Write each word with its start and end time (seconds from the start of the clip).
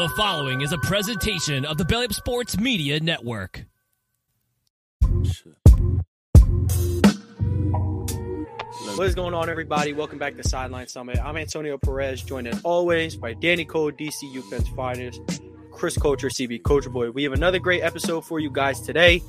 The 0.00 0.08
following 0.08 0.62
is 0.62 0.72
a 0.72 0.78
presentation 0.78 1.66
of 1.66 1.76
the 1.76 1.84
Belly 1.84 2.06
Up 2.06 2.14
Sports 2.14 2.56
Media 2.56 2.98
Network. 3.00 3.66
What 8.94 9.06
is 9.06 9.14
going 9.14 9.34
on, 9.34 9.50
everybody? 9.50 9.92
Welcome 9.92 10.18
back 10.18 10.38
to 10.38 10.48
Sideline 10.48 10.86
Summit. 10.86 11.18
I'm 11.22 11.36
Antonio 11.36 11.76
Perez, 11.76 12.22
joined 12.22 12.48
as 12.48 12.62
always 12.62 13.14
by 13.14 13.34
Danny 13.34 13.66
Cole, 13.66 13.92
DCU 13.92 14.42
Fans 14.48 14.70
Finest, 14.70 15.20
Chris 15.70 15.98
Culture, 15.98 16.30
CB 16.30 16.64
Culture 16.64 16.88
Boy. 16.88 17.10
We 17.10 17.22
have 17.24 17.34
another 17.34 17.58
great 17.58 17.82
episode 17.82 18.22
for 18.22 18.40
you 18.40 18.48
guys 18.48 18.80
today. 18.80 19.22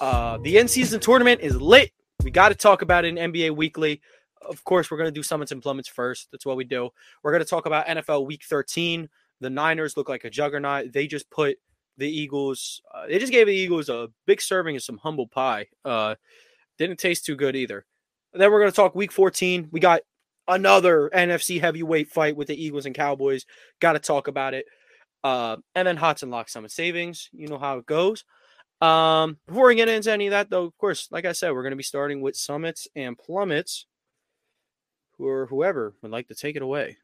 Uh, 0.00 0.36
the 0.38 0.58
end 0.58 0.68
season 0.68 0.98
tournament 0.98 1.42
is 1.42 1.54
lit. 1.60 1.92
We 2.24 2.32
got 2.32 2.48
to 2.48 2.56
talk 2.56 2.82
about 2.82 3.04
it 3.04 3.16
in 3.16 3.32
NBA 3.32 3.54
Weekly. 3.54 4.00
Of 4.40 4.64
course, 4.64 4.90
we're 4.90 4.98
going 4.98 5.10
to 5.10 5.14
do 5.14 5.22
summits 5.22 5.52
and 5.52 5.62
plummets 5.62 5.88
first. 5.88 6.26
That's 6.32 6.44
what 6.44 6.56
we 6.56 6.64
do. 6.64 6.90
We're 7.22 7.30
going 7.30 7.44
to 7.44 7.48
talk 7.48 7.66
about 7.66 7.86
NFL 7.86 8.26
Week 8.26 8.42
13. 8.42 9.08
The 9.42 9.50
Niners 9.50 9.96
look 9.96 10.08
like 10.08 10.24
a 10.24 10.30
juggernaut. 10.30 10.92
They 10.92 11.06
just 11.06 11.28
put 11.30 11.58
the 11.98 12.08
Eagles. 12.08 12.80
Uh, 12.94 13.06
they 13.08 13.18
just 13.18 13.32
gave 13.32 13.46
the 13.46 13.54
Eagles 13.54 13.88
a 13.88 14.08
big 14.26 14.40
serving 14.40 14.76
of 14.76 14.82
some 14.82 14.98
humble 14.98 15.26
pie. 15.26 15.66
Uh, 15.84 16.14
didn't 16.78 16.98
taste 16.98 17.24
too 17.26 17.36
good 17.36 17.56
either. 17.56 17.84
then 18.32 18.50
we're 18.50 18.60
going 18.60 18.70
to 18.70 18.76
talk 18.76 18.94
Week 18.94 19.12
14. 19.12 19.68
We 19.70 19.80
got 19.80 20.02
another 20.48 21.10
NFC 21.14 21.60
heavyweight 21.60 22.08
fight 22.08 22.36
with 22.36 22.48
the 22.48 22.64
Eagles 22.64 22.86
and 22.86 22.94
Cowboys. 22.94 23.44
Got 23.80 23.92
to 23.92 23.98
talk 23.98 24.28
about 24.28 24.54
it. 24.54 24.66
Uh, 25.22 25.56
and 25.74 25.86
then 25.86 25.96
Hots 25.96 26.22
and 26.22 26.32
Lock 26.32 26.48
Summit 26.48 26.70
savings. 26.70 27.28
You 27.32 27.48
know 27.48 27.58
how 27.58 27.78
it 27.78 27.86
goes. 27.86 28.24
Um, 28.80 29.38
before 29.46 29.68
we 29.68 29.76
get 29.76 29.88
into 29.88 30.10
any 30.10 30.26
of 30.26 30.32
that, 30.32 30.50
though, 30.50 30.64
of 30.64 30.76
course, 30.78 31.08
like 31.10 31.24
I 31.24 31.32
said, 31.32 31.52
we're 31.52 31.62
going 31.62 31.70
to 31.72 31.76
be 31.76 31.82
starting 31.84 32.20
with 32.20 32.36
summits 32.36 32.88
and 32.96 33.18
plummets. 33.18 33.86
Who 35.18 35.28
or 35.28 35.46
whoever 35.46 35.94
would 36.02 36.10
like 36.10 36.28
to 36.28 36.34
take 36.34 36.56
it 36.56 36.62
away. 36.62 36.96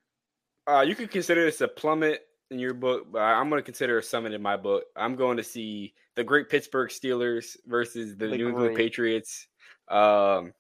Uh, 0.67 0.80
you 0.80 0.95
could 0.95 1.11
consider 1.11 1.45
this 1.45 1.61
a 1.61 1.69
plummet 1.69 2.23
in 2.50 2.58
your 2.58 2.74
book, 2.74 3.06
but 3.10 3.20
I'm 3.20 3.48
going 3.48 3.60
to 3.60 3.64
consider 3.64 3.98
a 3.98 4.02
summit 4.02 4.32
in 4.32 4.42
my 4.42 4.56
book. 4.56 4.84
I'm 4.96 5.17
going 5.17 5.36
to 5.36 5.45
see 5.45 5.95
the 6.14 6.24
great 6.24 6.48
Pittsburgh 6.48 6.90
Steelers 6.90 7.56
versus 7.67 8.17
the, 8.17 8.28
The 8.28 8.36
New 8.36 8.48
England. 8.48 8.77
Patriots. 8.77 9.46
Um, 9.89 10.52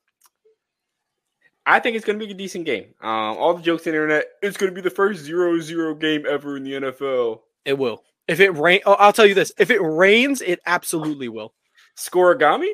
I 1.66 1.80
think 1.80 1.96
it's 1.96 2.04
going 2.04 2.18
to 2.18 2.24
be 2.24 2.30
a 2.30 2.34
decent 2.34 2.64
game. 2.64 2.94
Um, 3.00 3.36
all 3.36 3.54
the 3.54 3.62
jokes 3.62 3.86
on 3.86 3.92
the 3.92 3.98
internet, 3.98 4.26
it's 4.42 4.56
going 4.56 4.70
to 4.70 4.74
be 4.74 4.80
the 4.80 4.94
first 4.94 5.26
0-0 5.26 6.00
game 6.00 6.24
ever 6.28 6.56
in 6.56 6.64
the 6.64 6.72
NFL. 6.72 7.40
It 7.64 7.76
will. 7.78 8.02
If 8.26 8.40
it 8.40 8.50
rain, 8.50 8.80
oh, 8.86 8.92
I'll 8.94 9.12
tell 9.12 9.26
you 9.26 9.34
this: 9.34 9.52
if 9.58 9.70
it 9.70 9.80
rains, 9.80 10.42
it 10.42 10.60
absolutely 10.66 11.28
will. 11.28 11.54
Scoregami? 11.96 12.70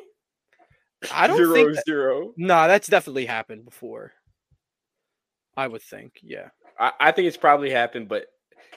I 1.13 1.27
don't 1.27 1.37
zero, 1.37 1.53
think. 1.53 1.75
That, 1.75 1.85
zero. 1.85 2.33
nah, 2.37 2.67
that's 2.67 2.87
definitely 2.87 3.25
happened 3.25 3.63
before. 3.63 4.11
I 5.55 5.67
would 5.67 5.81
think, 5.81 6.19
yeah. 6.21 6.49
I, 6.77 6.91
I 6.99 7.11
think 7.11 7.27
it's 7.27 7.37
probably 7.37 7.69
happened, 7.69 8.09
but 8.09 8.25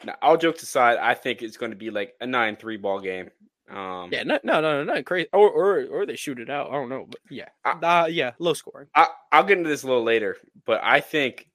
no, 0.04 0.14
all 0.22 0.36
jokes 0.36 0.62
aside, 0.62 0.98
I 0.98 1.14
think 1.14 1.42
it's 1.42 1.56
going 1.56 1.70
to 1.72 1.76
be 1.76 1.90
like 1.90 2.14
a 2.20 2.26
9-3 2.26 2.80
ball 2.80 3.00
game. 3.00 3.30
Um, 3.70 4.08
Yeah, 4.12 4.22
no, 4.22 4.38
no, 4.44 4.60
no, 4.60 4.82
no, 4.82 4.94
not 4.94 5.04
crazy, 5.04 5.28
or 5.34 5.50
or 5.50 5.84
or 5.90 6.06
they 6.06 6.16
shoot 6.16 6.38
it 6.40 6.48
out. 6.48 6.68
I 6.70 6.72
don't 6.72 6.88
know, 6.88 7.06
but 7.10 7.20
yeah, 7.30 7.48
I- 7.64 8.02
uh, 8.02 8.06
yeah, 8.06 8.32
low 8.38 8.54
scoring. 8.54 8.88
I, 8.94 9.08
I'll 9.30 9.44
get 9.44 9.58
into 9.58 9.68
this 9.68 9.82
a 9.82 9.86
little 9.86 10.04
later, 10.04 10.38
but 10.64 10.80
I 10.82 11.00
think, 11.00 11.50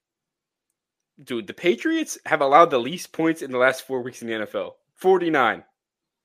dude, 1.24 1.48
the 1.48 1.54
Patriots 1.56 2.18
have 2.26 2.42
allowed 2.42 2.70
the 2.70 2.80
least 2.80 3.12
points 3.14 3.42
in 3.42 3.52
the 3.52 3.58
last 3.58 3.88
four 3.88 4.02
weeks 4.02 4.22
in 4.22 4.28
the 4.28 4.34
NFL 4.46 4.74
49. 4.96 5.64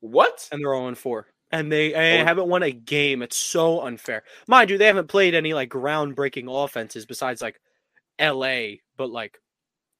What? 0.01 0.49
and 0.53 0.61
they're 0.61 0.75
0 0.75 0.95
4. 0.95 1.27
And 1.51 1.73
they, 1.73 1.95
and 1.95 2.23
Oh. 2.23 2.25
haven't 2.27 2.49
won 2.49 2.63
a 2.63 2.71
game. 2.71 3.23
It's 3.23 3.37
so 3.39 3.81
unfair. 3.81 4.23
Mind 4.47 4.69
you, 4.69 4.77
they 4.77 4.85
haven't 4.87 5.09
played 5.09 5.35
any 5.35 5.55
like 5.55 5.71
groundbreaking 5.71 6.47
offenses 6.49 7.07
besides 7.07 7.41
like 7.41 7.59
LA, 8.21 8.77
but 8.99 9.09
like 9.11 9.41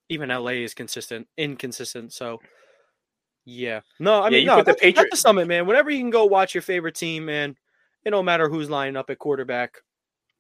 even 0.09 0.29
LA 0.29 0.53
is 0.53 0.75
consistent, 0.75 1.29
inconsistent. 1.37 2.13
So 2.13 2.41
yeah. 3.45 3.81
No, 3.99 4.21
I 4.21 4.27
Yeah, 4.27 4.31
mean 4.31 4.41
you 4.41 4.47
no, 4.47 4.63
that's, 4.63 4.81
that's 4.83 5.11
the 5.11 5.17
summit, 5.17 5.49
man. 5.49 5.67
Whenever 5.67 5.91
you 5.91 6.01
can 6.01 6.11
go 6.11 6.27
watch 6.27 6.55
your 6.55 6.63
favorite 6.63 6.95
team, 6.95 7.25
man, 7.27 7.57
it 8.05 8.11
don't 8.11 8.25
matter 8.25 8.49
who's 8.49 8.69
lining 8.71 8.97
up 8.97 9.11
at 9.11 9.19
quarterback. 9.19 9.83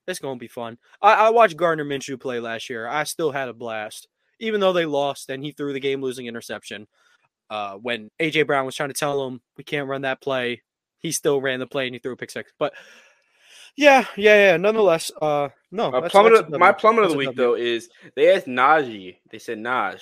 It's 0.06 0.18
gonna 0.18 0.38
be 0.38 0.48
fun. 0.48 0.78
I, 1.02 1.14
I 1.14 1.30
watched 1.30 1.56
Gardner 1.56 1.84
Minshew 1.84 2.20
play 2.20 2.40
last 2.40 2.70
year. 2.70 2.86
I 2.86 3.04
still 3.04 3.30
had 3.30 3.48
a 3.48 3.54
blast. 3.54 4.08
Even 4.40 4.60
though 4.60 4.72
they 4.72 4.86
lost 4.86 5.30
and 5.30 5.42
he 5.42 5.50
threw 5.50 5.72
the 5.72 5.80
game 5.80 6.00
losing 6.00 6.26
interception 6.26 6.86
uh, 7.50 7.74
when 7.74 8.10
AJ 8.20 8.46
Brown 8.46 8.66
was 8.66 8.76
trying 8.76 8.90
to 8.90 8.94
tell 8.94 9.26
him 9.26 9.40
we 9.56 9.64
can't 9.64 9.88
run 9.88 10.02
that 10.02 10.20
play, 10.20 10.62
he 10.98 11.12
still 11.12 11.40
ran 11.40 11.60
the 11.60 11.66
play 11.66 11.86
and 11.86 11.94
he 11.94 11.98
threw 11.98 12.12
a 12.12 12.16
pick 12.16 12.30
six. 12.30 12.52
But 12.58 12.74
yeah, 13.78 14.04
yeah, 14.16 14.50
yeah. 14.50 14.56
Nonetheless, 14.56 15.10
uh, 15.22 15.48
no. 15.70 15.86
Uh, 15.88 15.90
that's- 15.92 16.10
plummet 16.12 16.32
that's 16.34 16.52
of- 16.52 16.58
my 16.60 16.72
plummet 16.72 17.04
of 17.04 17.12
the 17.12 17.16
week, 17.16 17.36
though, 17.36 17.54
is 17.54 17.88
they 18.16 18.34
asked 18.34 18.46
Najee. 18.46 19.16
They 19.30 19.38
said, 19.38 19.58
Naj, 19.58 20.00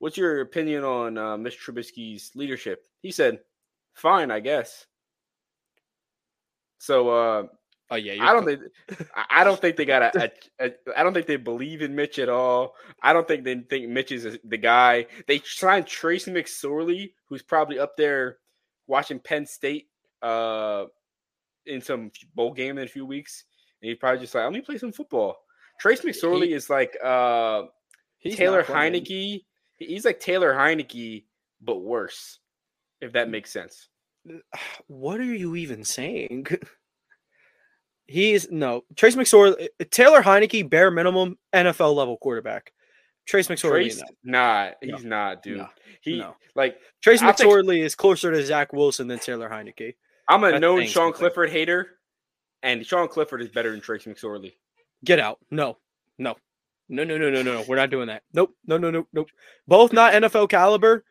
what's 0.00 0.16
your 0.16 0.40
opinion 0.40 0.82
on 0.84 1.16
uh, 1.16 1.36
Mitch 1.36 1.58
Trubisky's 1.64 2.32
leadership? 2.34 2.84
He 3.00 3.12
said, 3.12 3.38
fine, 3.94 4.30
I 4.30 4.40
guess. 4.40 4.86
So 6.78 7.08
uh, 7.10 7.42
Oh 7.90 7.96
yeah, 7.96 8.24
I 8.26 8.32
don't 8.32 8.46
cool. 8.46 8.56
think 8.56 9.08
I- 9.14 9.40
I 9.40 9.44
don't 9.44 9.60
think 9.60 9.76
they 9.76 9.84
got 9.84 10.02
a, 10.16 10.32
a, 10.58 10.66
a 10.66 10.72
I 10.98 11.02
don't 11.02 11.12
think 11.12 11.26
they 11.26 11.36
believe 11.36 11.82
in 11.82 11.94
Mitch 11.94 12.18
at 12.18 12.30
all. 12.30 12.74
I 13.02 13.12
don't 13.12 13.28
think 13.28 13.44
they 13.44 13.54
think 13.54 13.88
Mitch 13.90 14.12
is 14.12 14.38
the 14.44 14.56
guy. 14.56 15.06
They 15.28 15.42
signed 15.44 15.86
Trace 15.86 16.24
McSorley, 16.26 17.12
who's 17.26 17.42
probably 17.42 17.78
up 17.78 17.96
there 17.98 18.38
watching 18.86 19.18
Penn 19.20 19.44
State 19.46 19.88
uh 20.22 20.86
in 21.66 21.80
some 21.80 22.10
bowl 22.34 22.52
game 22.52 22.78
in 22.78 22.84
a 22.84 22.88
few 22.88 23.06
weeks. 23.06 23.44
And 23.80 23.88
he's 23.88 23.98
probably 23.98 24.20
just 24.20 24.34
like, 24.34 24.44
let 24.44 24.52
me 24.52 24.60
play 24.60 24.78
some 24.78 24.92
football. 24.92 25.36
Trace 25.80 26.00
McSorley 26.02 26.46
He- 26.48 26.52
is 26.54 26.68
like 26.70 26.96
uh 27.02 27.62
He's 28.18 28.36
Taylor 28.36 28.58
not. 28.58 28.66
Heinicke. 28.68 29.44
He's 29.78 30.04
like 30.04 30.20
Taylor 30.20 30.52
Heinicke, 30.54 31.24
but 31.60 31.78
worse, 31.78 32.38
if 33.00 33.12
that 33.14 33.28
makes 33.30 33.52
sense. 33.52 33.88
What 34.86 35.18
are 35.20 35.24
you 35.24 35.56
even 35.56 35.82
saying? 35.84 36.46
He's 38.06 38.50
no 38.50 38.82
Trace 38.96 39.16
McSorley, 39.16 39.68
Taylor 39.90 40.22
Heinicke, 40.22 40.68
bare 40.68 40.90
minimum 40.90 41.38
NFL 41.54 41.94
level 41.94 42.16
quarterback. 42.18 42.72
Trace 43.26 43.46
McSorley, 43.48 43.70
Trace, 43.84 43.98
no. 43.98 44.04
nah, 44.24 44.70
No. 44.82 44.96
he's 44.96 45.04
not, 45.04 45.42
dude. 45.42 45.58
No. 45.58 45.68
He 46.00 46.18
No. 46.18 46.36
like 46.56 46.76
Trace 47.02 47.22
I'll 47.22 47.32
take- 47.32 47.46
McSorley 47.46 47.82
is 47.82 47.94
closer 47.94 48.32
to 48.32 48.44
Zach 48.44 48.72
Wilson 48.72 49.06
than 49.08 49.18
Taylor 49.20 49.48
Heinicke. 49.48 49.94
I'm 50.28 50.44
a 50.44 50.50
That's 50.52 50.60
known 50.60 50.86
Sean. 50.86 51.12
Clifford 51.12 51.50
hater, 51.50 51.98
and 52.62 52.84
Sean 52.86 53.08
Clifford 53.08 53.42
is 53.42 53.48
better 53.48 53.70
than 53.72 53.80
Trace 53.80 54.04
McSorley. 54.04 54.52
Get 55.04 55.18
out. 55.18 55.38
No, 55.50 55.78
no, 56.18 56.36
no, 56.88 57.04
no, 57.04 57.16
no, 57.18 57.30
no, 57.30 57.42
no. 57.42 57.64
We're 57.66 57.76
not 57.76 57.90
doing 57.90 58.06
that. 58.08 58.22
Nope. 58.32 58.54
No, 58.66 58.78
no, 58.78 58.90
no, 58.90 59.06
nope. 59.12 59.28
Both 59.66 59.92
not 59.92 60.12
NFL 60.14 60.48
caliber. 60.48 61.04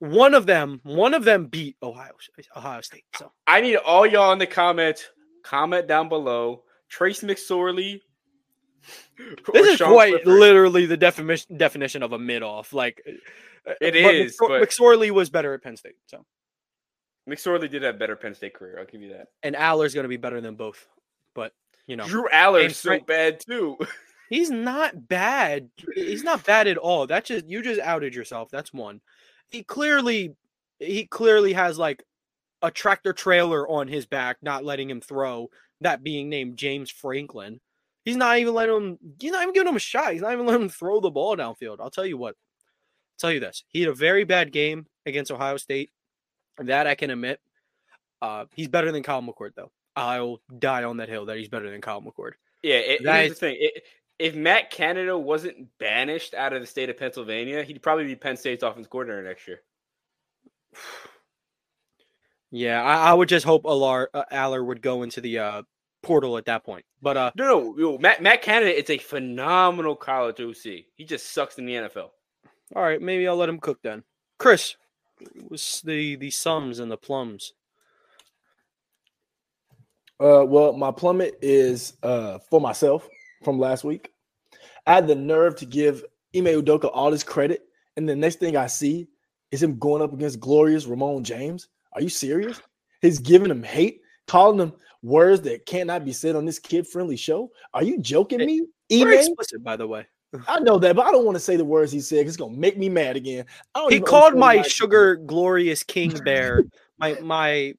One 0.00 0.34
of 0.34 0.46
them, 0.46 0.80
one 0.84 1.12
of 1.12 1.24
them 1.24 1.46
beat 1.46 1.76
Ohio 1.82 2.12
Ohio 2.56 2.80
State. 2.82 3.04
So 3.16 3.32
I 3.46 3.60
need 3.60 3.76
all 3.76 4.06
y'all 4.06 4.32
in 4.32 4.38
the 4.38 4.46
comments. 4.46 5.08
Comment 5.42 5.86
down 5.88 6.08
below. 6.08 6.62
Trace 6.88 7.22
McSorley. 7.22 8.00
this 9.52 9.66
is 9.68 9.76
Sean 9.76 9.92
quite 9.92 10.12
Clifford. 10.12 10.28
literally 10.40 10.86
the 10.86 10.96
definition 10.96 11.56
definition 11.58 12.02
of 12.04 12.12
a 12.12 12.18
mid 12.18 12.42
off. 12.44 12.72
Like 12.72 13.02
It 13.80 13.96
is, 13.96 14.36
McSor- 14.38 14.48
but- 14.48 14.62
McSorley 14.62 15.10
was 15.10 15.30
better 15.30 15.52
at 15.52 15.62
Penn 15.62 15.76
State. 15.76 15.96
So 16.06 16.24
McSorley 17.28 17.70
did 17.70 17.82
have 17.82 17.96
a 17.96 17.98
better 17.98 18.16
Penn 18.16 18.34
State 18.34 18.54
career. 18.54 18.78
I'll 18.78 18.86
give 18.86 19.02
you 19.02 19.10
that. 19.10 19.28
and 19.42 19.54
Allar's 19.54 19.94
going 19.94 20.04
to 20.04 20.08
be 20.08 20.16
better 20.16 20.40
than 20.40 20.54
both. 20.54 20.86
But 21.34 21.52
you 21.86 21.96
know, 21.96 22.06
Drew 22.06 22.28
Allar's 22.32 22.76
so 22.76 22.98
bad 23.00 23.40
too. 23.40 23.76
he's 24.30 24.50
not 24.50 25.08
bad. 25.08 25.68
He's 25.94 26.24
not 26.24 26.44
bad 26.44 26.66
at 26.66 26.78
all. 26.78 27.06
That 27.06 27.24
just 27.24 27.46
you 27.46 27.62
just 27.62 27.80
outed 27.80 28.14
yourself. 28.14 28.50
That's 28.50 28.72
one. 28.72 29.00
He 29.50 29.62
clearly 29.62 30.34
he 30.78 31.06
clearly 31.06 31.52
has 31.52 31.78
like 31.78 32.02
a 32.62 32.70
tractor 32.70 33.12
trailer 33.12 33.68
on 33.68 33.88
his 33.88 34.06
back, 34.06 34.38
not 34.42 34.64
letting 34.64 34.90
him 34.90 35.00
throw. 35.00 35.50
That 35.80 36.02
being 36.02 36.28
named 36.28 36.56
James 36.56 36.90
Franklin. 36.90 37.60
He's 38.04 38.16
not 38.16 38.38
even 38.38 38.54
letting 38.54 38.74
him. 38.74 38.98
He's 39.20 39.32
not 39.32 39.42
even 39.42 39.54
giving 39.54 39.68
him 39.68 39.76
a 39.76 39.80
shot. 39.80 40.12
He's 40.12 40.22
not 40.22 40.32
even 40.32 40.46
letting 40.46 40.62
him 40.62 40.68
throw 40.68 41.00
the 41.00 41.10
ball 41.10 41.36
downfield. 41.36 41.76
I'll 41.80 41.90
tell 41.90 42.06
you 42.06 42.16
what. 42.16 42.30
I'll 42.30 43.18
tell 43.20 43.32
you 43.32 43.40
this. 43.40 43.64
He 43.68 43.80
had 43.80 43.90
a 43.90 43.94
very 43.94 44.24
bad 44.24 44.50
game 44.50 44.86
against 45.06 45.30
Ohio 45.30 45.56
State. 45.56 45.90
That 46.58 46.86
I 46.86 46.94
can 46.94 47.10
admit. 47.10 47.40
Uh, 48.20 48.46
he's 48.54 48.68
better 48.68 48.90
than 48.92 49.02
Kyle 49.02 49.22
McCord, 49.22 49.50
though. 49.54 49.70
I'll 49.96 50.40
die 50.58 50.84
on 50.84 50.96
that 50.98 51.08
hill 51.08 51.26
that 51.26 51.36
he's 51.38 51.48
better 51.48 51.70
than 51.70 51.80
Kyle 51.80 52.00
McCord. 52.02 52.32
Yeah, 52.62 52.76
it, 52.76 53.04
That 53.04 53.16
here's 53.20 53.32
is- 53.32 53.38
the 53.38 53.46
thing. 53.46 53.56
It, 53.60 53.82
if 54.18 54.34
Matt 54.34 54.70
Canada 54.70 55.16
wasn't 55.16 55.68
banished 55.78 56.34
out 56.34 56.52
of 56.52 56.60
the 56.60 56.66
state 56.66 56.90
of 56.90 56.96
Pennsylvania, 56.96 57.62
he'd 57.62 57.80
probably 57.82 58.04
be 58.04 58.16
Penn 58.16 58.36
State's 58.36 58.64
offense 58.64 58.88
coordinator 58.88 59.22
next 59.22 59.46
year. 59.46 59.60
Yeah, 62.50 62.82
I, 62.82 63.10
I 63.10 63.14
would 63.14 63.28
just 63.28 63.44
hope 63.44 63.64
Allar, 63.64 64.06
uh, 64.14 64.24
Allar 64.32 64.64
would 64.64 64.80
go 64.80 65.02
into 65.02 65.20
the 65.20 65.38
uh, 65.38 65.62
portal 66.02 66.38
at 66.38 66.46
that 66.46 66.64
point. 66.64 66.84
But 67.02 67.16
uh, 67.16 67.30
No, 67.36 67.44
no, 67.44 67.76
yo, 67.78 67.98
Matt 67.98 68.22
Matt 68.22 68.40
Canada 68.42 68.74
is 68.76 68.88
a 68.88 68.96
phenomenal 68.98 69.94
college 69.94 70.40
OC. 70.40 70.84
He 70.96 71.04
just 71.04 71.32
sucks 71.32 71.58
in 71.58 71.66
the 71.66 71.74
NFL. 71.74 72.08
all 72.74 72.82
right, 72.82 73.00
maybe 73.02 73.28
I'll 73.28 73.36
let 73.36 73.50
him 73.50 73.58
cook 73.60 73.80
then. 73.82 74.02
Chris, 74.38 74.76
what's 75.48 75.80
the 75.82 76.16
the 76.16 76.30
sums 76.30 76.78
and 76.78 76.90
the 76.90 76.96
plums? 76.96 77.52
Uh, 80.20 80.44
well, 80.44 80.72
my 80.72 80.90
plummet 80.90 81.38
is 81.42 81.94
uh 82.02 82.38
for 82.50 82.60
myself 82.60 83.08
from 83.44 83.58
last 83.58 83.84
week. 83.84 84.12
I 84.86 84.94
had 84.94 85.06
the 85.06 85.14
nerve 85.14 85.56
to 85.56 85.66
give 85.66 86.04
Ime 86.34 86.46
Udoka 86.46 86.90
all 86.92 87.12
his 87.12 87.24
credit, 87.24 87.62
and 87.96 88.08
the 88.08 88.16
next 88.16 88.40
thing 88.40 88.56
I 88.56 88.66
see 88.66 89.08
is 89.50 89.62
him 89.62 89.78
going 89.78 90.02
up 90.02 90.12
against 90.12 90.40
glorious 90.40 90.86
LeBron 90.86 91.22
James. 91.22 91.68
Are 91.92 92.02
you 92.02 92.08
serious? 92.08 92.60
He's 93.00 93.18
giving 93.18 93.50
him 93.50 93.62
hate, 93.62 94.02
calling 94.26 94.58
him 94.58 94.72
words 95.02 95.40
that 95.42 95.66
cannot 95.66 96.04
be 96.04 96.12
said 96.12 96.36
on 96.36 96.44
this 96.44 96.58
kid-friendly 96.58 97.16
show. 97.16 97.50
Are 97.72 97.82
you 97.82 97.98
joking 97.98 98.38
me? 98.38 98.66
Very 98.90 99.18
explicit, 99.18 99.62
by 99.62 99.76
the 99.76 99.86
way. 99.86 100.06
I 100.46 100.60
know 100.60 100.78
that, 100.78 100.94
but 100.94 101.06
I 101.06 101.10
don't 101.10 101.24
want 101.24 101.36
to 101.36 101.40
say 101.40 101.56
the 101.56 101.64
words 101.64 101.90
he 101.90 102.00
said. 102.00 102.26
It's 102.26 102.36
gonna 102.36 102.56
make 102.56 102.76
me 102.76 102.88
mad 102.88 103.16
again. 103.16 103.46
I 103.74 103.80
don't 103.80 103.92
He 103.92 104.00
called 104.00 104.36
my 104.36 104.62
sugar 104.62 105.16
glorious 105.16 105.82
king 105.82 106.10
bear, 106.24 106.64
my 106.98 107.14
my 107.22 107.74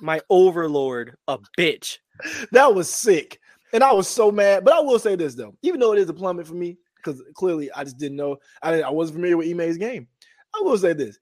my 0.00 0.20
overlord, 0.30 1.16
a 1.28 1.38
bitch. 1.58 1.98
That 2.52 2.74
was 2.74 2.88
sick. 2.88 3.38
And 3.72 3.84
I 3.84 3.92
was 3.92 4.08
so 4.08 4.32
mad. 4.32 4.64
But 4.64 4.74
I 4.74 4.80
will 4.80 4.98
say 4.98 5.14
this 5.14 5.34
though, 5.34 5.54
even 5.62 5.78
though 5.80 5.92
it 5.92 5.98
is 5.98 6.08
a 6.08 6.14
plummet 6.14 6.46
for 6.46 6.54
me, 6.54 6.78
because 6.96 7.22
clearly 7.34 7.70
I 7.72 7.84
just 7.84 7.98
didn't 7.98 8.16
know 8.16 8.38
I 8.62 8.70
didn't, 8.72 8.86
I 8.86 8.90
wasn't 8.90 9.16
familiar 9.16 9.36
with 9.36 9.48
Ime's 9.48 9.76
game. 9.76 10.08
I 10.54 10.62
will 10.62 10.78
say 10.78 10.94
this. 10.94 11.18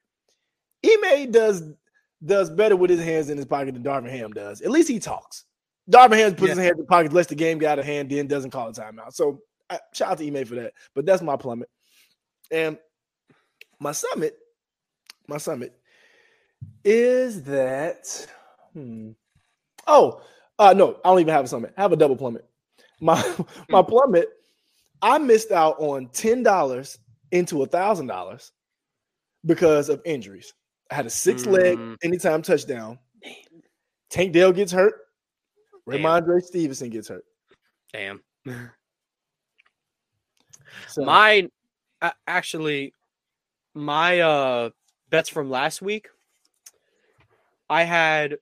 Ime 0.87 1.31
does 1.33 1.65
does 2.25 2.51
better 2.51 2.77
with 2.77 2.91
his 2.91 3.01
hands 3.01 3.31
in 3.31 3.37
his 3.37 3.47
pocket 3.47 3.75
than 3.75 3.83
Darvin 3.83 4.11
Ham 4.11 4.33
does. 4.33 4.61
At 4.61 4.71
least 4.71 4.89
he 4.89 4.99
talks. 4.99 5.45
Darvin 5.91 6.17
Ham 6.19 6.33
puts 6.35 6.43
Yeah. 6.43 6.55
his 6.55 6.59
hands 6.59 6.73
in 6.73 6.79
the 6.79 6.85
pocket, 6.85 7.13
lets 7.13 7.29
the 7.29 7.35
game 7.35 7.59
get 7.59 7.73
out 7.73 7.79
of 7.79 7.85
hand, 7.85 8.11
then 8.11 8.27
doesn't 8.27 8.51
call 8.51 8.69
a 8.69 8.73
timeout. 8.73 9.13
So 9.13 9.41
shout 9.93 10.13
out 10.13 10.19
to 10.19 10.27
Ime 10.27 10.45
for 10.45 10.55
that. 10.57 10.73
But 10.95 11.07
that's 11.07 11.23
my 11.23 11.37
plummet. 11.37 11.69
And 12.51 12.79
my 13.81 13.93
summit, 13.93 14.37
my 15.27 15.39
summit 15.39 15.79
is 16.85 17.43
that 17.45 18.27
hmm. 18.73 19.11
Oh, 19.87 20.23
uh 20.59 20.73
no, 20.77 20.99
I 21.05 21.09
don't 21.11 21.21
even 21.21 21.35
have 21.35 21.45
a 21.45 21.49
summit. 21.49 21.73
I 21.77 21.83
have 21.83 21.93
a 21.93 21.97
double 21.97 22.17
plummet. 22.17 22.47
My 23.01 23.23
my 23.69 23.83
plummet, 23.83 24.29
I 25.03 25.19
missed 25.19 25.53
out 25.53 25.77
on 25.79 26.09
ten 26.09 26.43
dollars 26.43 26.99
into 27.31 27.63
a 27.63 27.67
thousand 27.67 28.07
dollars 28.07 28.53
because 29.47 29.89
of 29.89 30.01
injuries. 30.05 30.53
I 30.91 30.95
had 30.95 31.07
a 31.07 31.11
six 31.11 31.47
leg 31.47 31.79
Mm. 31.79 31.97
anytime 32.03 32.43
touchdown. 32.43 32.99
Tank 34.11 34.33
Dell 34.33 34.53
gets 34.53 34.73
hurt. 34.73 34.95
Damn. 35.89 36.01
Rhamondre 36.01 36.43
Stevenson 36.43 36.89
gets 36.91 37.09
hurt. 37.09 37.25
Damn. 37.93 38.23
So, 40.89 41.05
Mine, 41.05 41.51
uh, 42.03 42.11
actually, 42.27 42.93
my 43.75 44.21
uh 44.21 44.71
bets 45.11 45.29
from 45.29 45.51
last 45.51 45.81
week. 45.83 46.09
I 47.71 47.85
had, 47.85 48.39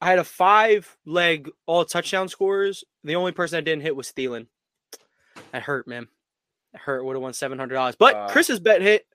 I 0.00 0.10
had 0.10 0.18
a 0.18 0.24
five 0.24 0.96
leg 1.06 1.50
all 1.66 1.84
touchdown 1.84 2.28
scores. 2.28 2.84
The 3.04 3.16
only 3.16 3.32
person 3.32 3.56
I 3.58 3.60
didn't 3.62 3.82
hit 3.82 3.96
was 3.96 4.12
Thielen. 4.12 4.46
That 5.52 5.62
hurt, 5.62 5.88
man. 5.88 6.06
That 6.72 6.82
hurt. 6.82 7.04
Would 7.04 7.14
have 7.14 7.22
won 7.22 7.32
seven 7.32 7.58
hundred 7.58 7.74
dollars. 7.76 7.96
But 7.98 8.14
Uh. 8.14 8.28
Chris's 8.28 8.60
bet 8.60 8.82
hit. 8.82 9.06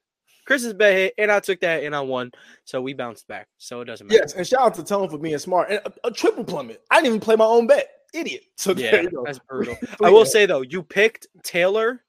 Chris's 0.45 0.73
bet 0.73 0.93
hit, 0.93 1.13
and 1.17 1.31
I 1.31 1.39
took 1.39 1.61
that 1.61 1.83
and 1.83 1.95
I 1.95 2.01
won. 2.01 2.31
So 2.65 2.81
we 2.81 2.93
bounced 2.93 3.27
back. 3.27 3.47
So 3.59 3.79
it 3.81 3.85
doesn't 3.85 4.07
matter. 4.07 4.19
yes, 4.21 4.33
and 4.33 4.45
shout 4.45 4.61
out 4.61 4.73
to 4.75 4.83
Tone 4.83 5.07
for 5.09 5.17
being 5.17 5.37
smart. 5.37 5.69
And 5.69 5.79
a, 5.85 6.07
a 6.07 6.11
triple 6.11 6.43
plummet. 6.43 6.81
I 6.91 6.95
didn't 6.95 7.07
even 7.07 7.19
play 7.21 7.35
my 7.37 7.45
own 7.45 7.65
bet. 7.67 7.89
Idiot. 8.13 8.44
So 8.57 8.74
there 8.74 8.95
Yeah, 8.95 9.01
you 9.01 9.10
go. 9.10 9.24
that's 9.25 9.39
brutal. 9.39 9.75
I 10.04 10.10
will 10.10 10.25
say 10.25 10.45
though, 10.45 10.62
you 10.62 10.83
picked 10.83 11.27
Taylor, 11.44 12.04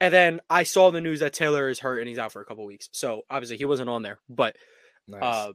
and 0.00 0.12
then 0.12 0.40
I 0.50 0.62
saw 0.64 0.90
the 0.90 1.00
news 1.00 1.20
that 1.20 1.32
Taylor 1.32 1.68
is 1.68 1.78
hurt 1.78 1.98
and 2.00 2.08
he's 2.08 2.18
out 2.18 2.32
for 2.32 2.40
a 2.42 2.44
couple 2.44 2.64
weeks. 2.66 2.88
So 2.92 3.22
obviously 3.30 3.56
he 3.56 3.64
wasn't 3.64 3.88
on 3.90 4.02
there. 4.02 4.18
But 4.28 4.56
Nice. 5.08 5.22
uh, 5.22 5.52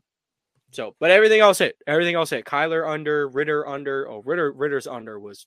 so 0.72 0.96
but 1.00 1.12
everything 1.12 1.40
else 1.40 1.60
hit. 1.60 1.78
Everything 1.88 2.16
else 2.16 2.30
hit. 2.32 2.46
Kyler 2.46 2.88
under, 2.90 3.28
Ridder 3.30 3.68
under. 3.68 4.10
Oh, 4.10 4.22
Ridder 4.26 4.52
Ridder's 4.52 4.88
under 4.88 5.20
was 5.20 5.46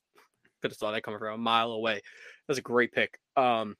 could 0.61 0.71
have 0.71 0.77
saw 0.77 0.91
that 0.91 1.03
coming 1.03 1.19
from 1.19 1.33
a 1.33 1.37
mile 1.37 1.71
away. 1.71 2.01
That's 2.47 2.59
a 2.59 2.63
great 2.63 2.91
pick. 2.91 3.19
Um, 3.37 3.75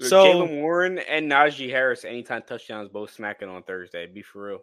so 0.00 0.24
Jaylen 0.24 0.60
Warren 0.60 0.98
and 0.98 1.30
Najee 1.30 1.70
Harris, 1.70 2.04
anytime 2.04 2.42
touchdowns, 2.46 2.88
both 2.88 3.10
smacking 3.12 3.48
on 3.48 3.62
Thursday. 3.64 4.06
Be 4.06 4.22
for 4.22 4.42
real. 4.46 4.60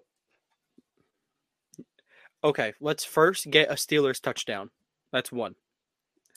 okay, 2.43 2.73
let's 2.79 3.03
first 3.03 3.49
get 3.49 3.69
a 3.69 3.73
Steelers 3.73 4.21
touchdown. 4.21 4.69
That's 5.11 5.31
one. 5.31 5.55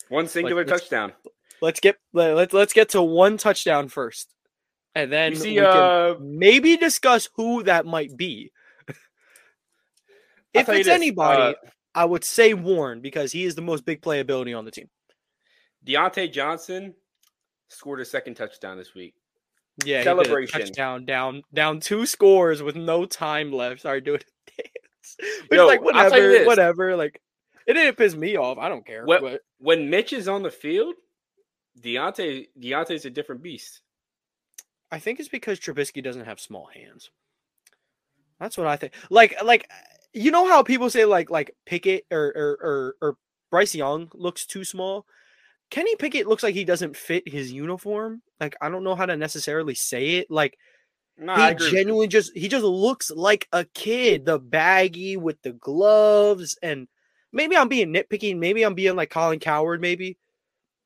One 0.09 0.29
singular 0.29 0.65
let's- 0.65 0.83
touchdown. 0.83 1.13
Let's 1.61 1.81
get 1.81 1.97
let, 2.13 2.37
let's 2.37 2.53
let's 2.53 2.73
get 2.73 2.91
to 2.91 3.03
one 3.03 3.37
touchdown 3.37 3.89
first, 3.89 4.33
and 4.95 5.13
then 5.13 5.35
see, 5.35 5.51
we 5.51 5.57
can 5.57 5.65
uh, 5.65 6.15
maybe 6.21 6.77
discuss 6.77 7.29
who 7.35 7.65
that 7.65 7.85
might 7.85 8.17
be. 8.17 8.53
If 10.55 10.69
it's 10.69 10.87
this, 10.87 10.89
anybody, 10.89 11.57
uh, 11.57 11.69
I 11.95 12.05
would 12.05 12.25
say 12.25 12.55
Warren 12.55 13.01
because 13.01 13.33
he 13.33 13.45
is 13.45 13.55
the 13.57 13.61
most 13.63 13.85
big 13.85 14.01
playability 14.01 14.57
on 14.57 14.65
the 14.65 14.71
team. 14.71 14.89
Diontae 15.85 16.33
Johnson 16.33 16.95
scored 17.69 18.01
a 18.01 18.05
second 18.05 18.37
touchdown 18.37 18.79
this 18.79 18.95
week. 18.95 19.15
Yeah, 19.85 19.99
he 19.99 20.05
did 20.05 20.11
a 20.13 20.25
Celebration. 20.25 20.61
touchdown 20.61 21.05
down 21.05 21.43
down 21.53 21.81
two 21.81 22.07
scores 22.07 22.63
with 22.63 22.77
no 22.77 23.05
time 23.05 23.53
left. 23.53 23.81
Sorry, 23.83 24.01
doing 24.01 24.21
a 24.21 24.51
dance. 24.63 25.17
Which 25.49 25.59
Yo, 25.59 25.67
like 25.67 25.81
I'll 25.93 26.11
tell 26.11 26.21
you 26.21 26.29
whatever, 26.29 26.47
whatever. 26.47 26.97
Like 26.97 27.21
it 27.69 27.75
didn't 27.75 27.97
piss 27.99 28.17
me 28.17 28.37
off. 28.37 28.59
I 28.59 28.69
don't 28.69 28.85
care. 28.85 29.05
What- 29.05 29.21
but 29.21 29.43
When 29.59 29.91
Mitch 29.91 30.13
is 30.13 30.27
on 30.27 30.43
the 30.43 30.51
field, 30.51 30.95
Diontae 31.81 32.49
Diontae's 32.59 33.05
a 33.05 33.11
different 33.11 33.43
beast. 33.43 33.83
I 34.91 34.99
think 34.99 35.21
it's 35.21 35.29
because 35.29 35.61
Trubisky 35.61 36.03
doesn't 36.03 36.25
have 36.25 36.41
small 36.41 36.67
hands. 36.75 37.11
That's 38.41 38.57
what 38.57 38.67
I 38.67 38.77
think. 38.77 38.95
Like, 39.11 39.37
like 39.45 39.71
you 40.13 40.31
know 40.31 40.49
how 40.49 40.63
people 40.63 40.89
say 40.91 41.05
like 41.05 41.31
like 41.31 41.55
Pickett 41.67 42.07
or 42.11 42.33
or 42.35 42.59
or, 42.63 42.95
or 43.03 43.17
Bryce 43.51 43.75
Young 43.75 44.09
looks 44.15 44.47
too 44.47 44.65
small. 44.65 45.05
Kenny 45.71 45.95
Pickett 45.97 46.27
looks 46.27 46.43
like 46.43 46.55
he 46.55 46.65
doesn't 46.65 46.97
fit 46.97 47.29
his 47.29 47.53
uniform. 47.53 48.23
Like 48.41 48.57
I 48.61 48.71
don't 48.71 48.85
know 48.85 48.95
how 48.95 49.07
to 49.07 49.17
necessarily 49.17 49.75
say 49.75 50.17
it. 50.17 50.31
Like 50.31 50.57
No, 51.19 51.35
he 51.35 51.55
genuinely 51.71 52.09
just 52.09 52.35
he 52.35 52.49
just 52.49 52.65
looks 52.65 53.11
like 53.11 53.47
a 53.53 53.67
kid. 53.75 54.25
The 54.25 54.39
baggy 54.39 55.17
with 55.19 55.43
the 55.43 55.53
gloves 55.53 56.57
and 56.63 56.89
maybe 57.33 57.57
I'm 57.57 57.69
being 57.69 57.93
nitpicky. 57.93 58.37
Maybe 58.37 58.63
I'm 58.63 58.75
being 58.75 58.97
like 58.97 59.11
Colin 59.11 59.39
Cowherd. 59.39 59.81
Maybe, 59.81 60.19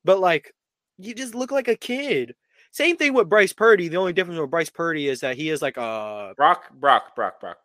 but 0.05 0.21
like 0.21 0.53
you 0.99 1.15
just 1.15 1.35
look 1.35 1.51
like 1.51 1.69
a 1.69 1.77
kid. 1.77 2.35
Same 2.71 2.97
thing 2.97 3.13
with 3.13 3.29
Bryce 3.29 3.53
Purdy. 3.53 3.89
The 3.89 3.99
only 3.99 4.15
difference 4.15 4.41
with 4.41 4.51
Bryce 4.51 4.71
Purdy 4.71 5.09
is 5.09 5.21
that 5.21 5.37
he 5.37 5.51
is 5.51 5.61
like 5.61 5.77
a 5.77 6.33
Brock, 6.37 6.71
Brock, 6.73 7.15
Brock, 7.15 7.41
Brock. 7.41 7.59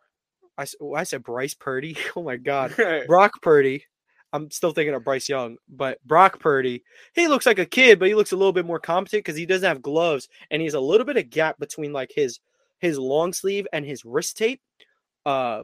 I, 0.58 0.66
oh, 0.80 0.94
I 0.94 1.04
said 1.04 1.22
Bryce 1.22 1.54
Purdy. 1.54 1.96
Oh 2.16 2.22
my 2.22 2.36
god, 2.36 2.74
Brock 3.06 3.32
Purdy. 3.42 3.84
I'm 4.32 4.50
still 4.50 4.72
thinking 4.72 4.94
of 4.94 5.04
Bryce 5.04 5.28
Young, 5.28 5.56
but 5.70 5.98
Brock 6.04 6.38
Purdy, 6.38 6.84
he 7.14 7.28
looks 7.28 7.46
like 7.46 7.58
a 7.58 7.64
kid, 7.64 7.98
but 7.98 8.08
he 8.08 8.14
looks 8.14 8.32
a 8.32 8.36
little 8.36 8.52
bit 8.52 8.66
more 8.66 8.78
competent 8.78 9.24
because 9.24 9.38
he 9.38 9.46
doesn't 9.46 9.66
have 9.66 9.80
gloves 9.80 10.28
and 10.50 10.60
he 10.60 10.66
has 10.66 10.74
a 10.74 10.80
little 10.80 11.06
bit 11.06 11.16
of 11.16 11.30
gap 11.30 11.58
between 11.58 11.94
like 11.94 12.12
his 12.14 12.38
his 12.78 12.98
long 12.98 13.32
sleeve 13.32 13.66
and 13.72 13.86
his 13.86 14.04
wrist 14.04 14.36
tape. 14.36 14.60
Uh, 15.24 15.62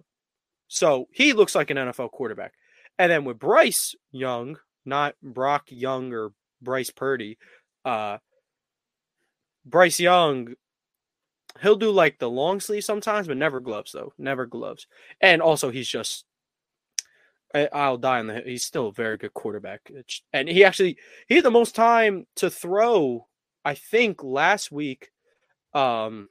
so 0.68 1.08
he 1.12 1.32
looks 1.34 1.54
like 1.54 1.70
an 1.70 1.76
NFL 1.76 2.10
quarterback. 2.10 2.54
And 2.98 3.10
then 3.10 3.24
with 3.24 3.38
Bryce 3.38 3.94
Young, 4.12 4.58
not 4.84 5.14
Brock 5.22 5.64
Young 5.68 6.12
or 6.12 6.32
Bryce 6.62 6.90
Purdy, 6.90 7.38
uh, 7.84 8.18
Bryce 9.64 9.98
Young, 9.98 10.54
he'll 11.60 11.76
do 11.76 11.90
like 11.90 12.18
the 12.18 12.30
long 12.30 12.60
sleeve 12.60 12.84
sometimes, 12.84 13.26
but 13.26 13.36
never 13.36 13.60
gloves 13.60 13.92
though, 13.92 14.12
never 14.18 14.46
gloves. 14.46 14.86
And 15.20 15.42
also, 15.42 15.70
he's 15.70 15.88
just 15.88 16.24
I'll 17.72 17.98
die 17.98 18.18
on 18.18 18.26
the. 18.26 18.42
He's 18.44 18.64
still 18.64 18.88
a 18.88 18.92
very 18.92 19.16
good 19.16 19.32
quarterback, 19.32 19.90
and 20.32 20.48
he 20.48 20.64
actually 20.64 20.98
he 21.28 21.36
had 21.36 21.44
the 21.44 21.50
most 21.50 21.74
time 21.74 22.26
to 22.36 22.50
throw. 22.50 23.28
I 23.64 23.74
think 23.74 24.22
last 24.24 24.72
week, 24.72 25.10
um, 25.72 26.28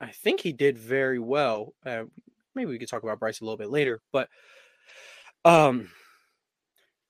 I 0.00 0.10
think 0.10 0.40
he 0.40 0.52
did 0.52 0.76
very 0.76 1.18
well. 1.18 1.74
Uh, 1.84 2.04
maybe 2.54 2.70
we 2.70 2.78
could 2.78 2.88
talk 2.88 3.02
about 3.02 3.18
Bryce 3.18 3.40
a 3.40 3.44
little 3.44 3.56
bit 3.56 3.70
later, 3.70 4.02
but 4.12 4.28
um, 5.46 5.88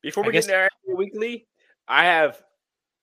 Before 0.02 0.25
I 0.25 0.26
we 0.28 0.33
guess- 0.33 0.47
get 0.47 0.55
into 0.55 0.71
our 0.90 0.97
weekly, 0.97 1.47
I 1.88 2.05
have 2.05 2.43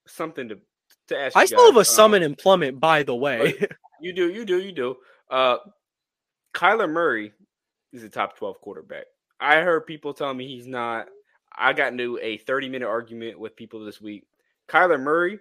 something 0.08 0.50
to 0.50 0.60
to 1.08 1.18
ask. 1.20 1.36
I 1.36 1.46
still 1.46 1.66
have 1.66 1.76
a. 1.76 1.80
Um, 1.80 1.84
summon 1.86 2.24
and 2.24 2.38
plummet. 2.38 2.80
By 2.80 3.04
the 3.04 3.16
way, 3.16 3.56
You 4.02 4.14
do, 4.14 4.30
you 4.30 4.46
do, 4.46 4.60
you 4.60 4.72
do. 4.72 4.96
Uh, 5.30 5.58
Kyler 6.54 6.90
Murray 6.90 7.32
is 7.94 8.04
a 8.04 8.10
top 8.10 8.38
twelve 8.38 8.60
quarterback. 8.62 9.06
I 9.40 9.62
heard 9.62 9.86
people 9.88 10.14
tell 10.14 10.34
me 10.34 10.48
he's 10.48 10.68
not. 10.68 11.08
I 11.56 11.74
got 11.74 11.92
into 11.92 12.20
a 12.22 12.38
thirty 12.38 12.70
minute 12.70 12.88
argument 12.88 13.40
with 13.40 13.56
people 13.56 13.84
this 13.84 14.02
week. 14.02 14.26
Kyler 14.70 15.00
Murray, 15.00 15.40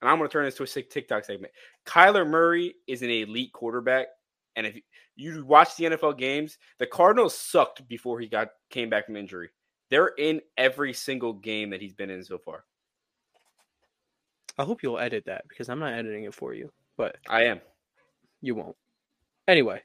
and 0.00 0.10
I'm 0.10 0.18
going 0.18 0.28
to 0.28 0.32
turn 0.32 0.44
this 0.44 0.56
to 0.56 0.62
a 0.62 0.66
sick 0.66 0.90
TikTok 0.90 1.24
segment. 1.24 1.52
Kyler 1.86 2.26
Murray 2.26 2.74
is 2.86 3.02
an 3.02 3.10
elite 3.10 3.52
quarterback, 3.52 4.06
and 4.56 4.66
if 4.66 4.76
you 5.16 5.44
watch 5.44 5.76
the 5.76 5.84
NFL 5.84 6.18
games, 6.18 6.58
the 6.78 6.86
Cardinals 6.86 7.36
sucked 7.36 7.86
before 7.88 8.20
he 8.20 8.26
got 8.28 8.48
came 8.70 8.90
back 8.90 9.06
from 9.06 9.16
injury. 9.16 9.50
They're 9.90 10.12
in 10.18 10.40
every 10.56 10.92
single 10.92 11.32
game 11.34 11.70
that 11.70 11.80
he's 11.80 11.92
been 11.94 12.10
in 12.10 12.24
so 12.24 12.38
far. 12.38 12.64
I 14.58 14.64
hope 14.64 14.82
you'll 14.82 14.98
edit 14.98 15.24
that 15.26 15.44
because 15.48 15.68
I'm 15.68 15.78
not 15.78 15.92
editing 15.94 16.24
it 16.24 16.34
for 16.34 16.54
you, 16.54 16.70
but 16.96 17.16
I 17.28 17.44
am. 17.44 17.60
you 18.40 18.54
won't. 18.54 18.76
Anyway, 19.48 19.82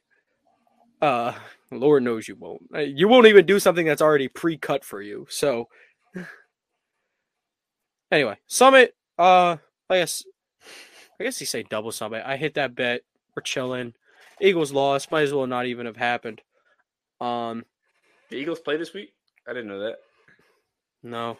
uh, 1.01 1.33
Lord 1.71 2.03
knows 2.03 2.27
you 2.27 2.35
won't. 2.35 2.63
Uh, 2.73 2.79
You 2.79 3.07
won't 3.07 3.27
even 3.27 3.45
do 3.45 3.59
something 3.59 3.85
that's 3.85 4.01
already 4.01 4.27
pre-cut 4.27 4.83
for 4.83 5.01
you. 5.01 5.25
So, 5.29 5.67
anyway, 8.11 8.37
Summit. 8.47 8.95
Uh, 9.17 9.57
I 9.89 9.97
guess, 9.99 10.23
I 11.19 11.23
guess 11.23 11.39
you 11.39 11.47
say 11.47 11.63
double 11.63 11.91
Summit. 11.91 12.23
I 12.25 12.37
hit 12.37 12.53
that 12.55 12.75
bet. 12.75 13.01
We're 13.35 13.41
chilling. 13.41 13.93
Eagles 14.41 14.71
lost. 14.71 15.11
Might 15.11 15.23
as 15.23 15.33
well 15.33 15.47
not 15.47 15.65
even 15.65 15.85
have 15.85 15.97
happened. 15.97 16.41
Um, 17.19 17.65
The 18.29 18.37
Eagles 18.37 18.59
play 18.59 18.77
this 18.77 18.93
week. 18.93 19.13
I 19.47 19.53
didn't 19.53 19.69
know 19.69 19.79
that. 19.79 19.97
no, 21.03 21.37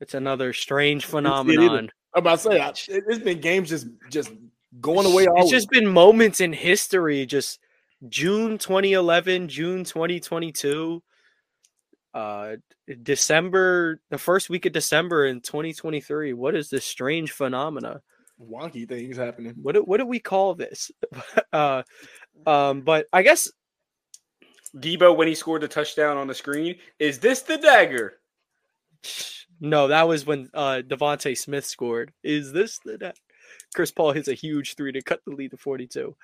it's 0.00 0.14
another 0.14 0.52
strange 0.52 1.06
phenomenon. 1.06 1.90
I'm 2.14 2.20
about 2.20 2.38
to 2.38 2.50
say 2.50 2.60
I, 2.60 2.68
it, 2.68 3.04
it's 3.08 3.18
been 3.18 3.40
games 3.40 3.68
just 3.68 3.86
just 4.10 4.32
going 4.80 5.06
away. 5.06 5.26
All 5.26 5.42
It's 5.42 5.50
just 5.50 5.70
been 5.70 5.86
moments 5.86 6.40
in 6.40 6.52
history. 6.52 7.26
Just 7.26 7.60
June 8.08 8.58
2011, 8.58 9.48
June 9.48 9.84
2022, 9.84 11.02
uh, 12.12 12.56
December, 13.02 14.00
the 14.10 14.18
first 14.18 14.50
week 14.50 14.66
of 14.66 14.72
December 14.72 15.26
in 15.26 15.40
2023. 15.40 16.32
What 16.32 16.54
is 16.54 16.70
this 16.70 16.84
strange 16.84 17.32
phenomena? 17.32 18.02
wonky 18.40 18.88
things 18.88 19.16
happening. 19.16 19.54
What 19.62 19.74
do, 19.74 19.82
what 19.82 19.98
do 19.98 20.06
we 20.06 20.18
call 20.18 20.54
this? 20.54 20.90
uh, 21.52 21.82
um, 22.46 22.80
but 22.82 23.06
I 23.12 23.22
guess 23.22 23.50
Debo, 24.76 25.16
when 25.16 25.28
he 25.28 25.34
scored 25.34 25.62
the 25.62 25.68
touchdown 25.68 26.16
on 26.16 26.26
the 26.26 26.34
screen, 26.34 26.76
is 26.98 27.18
this 27.18 27.42
the 27.42 27.56
dagger? 27.58 28.14
no, 29.60 29.88
that 29.88 30.08
was 30.08 30.26
when 30.26 30.48
uh 30.54 30.82
DeVonta 30.86 31.36
Smith 31.36 31.64
scored. 31.64 32.12
Is 32.22 32.52
this 32.52 32.78
the 32.78 32.98
da- 32.98 33.12
Chris 33.74 33.90
Paul 33.90 34.12
hits 34.12 34.28
a 34.28 34.34
huge 34.34 34.74
three 34.74 34.92
to 34.92 35.02
cut 35.02 35.20
the 35.26 35.34
lead 35.34 35.50
to 35.52 35.56
42. 35.56 36.14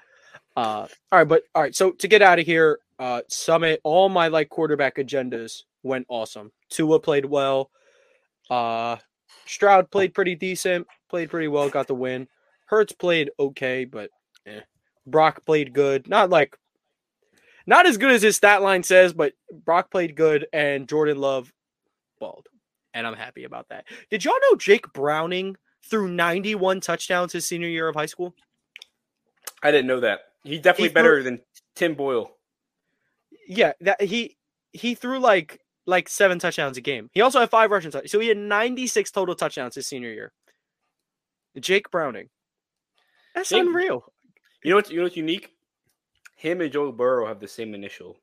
Uh 0.57 0.61
all 0.61 0.89
right, 1.13 1.29
but 1.29 1.43
all 1.55 1.63
right, 1.63 1.75
so 1.75 1.93
to 1.93 2.09
get 2.09 2.23
out 2.23 2.39
of 2.39 2.47
here, 2.47 2.79
uh 2.99 3.23
Summit, 3.29 3.81
all 3.85 4.09
my 4.09 4.29
like 4.29 4.49
quarterback 4.49 4.97
agendas 4.97 5.63
went 5.83 6.07
awesome. 6.09 6.51
Tua 6.71 7.01
played 7.01 7.25
well. 7.25 7.71
Uh 8.49 8.97
Stroud 9.47 9.91
played 9.91 10.15
pretty 10.15 10.35
decent, 10.35 10.87
played 11.09 11.31
pretty 11.31 11.49
well, 11.49 11.69
got 11.69 11.87
the 11.87 11.95
win. 11.95 12.29
Hurts 12.67 12.93
played 12.93 13.31
okay, 13.39 13.85
but 13.85 14.11
eh. 14.47 14.61
Brock 15.07 15.45
played 15.45 15.73
good. 15.73 16.09
Not 16.09 16.31
like 16.31 16.57
not 17.67 17.87
as 17.87 17.97
good 17.99 18.11
as 18.11 18.23
his 18.23 18.37
stat 18.37 18.63
line 18.63 18.83
says, 18.83 19.13
but 19.13 19.33
Brock 19.53 19.91
played 19.91 20.17
good 20.17 20.47
and 20.53 20.89
Jordan 20.89 21.19
Love 21.19 21.53
balled. 22.19 22.47
And 22.95 23.07
I'm 23.07 23.15
happy 23.15 23.45
about 23.45 23.69
that. 23.69 23.85
Did 24.11 24.25
y'all 24.25 24.35
know 24.51 24.57
Jake 24.57 24.93
Browning 24.93 25.57
threw 25.89 26.09
91 26.09 26.81
touchdowns 26.81 27.33
his 27.33 27.47
senior 27.47 27.69
year 27.69 27.89
of 27.89 27.95
high 27.95 28.07
school? 28.07 28.35
I 29.63 29.71
didn't 29.71 29.87
know 29.87 30.01
that. 30.01 30.21
He's 30.43 30.61
definitely 30.61 30.89
He 30.89 30.95
better 30.95 31.17
threw- 31.17 31.23
than 31.25 31.41
Tim 31.77 31.95
Boyle. 31.95 32.31
Yeah, 33.47 33.73
that 33.83 34.01
he 34.03 34.37
he 34.73 34.95
threw 34.95 35.19
like 35.19 35.61
like 35.87 36.09
seven 36.09 36.39
touchdowns 36.39 36.77
a 36.77 36.81
game. 36.81 37.11
He 37.13 37.21
also 37.21 37.41
had 37.41 37.51
five 37.51 37.71
rushing 37.71 37.91
touchdowns. 37.91 38.13
So 38.13 38.21
he 38.21 38.29
had 38.29 38.37
96 38.37 39.11
total 39.11 39.35
touchdowns 39.35 39.75
his 39.75 39.87
senior 39.87 40.11
year. 40.13 40.33
Jake 41.59 41.91
Browning. 41.91 42.29
That's 43.35 43.49
Jake- 43.49 43.63
unreal. 43.63 44.05
You 44.63 44.71
know 44.71 44.77
what's 44.77 44.91
you 44.91 44.99
know 44.99 45.05
what's 45.05 45.17
unique? 45.17 45.55
Him 46.37 46.61
and 46.61 46.73
Joe 46.73 46.93
Burrow 46.93 47.27
have 47.27 47.41
the 47.41 47.49
same 47.49 47.75
initial, 47.75 48.17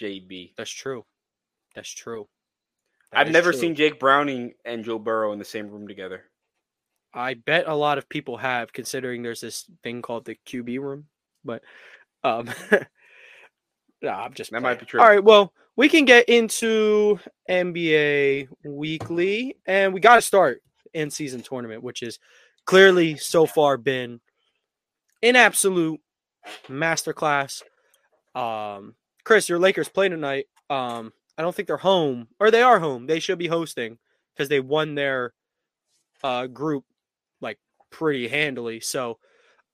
JB. 0.00 0.52
That's 0.56 0.70
true. 0.70 1.04
That's 1.74 1.90
true. 1.90 2.28
That 3.12 3.20
I've 3.20 3.32
never 3.32 3.52
true. 3.52 3.60
seen 3.60 3.74
Jake 3.74 4.00
Browning 4.00 4.54
and 4.64 4.84
Joe 4.84 4.98
Burrow 4.98 5.32
in 5.32 5.38
the 5.38 5.44
same 5.44 5.68
room 5.68 5.86
together. 5.86 6.24
I 7.14 7.34
bet 7.34 7.66
a 7.66 7.74
lot 7.74 7.98
of 7.98 8.08
people 8.08 8.36
have, 8.36 8.72
considering 8.72 9.22
there's 9.22 9.40
this 9.40 9.64
thing 9.82 10.02
called 10.02 10.24
the 10.24 10.36
QB 10.46 10.80
room. 10.80 11.06
But 11.44 11.62
um, 12.24 12.50
no, 14.02 14.10
I'm 14.10 14.34
just 14.34 14.50
That 14.50 14.62
might 14.62 14.80
be 14.80 14.86
true. 14.86 15.00
All 15.00 15.08
right, 15.08 15.22
well, 15.22 15.52
we 15.76 15.88
can 15.88 16.04
get 16.04 16.28
into 16.28 17.18
NBA 17.48 18.48
weekly, 18.64 19.56
and 19.66 19.94
we 19.94 20.00
got 20.00 20.16
to 20.16 20.22
start 20.22 20.62
in 20.92 21.10
season 21.10 21.42
tournament, 21.42 21.82
which 21.82 22.02
is 22.02 22.18
clearly 22.64 23.16
so 23.16 23.46
far 23.46 23.76
been 23.76 24.20
an 25.22 25.36
absolute 25.36 26.00
masterclass. 26.68 27.62
Um, 28.34 28.94
Chris, 29.24 29.48
your 29.48 29.58
Lakers 29.58 29.88
play 29.88 30.08
tonight. 30.08 30.46
Um, 30.70 31.12
I 31.38 31.42
don't 31.42 31.54
think 31.54 31.68
they're 31.68 31.76
home, 31.76 32.28
or 32.38 32.50
they 32.50 32.62
are 32.62 32.78
home. 32.78 33.06
They 33.06 33.20
should 33.20 33.38
be 33.38 33.48
hosting 33.48 33.98
because 34.34 34.48
they 34.48 34.60
won 34.60 34.94
their 34.94 35.32
uh 36.24 36.46
group 36.46 36.84
like 37.40 37.58
pretty 37.90 38.28
handily. 38.28 38.80
So, 38.80 39.18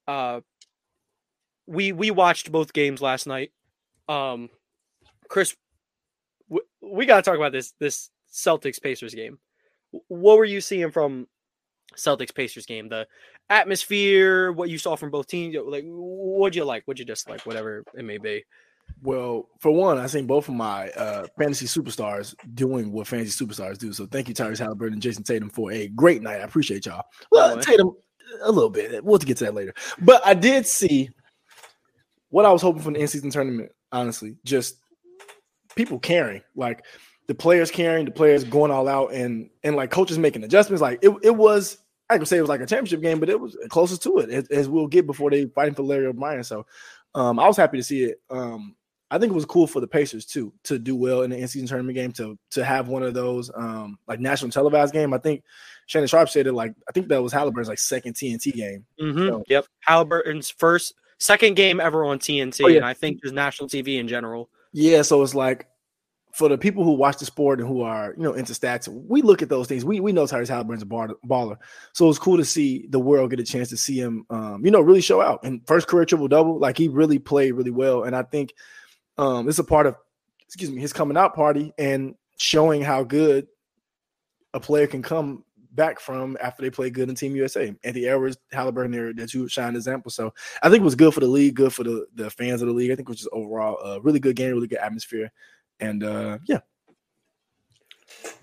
uh, 0.09 0.41
we 1.67 1.93
we 1.93 2.11
watched 2.11 2.51
both 2.51 2.73
games 2.73 3.01
last 3.01 3.27
night. 3.27 3.53
Um, 4.09 4.51
Chris, 5.29 5.57
we 6.81 7.07
got 7.07 7.17
to 7.17 7.23
talk 7.23 7.37
about 7.37 7.53
this 7.53 7.73
this 7.79 8.11
Celtics 8.33 8.83
Pacers 8.83 9.15
game. 9.15 9.39
What 10.09 10.39
were 10.39 10.45
you 10.45 10.61
seeing 10.61 10.91
from 10.91 11.27
Celtics 11.97 12.35
Pacers 12.35 12.67
game? 12.67 12.89
The 12.89 13.07
atmosphere, 13.51 14.53
what 14.53 14.71
you 14.71 14.79
saw 14.79 14.97
from 14.97 15.11
both 15.11 15.27
teams, 15.27 15.57
like 15.67 15.85
what'd 15.87 16.57
you 16.57 16.65
like, 16.65 16.85
what'd 16.85 16.99
you 16.99 17.05
dislike, 17.05 17.45
whatever 17.45 17.85
it 17.95 18.05
may 18.05 18.19
be. 18.19 18.45
Well, 19.03 19.49
for 19.61 19.71
one, 19.71 19.99
I 19.99 20.07
seen 20.07 20.27
both 20.27 20.49
of 20.49 20.55
my 20.55 20.89
uh, 20.91 21.27
fantasy 21.39 21.67
superstars 21.67 22.35
doing 22.55 22.93
what 22.93 23.07
fantasy 23.07 23.45
superstars 23.45 23.79
do. 23.79 23.93
So 23.93 24.07
thank 24.07 24.29
you, 24.29 24.35
Tyrese 24.35 24.59
Halliburton 24.59 24.95
and 24.95 25.03
Jayson 25.03 25.25
Tatum, 25.25 25.51
for 25.51 25.73
a 25.73 25.89
great 25.89 26.23
night. 26.23 26.41
I 26.41 26.45
appreciate 26.45 26.87
y'all. 26.87 27.05
Well. 27.31 27.59
Tatum 27.59 27.93
a 28.43 28.51
little 28.51 28.71
bit. 28.71 29.05
We'll 29.05 29.19
get 29.19 29.37
to 29.39 29.45
that 29.45 29.55
later. 29.55 29.75
But 30.01 30.25
I 30.27 30.35
did 30.35 30.67
see 30.67 31.11
what 32.31 32.45
I 32.47 32.53
was 32.53 32.63
hoping 32.63 32.83
from 32.83 32.95
the 32.95 33.01
in-season 33.01 33.31
tournament. 33.31 33.73
Honestly, 33.91 34.37
just 34.45 34.77
people 35.75 35.99
caring, 35.99 36.43
like 36.57 36.85
the 37.29 37.35
players 37.35 37.71
caring, 37.71 38.05
the 38.05 38.11
players 38.11 38.45
going 38.45 38.71
all 38.71 38.89
out, 38.89 39.13
and 39.13 39.51
and 39.65 39.77
like 39.77 39.91
coaches 39.91 40.19
making 40.19 40.45
adjustments. 40.45 40.81
Like 40.81 41.01
it, 41.03 41.15
it 41.23 41.35
was. 41.35 41.79
I 42.11 42.17
can 42.17 42.27
say 42.27 42.37
it 42.39 42.43
was 42.43 42.49
like 42.51 42.61
a 42.61 42.67
championship 42.67 43.01
game, 43.01 43.21
but 43.21 43.29
it 43.31 43.41
was 43.41 43.57
closest 43.71 44.03
to 44.05 44.19
it 44.19 44.31
as, 44.31 44.49
as 44.49 44.69
we'll 44.69 44.87
get 44.87 45.07
before 45.07 45.31
they 45.31 45.47
fighting 45.47 45.75
for 45.75 45.83
Larry 45.83 46.07
O'Brien. 46.07 46.45
So 46.45 46.67
um, 47.15 47.39
I 47.39 47.47
was 47.47 47.57
happy 47.57 47.79
to 47.79 47.83
see 47.83 48.05
it. 48.05 48.21
Um, 48.31 48.75
I 49.11 49.19
think 49.19 49.31
it 49.33 49.35
was 49.35 49.45
cool 49.45 49.67
for 49.67 49.81
the 49.81 49.87
Pacers 49.87 50.25
too 50.25 50.53
to 50.65 50.79
do 50.79 50.97
well 50.97 51.23
in 51.23 51.31
the 51.31 51.37
in-season 51.37 51.69
tournament 51.69 51.95
game 51.97 52.13
to 52.13 52.39
to 52.53 52.65
have 52.65 52.89
one 52.89 53.03
of 53.03 53.13
those 53.15 53.51
um, 53.55 53.99
like 54.09 54.21
national 54.21 54.51
televised 54.51 54.93
game. 54.95 55.13
I 55.13 55.19
think 55.19 55.43
Shannon 55.87 56.09
Sharpe 56.09 56.31
said 56.31 56.47
it 56.47 56.53
like 56.55 56.75
I 56.89 56.93
think 56.93 57.09
that 57.09 57.23
was 57.23 57.33
Halliburton's 57.33 57.69
like 57.69 57.79
second 57.79 58.15
TNT 58.15 58.53
game. 58.55 58.85
Mm-hmm. 59.01 59.29
So- 59.29 59.45
Yep, 59.49 59.67
Halliburton's 59.81 60.49
first, 60.51 60.95
second 61.19 61.55
game 61.57 61.79
ever 61.81 62.05
on 62.05 62.19
TNT, 62.19 62.65
Oh, 62.65 62.69
yeah. 62.69 62.77
and 62.79 62.87
I 62.87 62.95
think 62.95 63.23
just 63.23 63.35
national 63.35 63.69
TV 63.69 63.99
in 64.01 64.09
general. 64.09 64.49
Yeah, 64.73 65.03
so 65.03 65.23
it's 65.23 65.35
like 65.35 65.67
for 66.33 66.49
the 66.49 66.57
people 66.57 66.83
who 66.83 66.93
watch 66.93 67.19
the 67.19 67.27
sport 67.27 67.61
and 67.61 67.69
who 67.69 67.83
are 67.83 68.15
you 68.17 68.23
know 68.23 68.33
into 68.33 68.55
stats, 68.55 68.89
we 68.89 69.23
look 69.23 69.43
at 69.43 69.49
those 69.49 69.69
things. 69.69 69.85
We 69.85 70.01
we 70.01 70.13
know 70.13 70.25
Tyrese 70.25 70.49
Halliburton's 70.49 70.83
a 70.83 70.87
baller, 71.27 71.57
so 71.93 72.09
it's 72.09 72.19
cool 72.19 72.39
to 72.39 72.45
see 72.45 72.87
the 72.89 72.99
world 72.99 73.31
get 73.31 73.41
a 73.41 73.45
chance 73.45 73.69
to 73.69 73.77
see 73.77 74.01
him, 74.01 74.25
um, 74.31 74.65
you 74.65 74.71
know, 74.71 74.81
really 74.81 75.03
show 75.03 75.21
out. 75.21 75.45
And 75.45 75.67
first 75.67 75.89
career 75.89 76.07
triple 76.07 76.29
double, 76.29 76.59
like 76.59 76.79
he 76.79 76.89
really 76.89 77.19
played 77.19 77.53
really 77.53 77.71
well. 77.71 78.05
And 78.05 78.17
I 78.17 78.23
think 78.23 78.55
um, 79.19 79.49
it's 79.49 79.59
a 79.59 79.65
part 79.65 79.87
of, 79.87 79.97
excuse 80.47 80.71
me, 80.71 80.81
his 80.81 80.93
coming 80.93 81.19
out 81.19 81.35
party 81.35 81.73
and 81.79 82.15
showing 82.39 82.81
how 82.83 83.05
good 83.05 83.47
a 84.55 84.61
player 84.61 84.87
can 84.87 85.03
come 85.03 85.45
back 85.73 86.01
from 86.01 86.37
after 86.41 86.63
they 86.63 86.71
play 86.71 86.91
good 86.91 87.09
in 87.09 87.15
Team 87.15 87.37
USA. 87.37 87.75
Anthony 87.85 88.07
Edwards, 88.07 88.39
Halliburton, 88.53 88.93
there, 88.93 89.13
that 89.13 89.35
you 89.35 89.49
shine 89.49 89.77
example. 89.77 90.11
So 90.11 90.33
I 90.63 90.69
think 90.69 90.81
it 90.81 90.85
was 90.85 90.95
good 90.95 91.13
for 91.13 91.21
the 91.21 91.27
league, 91.27 91.55
good 91.55 91.73
for 91.73 91.85
the, 91.85 92.07
the 92.15 92.31
fans 92.31 92.63
of 92.63 92.69
the 92.69 92.75
league. 92.75 92.91
I 92.91 92.97
think 92.97 93.09
it 93.09 93.13
was 93.13 93.19
just 93.19 93.31
overall 93.33 93.79
a 93.81 94.01
really 94.01 94.21
good 94.21 94.37
game, 94.37 94.53
really 94.55 94.67
good 94.67 94.79
atmosphere. 94.79 95.31
And 95.81 96.05
uh, 96.05 96.39
yeah, 96.47 96.61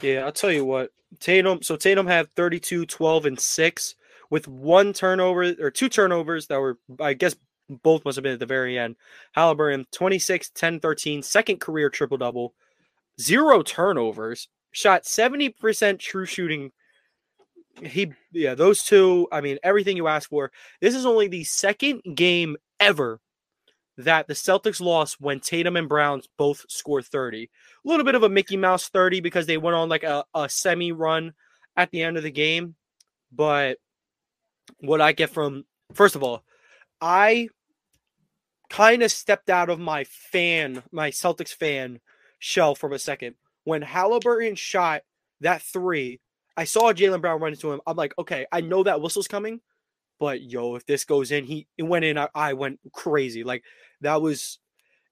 Yeah, 0.02 0.26
I'll 0.26 0.32
tell 0.32 0.52
you 0.52 0.66
what. 0.66 0.92
Tatum, 1.20 1.62
so 1.64 1.76
Tatum 1.76 2.08
had 2.08 2.34
32, 2.36 2.86
12, 2.86 3.26
and 3.26 3.40
6 3.40 3.96
with 4.30 4.48
one 4.48 4.94
turnover 4.94 5.56
or 5.60 5.72
two 5.72 5.90
turnovers 5.90 6.48
that 6.48 6.60
were, 6.60 6.78
I 7.00 7.14
guess, 7.14 7.36
both 7.84 8.06
must 8.06 8.16
have 8.16 8.24
been 8.24 8.34
at 8.34 8.40
the 8.40 8.46
very 8.46 8.78
end. 8.78 8.96
Halliburton, 9.34 9.86
26, 9.92 10.50
10, 10.52 10.80
13, 10.80 11.24
second 11.24 11.60
career 11.60 11.90
triple 11.90 12.18
double, 12.18 12.54
zero 13.20 13.62
turnovers, 13.62 14.48
shot 14.72 15.04
70% 15.04 16.00
true 16.00 16.26
shooting. 16.26 16.72
He, 17.84 18.12
yeah, 18.32 18.56
those 18.56 18.84
two, 18.84 19.28
I 19.32 19.42
mean, 19.42 19.58
everything 19.64 19.98
you 19.98 20.08
asked 20.08 20.28
for. 20.28 20.52
This 20.82 20.96
is 20.96 21.06
only 21.06 21.28
the 21.28 21.44
second 21.44 22.02
game 22.16 22.58
ever 22.80 23.20
that 24.00 24.28
the 24.28 24.34
Celtics 24.34 24.80
lost 24.80 25.20
when 25.20 25.42
Tatum 25.42 25.76
and 25.76 25.90
Browns 25.90 26.28
both 26.38 26.66
scored 26.70 27.06
30. 27.06 27.44
A 27.44 27.88
little 27.88 28.06
bit 28.06 28.16
of 28.16 28.24
a 28.24 28.30
Mickey 28.30 28.56
Mouse 28.56 28.88
30 28.88 29.20
because 29.20 29.46
they 29.46 29.58
went 29.58 29.76
on 29.76 29.90
like 29.90 30.04
a, 30.04 30.24
a 30.34 30.48
semi 30.48 30.94
run 30.94 31.34
at 31.76 31.92
the 31.92 32.02
end 32.02 32.16
of 32.16 32.24
the 32.24 32.32
game. 32.32 32.76
But 33.32 33.78
what 34.80 35.02
I 35.02 35.12
get 35.12 35.32
from, 35.32 35.66
first 35.94 36.16
of 36.16 36.24
all, 36.24 36.44
I 37.02 37.50
kind 38.70 39.04
of 39.04 39.12
stepped 39.12 39.50
out 39.50 39.70
of 39.70 39.80
my 39.80 40.06
fan, 40.06 40.82
my 40.94 41.12
Celtics 41.12 41.54
fan 41.54 42.00
shell 42.40 42.76
for 42.76 42.90
a 42.94 43.00
second. 43.00 43.36
When 43.66 43.82
Halliburton 43.82 44.56
shot 44.56 45.02
that 45.42 45.62
three, 45.62 46.22
I 46.56 46.64
saw 46.64 46.94
Jaylen 46.94 47.20
Brown 47.20 47.42
run 47.42 47.52
into 47.52 47.72
him. 47.72 47.82
I'm 47.86 47.98
like, 47.98 48.14
okay, 48.18 48.46
I 48.50 48.62
know 48.62 48.84
that 48.84 49.02
whistle's 49.02 49.28
coming, 49.28 49.60
but 50.20 50.42
yo, 50.42 50.76
if 50.76 50.86
this 50.86 51.04
goes 51.04 51.32
in, 51.32 51.44
he 51.44 51.68
it 51.78 51.84
went 51.84 52.06
in. 52.06 52.18
I, 52.18 52.30
I 52.34 52.54
went 52.54 52.80
crazy. 52.94 53.44
Like 53.44 53.64
that 54.02 54.22
was 54.22 54.60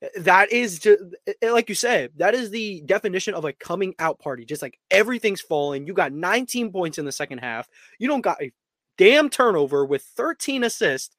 eh, 0.02 0.08
that 0.18 0.52
is 0.52 0.80
just 0.80 1.02
eh, 1.28 1.34
eh, 1.42 1.52
like 1.52 1.70
you 1.70 1.76
said 1.76 2.12
that 2.18 2.34
is 2.34 2.50
the 2.50 2.82
definition 2.86 3.34
of 3.34 3.46
a 3.46 3.54
coming 3.54 3.94
out 4.00 4.20
party 4.20 4.46
just 4.46 4.62
like 4.62 4.80
everything's 4.92 5.42
falling 5.42 5.88
you 5.88 5.94
got 5.94 6.12
19 6.12 6.72
points 6.72 6.98
in 6.98 7.06
the 7.06 7.12
second 7.12 7.40
half 7.40 7.68
you 8.00 8.08
don't 8.08 8.22
got 8.22 8.42
a 8.42 8.52
damn 8.98 9.30
turnover 9.30 9.86
with 9.86 10.02
13 10.02 10.64
assists 10.64 11.16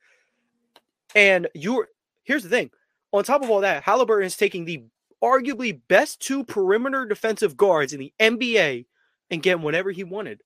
and 1.15 1.49
you're 1.55 1.89
here's 2.25 2.43
the 2.43 2.49
thing 2.49 2.71
on 3.13 3.25
top 3.25 3.43
of 3.43 3.51
all 3.51 3.61
that 3.61 3.83
halliburton 3.83 4.27
is 4.27 4.37
taking 4.37 4.65
the 4.65 4.85
arguably 5.23 5.81
best 5.89 6.21
two 6.21 6.45
perimeter 6.45 7.05
defensive 7.05 7.57
guards 7.57 7.93
in 7.93 8.01
the 8.01 8.13
nba 8.21 8.85
and 9.31 9.43
getting 9.43 9.63
whatever 9.63 9.91
he 9.91 10.05
wanted. 10.05 10.43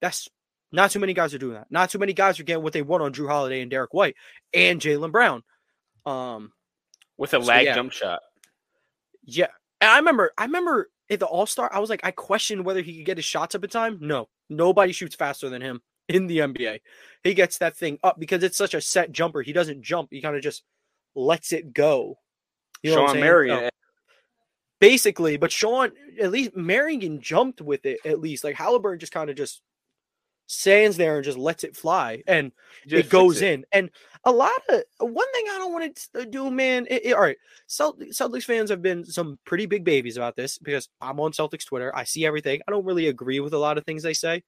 That's 0.00 0.28
not 0.72 0.90
too 0.90 0.98
many 0.98 1.14
guys 1.14 1.32
are 1.32 1.38
doing 1.38 1.54
that 1.54 1.68
not 1.70 1.90
too 1.90 1.98
many 1.98 2.12
guys 2.12 2.40
are 2.40 2.42
getting 2.42 2.62
what 2.62 2.72
they 2.72 2.82
want 2.82 3.02
on 3.02 3.12
jrue 3.12 3.28
holiday 3.28 3.62
and 3.62 3.70
derrick 3.70 3.94
white 3.94 4.16
and 4.52 4.80
jaylen 4.80 5.12
brown. 5.12 5.42
Um 6.04 6.52
with 7.18 7.34
a 7.34 7.40
So, 7.42 7.46
lag 7.46 7.66
yeah. 7.66 7.74
jump 7.74 7.92
shot. 7.92 8.20
Yeah. 9.24 9.48
And 9.80 9.90
I 9.90 9.98
remember, 9.98 10.32
I 10.38 10.44
remember 10.44 10.90
at 11.10 11.20
the 11.20 11.26
All 11.26 11.46
Star, 11.46 11.70
I 11.72 11.78
was 11.78 11.90
like, 11.90 12.00
I 12.04 12.10
questioned 12.10 12.64
whether 12.64 12.80
he 12.82 12.96
could 12.96 13.06
get 13.06 13.18
his 13.18 13.24
shots 13.24 13.54
up 13.54 13.64
in 13.64 13.70
time. 13.70 13.98
No, 14.00 14.28
nobody 14.48 14.92
shoots 14.92 15.14
faster 15.14 15.48
than 15.48 15.62
him 15.62 15.82
in 16.08 16.26
the 16.26 16.38
NBA. 16.38 16.80
He 17.22 17.34
gets 17.34 17.58
that 17.58 17.76
thing 17.76 17.98
up 18.02 18.18
because 18.18 18.42
it's 18.42 18.56
such 18.56 18.74
a 18.74 18.80
set 18.80 19.12
jumper. 19.12 19.42
He 19.42 19.52
doesn't 19.52 19.82
jump, 19.82 20.08
he 20.10 20.20
kind 20.20 20.36
of 20.36 20.42
just 20.42 20.62
lets 21.14 21.52
it 21.52 21.72
go. 21.72 22.18
You 22.82 22.94
know 22.94 23.06
Shawn? 23.06 23.20
Marion. 23.20 23.58
So, 23.58 23.68
basically, 24.80 25.36
but 25.36 25.52
Shawn, 25.52 25.92
at 26.20 26.30
least 26.30 26.56
Marion 26.56 27.20
jumped 27.20 27.60
with 27.60 27.84
it 27.86 27.98
at 28.04 28.20
least. 28.20 28.44
Like 28.44 28.56
Halliburton 28.56 29.00
just 29.00 29.12
kind 29.12 29.30
of 29.30 29.36
just 29.36 29.62
stands 30.46 30.96
there 30.96 31.16
and 31.16 31.24
just 31.24 31.38
lets 31.38 31.64
it 31.64 31.76
fly. 31.76 32.22
And 32.26 32.52
just 32.86 33.06
it 33.06 33.10
goes 33.10 33.42
it. 33.42 33.52
in. 33.52 33.66
And 33.72 33.90
a 34.24 34.30
lot 34.32 34.50
of 34.68 34.82
one 34.98 35.32
thing 35.32 35.44
I 35.50 35.58
don't 35.58 35.72
want 35.72 35.96
to 36.14 36.26
do, 36.26 36.50
man. 36.50 36.86
It, 36.90 37.06
it- 37.06 37.12
all 37.14 37.20
right, 37.22 37.36
Celt- 37.68 38.00
Celtics 38.10 38.44
fans 38.44 38.70
have 38.70 38.82
been 38.82 39.04
some 39.04 39.38
pretty 39.44 39.66
big 39.66 39.84
babies 39.84 40.16
about 40.16 40.36
this 40.36 40.58
because 40.58 40.88
I'm 41.00 41.20
on 41.20 41.32
Celtics 41.32 41.64
Twitter. 41.66 41.94
I 41.94 42.04
see 42.04 42.24
everything. 42.26 42.60
I 42.66 42.70
don't 42.70 42.84
really 42.84 43.08
agree 43.08 43.40
with 43.40 43.54
a 43.54 43.58
lot 43.58 43.78
of 43.78 43.84
things 43.84 44.02
they 44.02 44.14
say. 44.14 44.42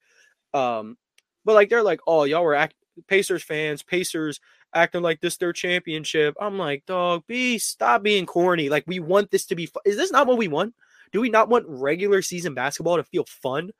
Um, 0.54 0.96
but 1.44 1.54
like 1.54 1.68
they're 1.70 1.82
like, 1.82 2.00
oh, 2.06 2.24
y'all 2.24 2.44
were 2.44 2.54
act- 2.54 2.74
Pacers 3.06 3.42
fans, 3.44 3.82
Pacers 3.82 4.40
acting 4.74 5.02
like 5.02 5.20
this 5.20 5.37
their 5.37 5.52
championship. 5.52 6.34
I'm 6.40 6.58
like, 6.58 6.84
dog, 6.87 7.24
be 7.26 7.58
stop 7.58 8.02
being 8.02 8.26
corny. 8.26 8.68
Like 8.68 8.84
we 8.87 8.98
want 9.00 9.30
this 9.30 9.46
to 9.46 9.54
be. 9.54 9.66
Fu- 9.66 9.80
Is 9.84 9.96
this 9.96 10.11
not 10.11 10.26
what 10.26 10.38
we 10.38 10.48
want? 10.48 10.74
Do 11.12 11.20
we 11.20 11.30
not 11.30 11.48
want 11.48 11.64
regular 11.68 12.20
season 12.22 12.54
basketball 12.54 12.96
to 12.96 13.04
feel 13.04 13.24
fun? 13.24 13.70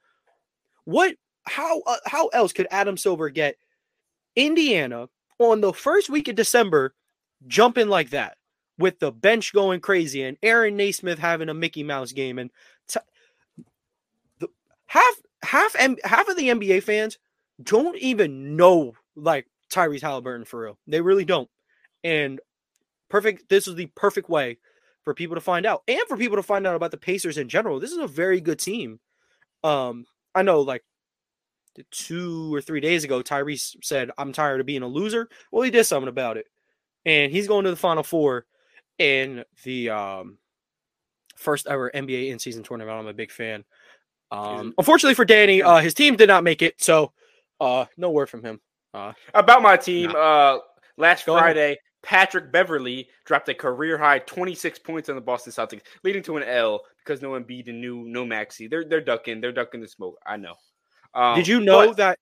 What? 0.85 1.17
How? 1.49 1.81
Uh, 1.83 1.97
how 2.07 2.29
else 2.29 2.53
could 2.53 2.69
Adam 2.71 2.97
Silver 2.97 3.31
get 3.31 3.57
Indiana 4.37 5.09
on 5.39 5.61
the 5.61 5.73
first 5.73 6.09
week 6.11 6.29
of 6.29 6.37
December 6.37 6.95
jumping 7.47 7.89
like 7.89 8.11
that 8.11 8.37
with 8.79 8.99
the 9.01 9.13
bench 9.13 9.53
going 9.53 9.81
crazy 9.81 10.23
and 10.23 10.37
Aaron 10.43 10.77
Nesmith 10.77 11.19
having 11.19 11.49
a 11.49 11.55
Mickey 11.55 11.83
Mouse 11.83 12.13
game 12.13 12.39
and 12.39 12.51
t- 12.89 13.01
the, 14.39 14.49
half 14.87 15.15
half 15.43 15.75
M- 15.79 15.97
half 16.05 16.29
of 16.29 16.37
the 16.37 16.49
NBA 16.49 16.83
fans 16.83 17.19
don't 17.63 17.99
even 17.99 18.57
know 18.57 18.95
like 19.17 19.47
Tyrese 19.71 20.03
Halliburton 20.03 20.45
for 20.45 20.61
real. 20.61 20.79
They 20.87 21.01
really 21.01 21.25
don't. 21.25 21.51
And 22.05 22.41
perfect 23.09 23.49
this 23.49 23.67
is 23.67 23.75
the 23.75 23.87
perfect 23.87 24.29
way 24.29 24.59
for 25.03 25.15
people 25.15 25.35
to 25.35 25.41
find 25.41 25.67
out 25.67 25.83
and 25.89 26.01
for 26.09 26.17
people 26.17 26.37
to 26.37 26.43
find 26.43 26.67
out 26.67 26.77
about 26.77 26.91
the 26.91 26.97
Pacers 26.97 27.39
in 27.39 27.49
general. 27.49 27.81
This 27.81 27.93
is 27.93 27.99
a 27.99 28.07
very 28.07 28.41
good 28.41 28.59
team. 28.59 29.01
Um 29.65 30.07
I 30.35 30.43
know 30.43 30.61
like 30.61 30.85
two 31.91 32.55
or 32.55 32.61
three 32.61 32.81
days 32.81 33.05
ago, 33.05 33.23
Tyrese 33.23 33.77
said, 33.83 34.11
I'm 34.19 34.33
tired 34.33 34.61
of 34.61 34.67
being 34.67 34.83
a 34.83 34.89
loser. 34.89 35.29
Well, 35.51 35.63
he 35.63 35.71
did 35.71 35.85
something 35.85 36.09
about 36.09 36.37
it. 36.37 36.47
And 37.07 37.33
he's 37.33 37.49
going 37.49 37.65
to 37.65 37.71
the 37.71 37.77
final 37.77 38.03
four 38.03 38.47
in 38.99 39.45
the 39.65 39.91
um, 39.91 40.39
first 41.37 41.67
ever 41.67 41.91
NBA 41.95 42.31
in 42.31 42.39
season 42.39 42.63
tournament. 42.63 42.99
I'm 42.99 43.07
a 43.07 43.15
big 43.15 43.31
fan. 43.31 43.65
Um, 44.31 44.75
unfortunately 44.77 45.15
for 45.15 45.25
Danny, 45.25 45.63
uh, 45.63 45.79
his 45.79 45.95
team 45.95 46.17
did 46.17 46.29
not 46.29 46.45
make 46.45 46.63
it. 46.63 46.83
So 46.83 47.13
uh, 47.61 47.87
no 47.97 48.11
word 48.11 48.29
from 48.29 48.43
him. 48.43 48.61
Uh, 48.93 49.13
About 49.35 49.63
my 49.63 49.77
team, 49.77 50.13
uh, 50.17 50.59
last 50.97 51.27
Go 51.27 51.37
ahead. 51.37 51.45
Friday, 51.45 51.79
Patrick 52.03 52.53
Beverley 52.53 53.09
dropped 53.25 53.49
a 53.49 53.55
career 53.55 53.99
high 53.99 54.21
26 54.21 54.79
points 54.81 55.09
on 55.09 55.15
the 55.15 55.21
Boston 55.21 55.53
Celtics, 55.53 55.83
leading 56.05 56.23
to 56.25 56.37
an 56.37 56.43
L 56.43 56.83
because 57.05 57.23
no 57.23 57.31
Embiid 57.31 57.69
and 57.69 57.81
new 57.81 58.05
no 58.05 58.25
Maxey. 58.25 58.69
They're 58.69 58.85
they're 58.85 59.01
ducking, 59.01 59.41
they're 59.41 59.53
ducking 59.53 59.81
the 59.81 59.89
smoke. 59.89 60.19
I 60.27 60.37
know. 60.37 60.55
Um, 61.15 61.37
did 61.37 61.49
you 61.49 61.61
know 61.61 61.93
that 61.95 62.19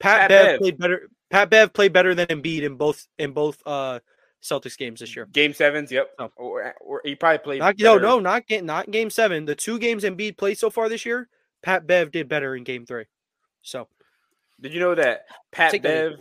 Pat, 0.00 0.20
Pat 0.20 0.28
Bev, 0.28 0.44
Bev. 0.46 0.60
played 0.60 0.78
better? 0.78 1.08
Pat 1.30 1.50
Bev 1.50 1.72
played 1.72 1.92
better 1.92 2.14
than 2.14 2.26
Embiid 2.26 2.62
in 2.62 2.76
both 2.76 3.06
in 3.18 3.32
both 3.32 3.60
uh, 3.66 4.00
Celtics 4.42 4.76
games 4.76 5.00
this 5.00 5.16
year. 5.16 5.26
Game 5.26 5.54
sevens, 5.54 5.90
yep. 5.90 6.10
Oh. 6.18 6.30
Or, 6.36 6.74
or 6.80 7.00
he 7.04 7.14
probably 7.14 7.38
played. 7.38 7.58
Not, 7.60 7.78
no, 7.78 7.98
no, 7.98 8.20
not 8.20 8.46
game, 8.46 8.66
not 8.66 8.90
game 8.90 9.10
seven. 9.10 9.46
The 9.46 9.54
two 9.54 9.78
games 9.78 10.04
Embiid 10.04 10.36
played 10.36 10.58
so 10.58 10.70
far 10.70 10.88
this 10.88 11.06
year, 11.06 11.28
Pat 11.62 11.86
Bev 11.86 12.10
did 12.10 12.28
better 12.28 12.54
in 12.54 12.62
game 12.62 12.84
three. 12.84 13.06
So 13.62 13.88
Did 14.60 14.74
you 14.74 14.80
know 14.80 14.94
that 14.94 15.26
Pat 15.50 15.72
take 15.72 15.82
Bev? 15.82 16.12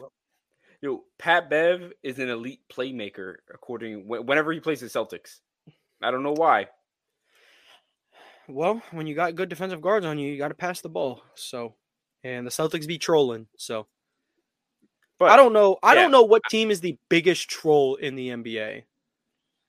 Yo, 0.81 1.03
Pat 1.17 1.49
Bev 1.49 1.91
is 2.01 2.19
an 2.19 2.29
elite 2.29 2.61
playmaker 2.71 3.35
according 3.53 4.07
whenever 4.07 4.51
he 4.51 4.59
plays 4.59 4.79
the 4.79 4.87
Celtics. 4.87 5.39
I 6.01 6.11
don't 6.11 6.23
know 6.23 6.33
why. 6.33 6.67
Well, 8.47 8.81
when 8.91 9.07
you 9.07 9.15
got 9.15 9.35
good 9.35 9.49
defensive 9.49 9.81
guards 9.81 10.05
on 10.05 10.17
you, 10.19 10.31
you 10.31 10.37
got 10.37 10.49
to 10.49 10.53
pass 10.53 10.81
the 10.81 10.89
ball. 10.89 11.23
So, 11.35 11.75
and 12.23 12.45
the 12.45 12.51
Celtics 12.51 12.87
be 12.87 12.97
trolling. 12.97 13.47
So, 13.57 13.87
But 15.19 15.29
I 15.31 15.37
don't 15.37 15.53
know. 15.53 15.77
I 15.81 15.93
yeah. 15.93 16.01
don't 16.01 16.11
know 16.11 16.23
what 16.23 16.41
team 16.49 16.69
is 16.71 16.81
the 16.81 16.97
biggest 17.09 17.49
troll 17.49 17.95
in 17.95 18.15
the 18.15 18.29
NBA. 18.29 18.83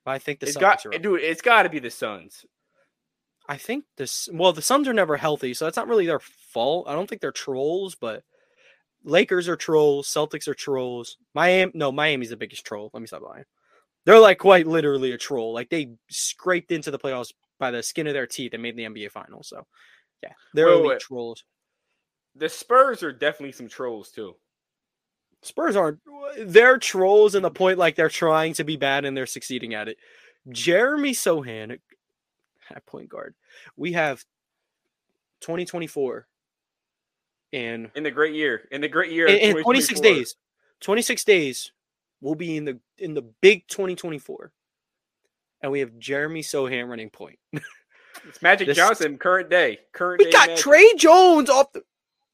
But 0.04 0.10
I 0.10 0.18
think 0.18 0.40
the 0.40 0.46
It's 0.46 0.56
Celtics 0.56 0.60
got, 0.60 0.86
are. 0.86 0.94
up. 0.94 1.02
dude. 1.02 1.20
It's 1.22 1.42
got 1.42 1.62
to 1.64 1.68
be 1.70 1.78
the 1.78 1.90
Suns. 1.90 2.44
I 3.48 3.56
think 3.58 3.84
this. 3.96 4.28
Well, 4.32 4.52
the 4.52 4.62
Suns 4.62 4.88
are 4.88 4.94
never 4.94 5.16
healthy, 5.16 5.54
so 5.54 5.64
that's 5.66 5.76
not 5.76 5.88
really 5.88 6.06
their 6.06 6.20
fault. 6.20 6.88
I 6.88 6.94
don't 6.94 7.08
think 7.08 7.20
they're 7.20 7.30
trolls, 7.32 7.94
but 7.94 8.22
Lakers 9.04 9.48
are 9.48 9.56
trolls. 9.56 10.08
Celtics 10.08 10.48
are 10.48 10.54
trolls. 10.54 11.18
Miami, 11.34 11.70
no, 11.74 11.92
Miami's 11.92 12.30
the 12.30 12.36
biggest 12.36 12.64
troll. 12.64 12.90
Let 12.92 13.00
me 13.00 13.06
stop 13.06 13.22
lying. 13.22 13.44
They're 14.06 14.18
like 14.18 14.38
quite 14.38 14.66
literally 14.66 15.12
a 15.12 15.18
troll. 15.18 15.52
Like 15.54 15.70
they 15.70 15.92
scraped 16.10 16.72
into 16.72 16.90
the 16.90 16.98
playoffs 16.98 17.32
by 17.58 17.70
the 17.70 17.82
skin 17.82 18.06
of 18.06 18.14
their 18.14 18.26
teeth 18.26 18.52
and 18.52 18.62
made 18.62 18.76
the 18.76 18.84
NBA 18.84 19.10
finals. 19.10 19.48
So, 19.48 19.66
yeah, 20.22 20.32
they're 20.52 20.68
Wait, 20.68 20.74
elite 20.74 20.88
wait. 20.88 21.00
trolls. 21.00 21.44
The 22.36 22.48
Spurs 22.48 23.02
are 23.02 23.12
definitely 23.12 23.52
some 23.52 23.68
trolls 23.68 24.10
too. 24.10 24.34
Spurs 25.42 25.76
aren't. 25.76 26.00
They're 26.38 26.78
trolls 26.78 27.34
in 27.34 27.42
the 27.42 27.50
point 27.50 27.78
like 27.78 27.96
they're 27.96 28.08
trying 28.08 28.54
to 28.54 28.64
be 28.64 28.76
bad 28.76 29.04
and 29.04 29.16
they're 29.16 29.26
succeeding 29.26 29.74
at 29.74 29.88
it. 29.88 29.98
Jeremy 30.50 31.12
Sochan 31.12 31.78
at 32.70 32.86
point 32.86 33.08
guard. 33.08 33.34
We 33.76 33.92
have 33.92 34.24
2024 35.40 36.26
and 37.52 37.90
In 37.94 38.02
the 38.02 38.10
great 38.10 38.34
year, 38.34 38.66
in 38.72 38.80
the 38.80 38.88
great 38.88 39.12
year, 39.12 39.26
in, 39.26 39.56
in 39.56 39.62
26 39.62 40.00
days 40.00 40.36
26 40.80 41.24
days 41.24 41.72
we'll 42.20 42.34
be 42.34 42.56
in 42.56 42.64
the 42.64 42.78
in 42.98 43.14
the 43.14 43.22
big 43.22 43.66
2024 43.68 44.52
and 45.64 45.72
we 45.72 45.80
have 45.80 45.98
jeremy 45.98 46.42
sochan 46.42 46.86
running 46.88 47.08
point 47.10 47.38
It's 48.28 48.40
Magic 48.40 48.68
This- 48.68 48.76
Johnson, 48.76 49.18
current 49.18 49.50
day, 49.50 49.80
current. 49.92 50.18
we 50.20 50.26
day 50.26 50.30
got 50.30 50.48
Magic. 50.50 50.62
tre 50.62 50.94
jones 50.96 51.50
off 51.50 51.72
the 51.72 51.82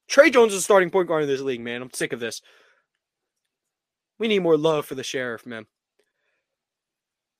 tre 0.09 0.29
jones 0.31 0.53
is 0.53 0.59
the 0.59 0.62
starting 0.64 0.90
point 0.90 1.09
guard 1.09 1.23
in 1.23 1.29
this 1.29 1.40
league 1.40 1.61
man 1.61 1.81
i'm 1.81 1.93
sick 1.93 2.12
of 2.12 2.21
this 2.21 2.43
we 4.19 4.29
need 4.29 4.40
more 4.40 4.57
love 4.57 4.85
for 4.85 4.95
the 4.97 5.03
sheriff 5.05 5.47
man 5.47 5.64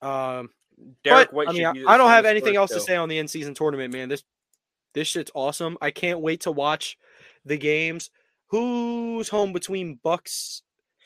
um 0.03 0.49
Derrick 1.05 1.29
but, 1.29 1.35
White 1.35 1.49
I 1.49 1.53
mean, 1.53 1.75
should 1.75 1.87
I, 1.87 1.95
I 1.95 1.99
don't 1.99 2.09
have 2.09 2.25
anything 2.25 2.57
else 2.57 2.71
to 2.71 2.81
say 2.81 2.97
on 2.97 3.11
the 3.11 3.19
end 3.19 3.29
season 3.29 3.53
tournament, 3.53 3.93
man. 3.93 4.09
This 4.09 4.23
This 4.95 5.09
shit's 5.09 5.31
awesome. 5.35 5.77
I 5.83 5.91
can't 5.91 6.21
wait 6.21 6.41
to 6.43 6.51
watch 6.53 6.97
the 7.45 7.59
games. 7.59 8.09
Who's 8.47 9.29
home 9.29 9.53
between 9.53 10.01
Bucks? 10.03 10.63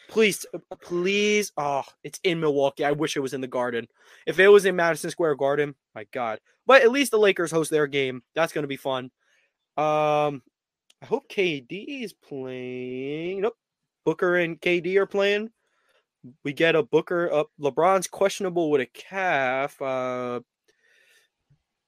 Please, 0.09 0.45
please. 0.83 1.53
Oh, 1.57 1.83
it's 2.03 2.21
in 2.25 2.40
Milwaukee. 2.40 2.85
I 2.85 2.93
wish 2.93 3.17
it 3.17 3.21
was 3.21 3.35
in 3.35 3.40
the 3.40 3.47
Garden. 3.47 3.88
If 4.27 4.38
it 4.38 4.49
was 4.49 4.64
in 4.64 4.77
Madison 4.77 5.11
Square 5.11 5.37
Garden, 5.37 5.75
my 5.95 6.07
God. 6.12 6.40
But 6.67 6.83
at 6.83 6.90
least 6.93 7.11
the 7.11 7.19
Lakers 7.19 7.51
host 7.51 7.71
their 7.71 7.87
game. 7.87 8.23
That's 8.35 8.53
going 8.53 8.62
to 8.62 8.69
be 8.69 8.77
fun. 8.77 9.11
Um, 9.77 10.43
I 11.03 11.07
hope 11.07 11.29
KD 11.29 12.03
is 12.05 12.12
playing. 12.12 13.40
Nope. 13.43 13.57
Booker 14.05 14.37
and 14.37 14.61
KD 14.61 14.97
are 14.97 15.07
playing. 15.07 15.51
We 16.43 16.53
get 16.53 16.75
a 16.77 16.83
Booker 16.83 17.33
up. 17.33 17.51
LeBron's 17.61 18.07
questionable 18.07 18.71
with 18.71 18.81
a 18.83 18.87
calf. 18.87 19.81
Uh, 19.81 20.40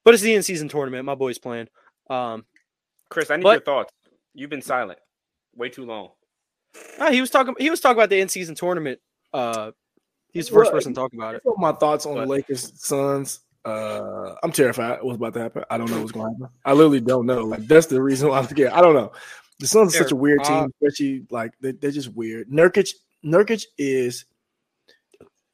but 0.04 0.14
it's 0.14 0.22
the 0.22 0.34
in 0.34 0.42
season 0.42 0.68
tournament. 0.68 1.04
My 1.04 1.14
boy's 1.14 1.38
playing. 1.38 1.68
Um, 2.10 2.44
Chris, 3.08 3.30
I 3.30 3.36
need 3.36 3.42
But- 3.42 3.52
your 3.52 3.60
thoughts. 3.62 3.92
You've 4.34 4.50
been 4.50 4.62
silent 4.62 4.98
way 5.54 5.70
too 5.70 5.86
long. 5.86 6.10
He 7.10 7.20
was 7.20 7.30
talking. 7.30 7.54
He 7.58 7.70
was 7.70 7.80
talking 7.80 7.98
about 7.98 8.10
the 8.10 8.20
in 8.20 8.28
season 8.28 8.54
tournament. 8.54 9.00
Uh, 9.32 9.72
he's 10.32 10.48
the 10.48 10.54
first 10.54 10.72
Well, 10.72 10.78
person 10.78 10.94
to 10.94 11.00
talk 11.00 11.12
about 11.12 11.34
it. 11.34 11.42
My 11.56 11.72
thoughts 11.72 12.06
on 12.06 12.16
the 12.16 12.26
Lakers 12.26 12.72
Suns. 12.80 13.40
Uh, 13.64 14.36
I'm 14.44 14.52
terrified. 14.52 15.00
What's 15.02 15.16
about 15.16 15.34
to 15.34 15.40
happen? 15.40 15.64
I 15.68 15.76
don't 15.76 15.90
know 15.90 15.98
what's 15.98 16.12
going 16.12 16.26
to 16.26 16.44
happen. 16.44 16.56
I 16.64 16.72
literally 16.72 17.00
don't 17.00 17.26
know. 17.26 17.42
Like 17.42 17.66
that's 17.66 17.86
the 17.86 18.00
reason 18.00 18.28
why 18.28 18.38
I'm 18.38 18.46
scared. 18.46 18.72
I 18.72 18.80
don't 18.80 18.94
know. 18.94 19.12
The 19.58 19.66
Suns 19.66 19.94
are 19.94 19.98
such 19.98 20.12
a 20.12 20.16
weird 20.16 20.44
team, 20.44 20.70
especially 20.80 21.26
like 21.30 21.52
they, 21.60 21.72
they're 21.72 21.90
just 21.90 22.14
weird. 22.14 22.48
Nurkic, 22.48 22.90
Nurkic 23.24 23.64
is 23.78 24.26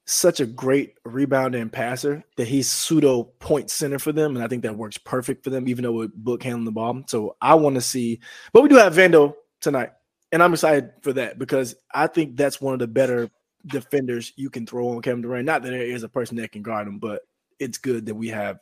such 0.04 0.40
a 0.40 0.46
great 0.46 0.94
rebounder 1.04 1.60
and 1.60 1.72
passer 1.72 2.24
that 2.36 2.48
he's 2.48 2.68
pseudo 2.68 3.22
point 3.22 3.70
center 3.70 3.98
for 3.98 4.12
them, 4.12 4.34
and 4.34 4.44
I 4.44 4.48
think 4.48 4.62
that 4.64 4.76
works 4.76 4.98
perfect 4.98 5.44
for 5.44 5.50
them, 5.50 5.68
even 5.68 5.84
though 5.84 5.92
with 5.92 6.12
Book 6.14 6.42
handling 6.42 6.64
the 6.64 6.72
ball. 6.72 7.02
So 7.06 7.36
I 7.40 7.54
want 7.54 7.76
to 7.76 7.80
see, 7.80 8.20
but 8.52 8.62
we 8.62 8.68
do 8.68 8.74
have 8.76 8.94
Vando 8.94 9.34
tonight, 9.60 9.90
and 10.32 10.42
I'm 10.42 10.52
excited 10.52 10.90
for 11.02 11.12
that 11.12 11.38
because 11.38 11.76
I 11.94 12.06
think 12.06 12.36
that's 12.36 12.60
one 12.60 12.72
of 12.72 12.80
the 12.80 12.86
better 12.88 13.30
defenders 13.66 14.32
you 14.36 14.50
can 14.50 14.66
throw 14.66 14.88
on 14.88 15.02
Kevin 15.02 15.22
Durant. 15.22 15.46
Not 15.46 15.62
that 15.62 15.70
there 15.70 15.82
is 15.82 16.02
a 16.02 16.08
person 16.08 16.36
that 16.38 16.50
can 16.50 16.62
guard 16.62 16.88
him, 16.88 16.98
but 16.98 17.22
it's 17.60 17.78
good 17.78 18.06
that 18.06 18.14
we 18.14 18.28
have 18.28 18.58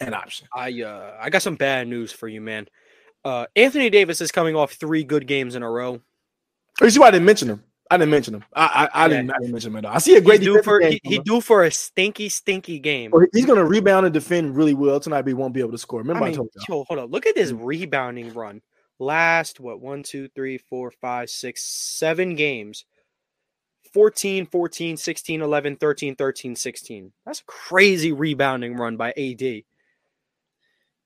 an 0.00 0.14
option. 0.14 0.48
I 0.52 0.82
uh, 0.82 1.16
I 1.20 1.30
got 1.30 1.42
some 1.42 1.54
bad 1.56 1.86
news 1.86 2.10
for 2.10 2.26
you, 2.26 2.40
man. 2.40 2.66
Uh, 3.24 3.46
Anthony 3.54 3.90
Davis 3.90 4.20
is 4.20 4.32
coming 4.32 4.56
off 4.56 4.72
three 4.72 5.04
good 5.04 5.26
games 5.26 5.54
in 5.54 5.62
a 5.62 5.70
row. 5.70 6.00
You 6.80 6.90
see 6.90 6.98
why 6.98 7.08
I 7.08 7.10
didn't 7.12 7.26
mention 7.26 7.48
him? 7.48 7.62
I 7.90 7.96
didn't 7.96 8.10
mention 8.10 8.34
him. 8.34 8.44
I 8.54 8.88
I, 8.92 9.04
I 9.04 9.04
Yeah. 9.04 9.08
didn't 9.08 9.30
I 9.30 9.38
didn't 9.38 9.52
mention 9.52 9.70
him 9.72 9.76
at 9.76 9.84
all. 9.84 9.94
I 9.94 9.98
see 9.98 10.16
a 10.16 10.20
great 10.20 10.40
He's 10.40 10.48
due 10.48 10.62
for 10.62 10.80
he, 10.80 11.00
he 11.04 11.18
due 11.20 11.40
for 11.40 11.62
a 11.64 11.70
stinky, 11.70 12.28
stinky 12.28 12.78
game. 12.78 13.10
Well, 13.12 13.26
he's 13.32 13.46
going 13.46 13.58
to 13.58 13.64
rebound 13.64 14.06
and 14.06 14.12
defend 14.12 14.56
really 14.56 14.74
well 14.74 14.98
tonight, 14.98 15.22
but 15.22 15.28
he 15.28 15.34
won't 15.34 15.54
be 15.54 15.60
able 15.60 15.72
to 15.72 15.78
score. 15.78 16.00
Remember, 16.00 16.24
I 16.24 16.28
I, 16.28 16.32
told 16.32 16.48
you. 16.54 16.62
yo, 16.68 16.84
hold 16.84 16.98
on. 16.98 17.10
Look 17.10 17.26
at 17.26 17.34
this 17.34 17.52
Mm. 17.52 17.58
rebounding 17.62 18.34
run. 18.34 18.62
Last 18.98 19.60
what 19.60 19.80
one, 19.80 20.02
two, 20.02 20.28
three, 20.28 20.58
four, 20.58 20.90
five, 20.90 21.30
six, 21.30 21.62
seven 21.64 22.34
games. 22.34 22.84
14, 23.92 24.46
14, 24.46 24.96
16, 24.96 25.40
11, 25.40 25.76
13, 25.76 26.16
13, 26.16 26.56
16. 26.56 27.12
That's 27.24 27.40
a 27.40 27.44
crazy 27.44 28.10
rebounding 28.12 28.76
run 28.76 28.96
by 28.96 29.10
AD. 29.10 29.42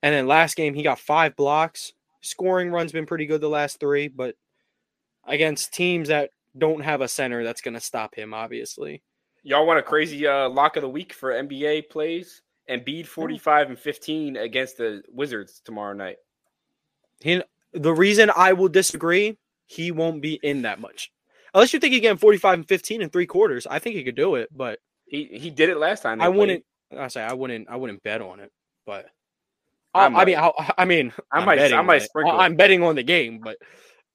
And 0.03 0.14
then 0.14 0.27
last 0.27 0.57
game, 0.57 0.72
he 0.74 0.83
got 0.83 0.98
five 0.98 1.37
blocks. 1.37 1.92
Scoring 2.22 2.70
run's 2.70 2.92
been 2.92 3.05
pretty 3.05 3.27
good 3.27 3.42
the 3.42 3.48
last 3.48 3.79
three, 3.79 4.09
but 4.09 4.37
against 5.27 5.74
teams 5.74 6.09
that 6.09 6.31
don't 6.57 6.81
have 6.81 7.03
a 7.03 7.09
center, 7.09 7.44
that's 7.44 7.61
going 7.61 7.74
to 7.74 7.81
stop 7.81 8.14
him, 8.14 8.33
obviously. 8.33 9.03
Y'all 9.42 9.66
want 9.66 9.79
a 9.79 9.83
crazy 9.83 10.27
uh, 10.27 10.48
lock 10.48 10.77
of 10.77 10.83
the 10.83 10.88
week 10.88 11.12
for 11.12 11.33
NBA 11.33 11.90
plays? 11.90 12.42
and 12.68 12.85
Embiid 12.85 13.07
45 13.07 13.70
and 13.70 13.79
15 13.79 14.37
against 14.37 14.77
the 14.77 15.03
Wizards 15.11 15.61
tomorrow 15.64 15.94
night. 15.94 16.16
He, 17.20 17.42
the 17.72 17.92
reason 17.92 18.31
I 18.35 18.52
will 18.54 18.68
disagree, 18.68 19.37
he 19.66 19.90
won't 19.90 20.22
be 20.22 20.35
in 20.42 20.62
that 20.62 20.81
much. 20.81 21.11
Unless 21.54 21.72
you 21.72 21.81
think 21.81 21.94
he 21.94 22.00
getting 22.00 22.18
45 22.18 22.54
and 22.61 22.68
15 22.68 23.02
in 23.02 23.11
three 23.11 23.26
quarters. 23.26 23.66
I 23.66 23.78
think 23.78 23.96
he 23.96 24.04
could 24.04 24.14
do 24.16 24.35
it, 24.37 24.48
but 24.54 24.78
He 25.07 25.24
he 25.24 25.50
did 25.50 25.70
it 25.70 25.78
last 25.78 26.02
time. 26.02 26.20
I 26.20 26.28
wouldn't 26.28 26.64
I 26.96 27.09
say 27.09 27.22
I 27.22 27.33
wouldn't 27.33 27.68
I 27.68 27.76
wouldn't 27.76 28.02
bet 28.02 28.20
on 28.20 28.40
it. 28.40 28.50
But 28.87 29.07
I 29.94 30.07
I, 30.07 30.22
I 30.22 30.24
mean 30.24 30.37
I, 30.38 30.72
I 30.78 30.85
mean 30.85 31.12
I 31.33 31.38
I'm 31.38 31.46
might- 31.46 31.59
I 31.72 31.83
might 31.83 32.02
sprinkle. 32.02 32.33
I'm 32.38 32.57
betting 32.57 32.83
on 32.83 32.94
the 32.96 33.02
game, 33.02 33.40
but 33.40 33.57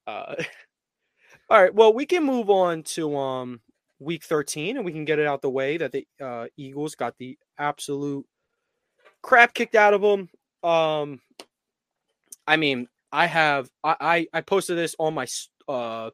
uh 0.07 0.35
all 1.49 1.61
right, 1.61 1.73
well 1.73 1.93
we 1.93 2.05
can 2.05 2.23
move 2.23 2.49
on 2.49 2.83
to 2.83 3.15
um 3.17 3.61
week 3.99 4.23
13 4.23 4.77
and 4.77 4.85
we 4.85 4.91
can 4.91 5.05
get 5.05 5.17
it 5.19 5.25
out 5.27 5.41
the 5.41 5.49
way 5.49 5.77
that 5.77 5.91
the 5.91 6.05
uh 6.21 6.45
Eagles 6.57 6.95
got 6.95 7.17
the 7.17 7.37
absolute 7.57 8.25
crap 9.21 9.53
kicked 9.53 9.75
out 9.75 9.93
of 9.93 10.01
them. 10.01 10.29
Um 10.63 11.19
I 12.45 12.57
mean, 12.57 12.87
I 13.13 13.27
have 13.27 13.69
I 13.83 13.95
I, 14.01 14.27
I 14.33 14.41
posted 14.41 14.77
this 14.77 14.95
on 14.99 15.13
my 15.13 15.27
uh 15.69 16.09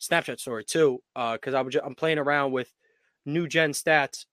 Snapchat 0.00 0.40
story 0.40 0.64
too, 0.64 1.00
uh, 1.14 1.34
because 1.34 1.54
I 1.54 1.60
was 1.60 1.74
ju- 1.74 1.80
I'm 1.84 1.94
playing 1.94 2.18
around 2.18 2.52
with 2.52 2.72
new 3.24 3.46
gen 3.46 3.72
stats. 3.72 4.26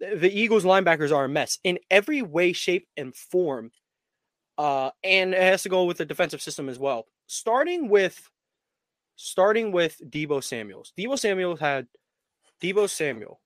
The 0.00 0.16
the 0.16 0.40
Eagles 0.40 0.64
linebackers 0.64 1.14
are 1.14 1.26
a 1.26 1.28
mess 1.28 1.58
in 1.62 1.78
every 1.90 2.22
way, 2.22 2.52
shape, 2.52 2.88
and 2.96 3.14
form. 3.14 3.70
Uh, 4.58 4.90
and 5.04 5.34
it 5.34 5.42
has 5.42 5.62
to 5.64 5.68
go 5.68 5.84
with 5.84 5.98
the 5.98 6.06
defensive 6.06 6.42
system 6.42 6.68
as 6.68 6.78
well. 6.78 7.06
Starting 7.26 7.88
with 7.88 8.30
starting 9.16 9.72
with 9.72 10.00
Debo 10.08 10.42
Samuels. 10.42 10.92
Debo 10.98 11.18
Samuel 11.18 11.56
had 11.56 11.86
Debo 12.62 12.88
Samuel, 12.88 13.40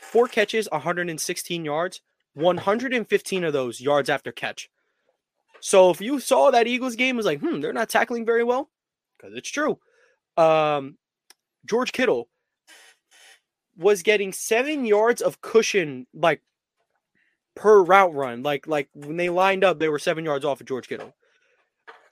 four 0.00 0.28
catches, 0.28 0.68
116 0.70 1.64
yards, 1.64 2.00
115 2.34 3.44
of 3.44 3.52
those 3.52 3.80
yards 3.80 4.08
after 4.08 4.32
catch. 4.32 4.70
So 5.64 5.90
if 5.90 6.00
you 6.00 6.18
saw 6.18 6.50
that 6.50 6.66
Eagles 6.66 6.96
game, 6.96 7.16
was 7.16 7.24
like, 7.24 7.38
hmm, 7.38 7.60
they're 7.60 7.72
not 7.72 7.88
tackling 7.88 8.26
very 8.26 8.42
well, 8.42 8.68
because 9.16 9.32
it's 9.36 9.48
true. 9.48 9.78
Um, 10.36 10.98
George 11.64 11.92
Kittle 11.92 12.28
was 13.76 14.02
getting 14.02 14.32
seven 14.32 14.84
yards 14.84 15.22
of 15.22 15.40
cushion, 15.40 16.08
like 16.12 16.42
per 17.54 17.80
route 17.80 18.12
run. 18.12 18.42
Like 18.42 18.66
like 18.66 18.88
when 18.92 19.16
they 19.16 19.28
lined 19.28 19.62
up, 19.62 19.78
they 19.78 19.88
were 19.88 20.00
seven 20.00 20.24
yards 20.24 20.44
off 20.44 20.60
of 20.60 20.66
George 20.66 20.88
Kittle, 20.88 21.14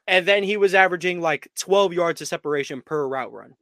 and 0.06 0.26
then 0.26 0.44
he 0.44 0.56
was 0.56 0.72
averaging 0.72 1.20
like 1.20 1.48
12 1.58 1.92
yards 1.92 2.20
of 2.20 2.28
separation 2.28 2.82
per 2.82 3.04
route 3.06 3.32
run. 3.32 3.54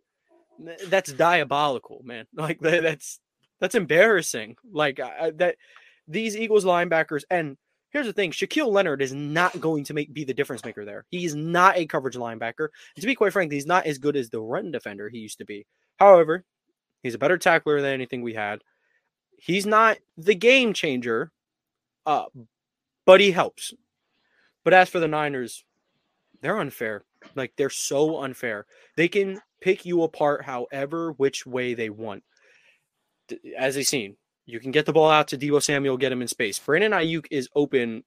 That's 0.89 1.13
diabolical, 1.15 2.03
man. 2.05 2.27
Like 2.35 2.61
that's 2.61 3.21
that's 3.59 3.75
embarrassing. 3.75 4.57
Like 4.71 5.01
I- 5.01 5.31
that 5.37 5.57
these 6.07 6.37
Eagles 6.37 6.67
linebackers 6.67 7.23
and. 7.31 7.57
Here's 7.91 8.07
the 8.07 8.13
thing: 8.13 8.31
Shaquille 8.31 8.71
Leonard 8.71 9.03
is 9.03 9.13
not 9.13 9.61
going 9.61 9.85
to 9.85 9.95
make 9.95 10.13
be 10.13 10.25
the 10.25 10.35
difference 10.35 10.65
maker 10.65 10.85
there. 10.85 11.05
He 11.11 11.25
is 11.25 11.35
not 11.35 11.77
a 11.77 11.87
coverage 11.87 12.17
linebacker. 12.17 12.69
And 12.95 13.01
to 13.01 13.07
be 13.07 13.15
quite 13.15 13.33
frank, 13.33 13.51
he's 13.51 13.67
not 13.67 13.87
as 13.87 13.99
good 13.99 14.17
as 14.17 14.31
the 14.31 14.41
run 14.41 14.71
defender 14.71 15.09
he 15.09 15.19
used 15.19 15.39
to 15.39 15.45
be. 15.45 15.67
However, 15.97 16.45
he's 17.03 17.15
a 17.15 17.19
better 17.19 17.39
tackler 17.39 17.81
than 17.81 17.93
anything 17.93 18.23
we 18.23 18.35
had. 18.35 18.63
He's 19.39 19.67
not 19.67 19.99
the 20.17 20.35
game 20.35 20.73
changer, 20.73 21.31
uh, 22.05 22.27
but 23.07 23.21
he 23.21 23.31
helps. 23.31 23.73
But 24.65 24.75
as 24.75 24.89
for 24.89 25.01
the 25.01 25.09
Niners, 25.09 25.65
they're 26.43 26.59
unfair. 26.59 27.05
Like 27.35 27.53
they're 27.57 27.71
so 27.71 28.21
unfair. 28.23 28.67
They 28.97 29.09
can 29.09 29.41
pick 29.61 29.85
you 29.85 30.03
apart 30.03 30.45
however 30.45 31.13
which 31.13 31.47
way 31.47 31.75
they 31.75 31.91
want. 31.91 32.23
As 33.57 33.75
they've 33.75 33.87
seen, 33.87 34.17
you 34.49 34.59
can 34.61 34.71
get 34.71 34.87
the 34.87 34.93
ball 34.95 35.11
out 35.11 35.29
to 35.29 35.39
Debo 35.39 35.63
Samuel, 35.63 35.97
get 35.99 36.11
him 36.11 36.23
in 36.23 36.29
space. 36.29 36.59
Brandon 36.59 36.93
Aiyuk 36.93 37.27
is 37.31 37.49
open 37.55 38.03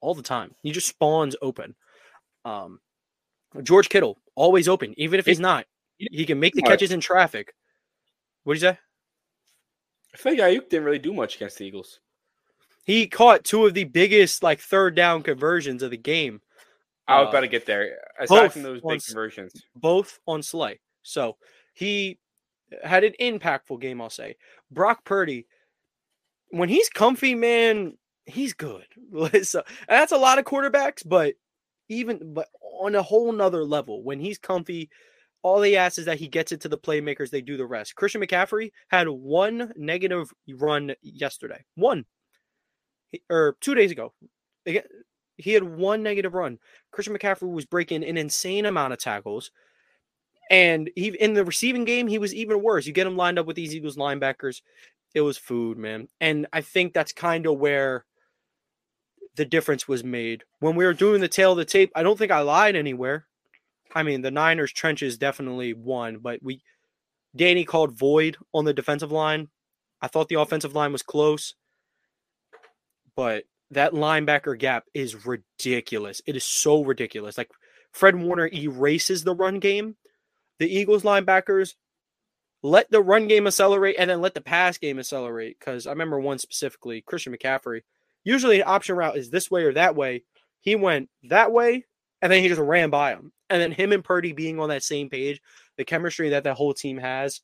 all 0.00 0.14
the 0.14 0.22
time. 0.22 0.54
He 0.62 0.72
just 0.72 0.88
spawns 0.88 1.36
open. 1.40 1.76
Um, 2.44 2.80
George 3.62 3.88
Kittle 3.88 4.18
always 4.34 4.66
open, 4.68 4.94
even 4.96 5.20
if 5.20 5.26
he's 5.26 5.38
not. 5.40 5.66
He 5.98 6.24
can 6.26 6.40
make 6.40 6.54
the 6.54 6.62
catches 6.62 6.90
in 6.90 7.00
traffic. 7.00 7.54
What 8.44 8.54
did 8.54 8.62
you 8.62 8.68
say? 8.70 8.78
I 10.12 10.16
feel 10.16 10.32
like 10.32 10.40
Aiyuk 10.40 10.68
didn't 10.68 10.84
really 10.86 10.98
do 10.98 11.12
much 11.14 11.36
against 11.36 11.58
the 11.58 11.66
Eagles. 11.66 12.00
He 12.84 13.06
caught 13.06 13.44
two 13.44 13.66
of 13.66 13.74
the 13.74 13.84
biggest 13.84 14.42
like 14.42 14.58
third 14.60 14.96
down 14.96 15.22
conversions 15.22 15.82
of 15.84 15.90
the 15.92 15.96
game, 15.96 16.40
I 17.06 17.20
was 17.20 17.26
Uh, 17.26 17.28
about 17.30 17.40
to 17.42 17.48
get 17.48 17.66
there. 17.66 17.98
Aside 18.18 18.28
both 18.28 18.52
from 18.54 18.62
those 18.62 18.82
on 18.82 18.88
big 18.88 18.96
s- 18.96 19.06
conversions, 19.06 19.52
both 19.76 20.18
on 20.26 20.42
Slay. 20.42 20.80
So 21.02 21.36
he 21.74 22.18
had 22.82 23.04
an 23.04 23.12
impactful 23.20 23.80
game, 23.80 24.00
I'll 24.00 24.10
say. 24.10 24.36
Brock 24.70 25.04
Purdy, 25.04 25.46
when 26.50 26.68
he's 26.68 26.88
comfy, 26.88 27.34
man, 27.34 27.96
he's 28.26 28.52
good. 28.52 28.84
so, 29.42 29.62
that's 29.88 30.12
a 30.12 30.18
lot 30.18 30.38
of 30.38 30.44
quarterbacks, 30.44 31.02
but 31.06 31.34
even 31.88 32.34
but 32.34 32.48
on 32.80 32.94
a 32.94 33.02
whole 33.02 33.32
nother 33.32 33.64
level, 33.64 34.02
when 34.02 34.20
he's 34.20 34.38
comfy, 34.38 34.90
all 35.42 35.62
he 35.62 35.76
asks 35.76 35.98
is 35.98 36.04
that 36.06 36.18
he 36.18 36.28
gets 36.28 36.52
it 36.52 36.60
to 36.60 36.68
the 36.68 36.78
playmakers, 36.78 37.30
they 37.30 37.40
do 37.40 37.56
the 37.56 37.66
rest. 37.66 37.96
Christian 37.96 38.20
McCaffrey 38.20 38.70
had 38.88 39.08
one 39.08 39.72
negative 39.76 40.30
run 40.56 40.94
yesterday. 41.02 41.64
One. 41.74 42.04
Or 43.28 43.56
two 43.60 43.74
days 43.74 43.90
ago. 43.90 44.12
He 45.36 45.52
had 45.52 45.64
one 45.64 46.02
negative 46.02 46.34
run. 46.34 46.58
Christian 46.92 47.16
McCaffrey 47.16 47.50
was 47.50 47.64
breaking 47.64 48.04
an 48.04 48.16
insane 48.18 48.66
amount 48.66 48.92
of 48.92 48.98
tackles. 48.98 49.50
And 50.50 50.90
he 50.96 51.08
in 51.08 51.34
the 51.34 51.44
receiving 51.44 51.84
game, 51.84 52.08
he 52.08 52.18
was 52.18 52.34
even 52.34 52.62
worse. 52.62 52.86
You 52.86 52.92
get 52.92 53.06
him 53.06 53.16
lined 53.16 53.38
up 53.38 53.46
with 53.46 53.56
these 53.56 53.74
Eagles 53.74 53.96
linebackers, 53.96 54.62
it 55.14 55.20
was 55.22 55.38
food, 55.38 55.78
man. 55.78 56.08
And 56.20 56.46
I 56.52 56.60
think 56.60 56.92
that's 56.92 57.12
kind 57.12 57.46
of 57.46 57.58
where 57.58 58.04
the 59.36 59.44
difference 59.44 59.88
was 59.88 60.04
made. 60.04 60.44
When 60.60 60.76
we 60.76 60.84
were 60.84 60.94
doing 60.94 61.20
the 61.20 61.28
tail 61.28 61.52
of 61.52 61.58
the 61.58 61.64
tape, 61.64 61.90
I 61.94 62.02
don't 62.02 62.18
think 62.18 62.32
I 62.32 62.40
lied 62.40 62.76
anywhere. 62.76 63.26
I 63.94 64.02
mean, 64.02 64.22
the 64.22 64.30
Niners 64.30 64.72
trenches 64.72 65.18
definitely 65.18 65.74
won, 65.74 66.18
but 66.18 66.40
we 66.42 66.62
Danny 67.34 67.64
called 67.64 67.92
void 67.92 68.36
on 68.52 68.64
the 68.64 68.74
defensive 68.74 69.12
line. 69.12 69.48
I 70.00 70.08
thought 70.08 70.28
the 70.28 70.40
offensive 70.40 70.74
line 70.74 70.92
was 70.92 71.02
close, 71.02 71.54
but 73.16 73.44
that 73.70 73.92
linebacker 73.92 74.58
gap 74.58 74.84
is 74.94 75.26
ridiculous. 75.26 76.22
It 76.26 76.36
is 76.36 76.44
so 76.44 76.82
ridiculous. 76.82 77.38
Like 77.38 77.50
Fred 77.92 78.16
Warner 78.16 78.48
erases 78.52 79.24
the 79.24 79.34
run 79.34 79.58
game. 79.58 79.96
The 80.58 80.68
Eagles 80.68 81.02
linebackers 81.02 81.74
let 82.62 82.90
the 82.90 83.02
run 83.02 83.26
game 83.28 83.46
accelerate 83.46 83.96
and 83.98 84.10
then 84.10 84.20
let 84.20 84.34
the 84.34 84.40
pass 84.40 84.78
game 84.78 84.98
accelerate. 84.98 85.58
Because 85.58 85.86
I 85.86 85.90
remember 85.90 86.20
one 86.20 86.38
specifically, 86.38 87.00
Christian 87.00 87.34
McCaffrey. 87.34 87.82
Usually, 88.24 88.60
an 88.60 88.68
option 88.68 88.96
route 88.96 89.16
is 89.16 89.30
this 89.30 89.50
way 89.50 89.64
or 89.64 89.72
that 89.74 89.96
way. 89.96 90.24
He 90.60 90.76
went 90.76 91.08
that 91.24 91.52
way, 91.52 91.84
and 92.20 92.30
then 92.30 92.42
he 92.42 92.48
just 92.48 92.60
ran 92.60 92.90
by 92.90 93.12
him. 93.12 93.32
And 93.48 93.60
then 93.60 93.72
him 93.72 93.92
and 93.92 94.04
Purdy 94.04 94.32
being 94.32 94.60
on 94.60 94.68
that 94.68 94.82
same 94.82 95.08
page, 95.08 95.40
the 95.76 95.84
chemistry 95.84 96.28
that 96.30 96.44
the 96.44 96.54
whole 96.54 96.74
team 96.74 96.98
has, 96.98 97.40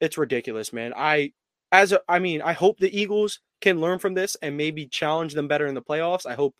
it's 0.00 0.18
ridiculous, 0.18 0.72
man. 0.72 0.92
I, 0.96 1.32
as 1.70 1.92
a, 1.92 2.00
I 2.08 2.18
mean, 2.18 2.42
I 2.42 2.52
hope 2.52 2.78
the 2.78 2.96
Eagles 2.96 3.40
can 3.60 3.80
learn 3.80 3.98
from 3.98 4.14
this 4.14 4.36
and 4.42 4.56
maybe 4.56 4.86
challenge 4.86 5.34
them 5.34 5.48
better 5.48 5.66
in 5.66 5.74
the 5.74 5.82
playoffs. 5.82 6.26
I 6.26 6.34
hope 6.34 6.56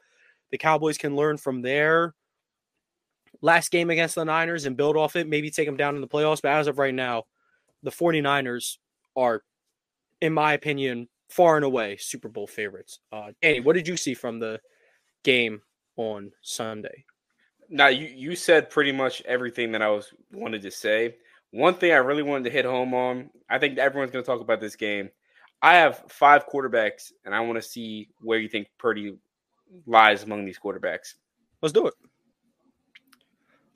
the 0.51 0.59
Cowboys 0.59 0.99
can 0.99 1.17
learn 1.17 1.37
from 1.37 1.63
their 1.63 2.15
last 3.41 3.71
game 3.71 3.91
against 3.91 4.15
the 4.15 4.25
Niners 4.25 4.65
and 4.65 4.77
build 4.77 4.97
off 4.97 5.17
it, 5.17 5.29
maybe 5.29 5.51
take 5.51 5.67
them 5.67 5.77
down 5.77 5.95
in 5.95 6.01
the 6.01 6.09
playoffs. 6.09 6.43
But 6.43 6.53
as 6.53 6.67
of 6.67 6.79
right 6.79 6.95
now, 6.95 7.25
the 7.83 7.91
49ers 7.91 8.77
are, 9.17 9.43
in 10.21 10.33
my 10.33 10.53
opinion, 10.53 11.09
far 11.29 11.57
and 11.57 11.65
away 11.65 11.97
Super 11.97 12.29
Bowl 12.29 12.47
favorites. 12.47 13.01
Uh, 13.13 13.33
Danny, 13.43 13.61
what 13.61 13.75
did 13.75 13.87
you 13.87 13.97
see 13.97 14.15
from 14.15 14.39
the 14.39 14.61
game 15.25 15.61
on 15.97 16.33
Sunday? 16.43 17.05
Now 17.71 17.89
you 17.89 18.07
you 18.07 18.35
said 18.35 18.71
pretty 18.71 18.93
much 18.93 19.23
everything 19.27 19.73
that 19.73 19.83
I 19.83 19.91
was 19.91 20.13
wanted 20.33 20.63
to 20.63 20.71
say. 20.71 21.17
One 21.51 21.75
thing 21.75 21.93
I 21.93 21.97
really 21.97 22.23
wanted 22.23 22.45
to 22.45 22.51
hit 22.51 22.65
home 22.65 22.95
on, 22.95 23.31
I 23.49 23.59
think 23.59 23.79
everyone's 23.79 24.11
going 24.11 24.25
to 24.25 24.27
talk 24.27 24.41
about 24.41 24.61
this 24.61 24.77
game. 24.77 25.11
I 25.63 25.75
have 25.77 26.05
five 26.09 26.47
quarterbacks, 26.47 27.13
and 27.25 27.35
I 27.35 27.41
want 27.41 27.57
to 27.57 27.63
see 27.63 28.09
where 28.21 28.39
you 28.39 28.49
think 28.49 28.69
Purdy 28.79 29.17
lies 29.87 30.23
among 30.23 30.45
these 30.45 30.59
quarterbacks. 30.59 31.15
Let's 31.63 31.73
do 31.73 31.87
it. 31.87 31.95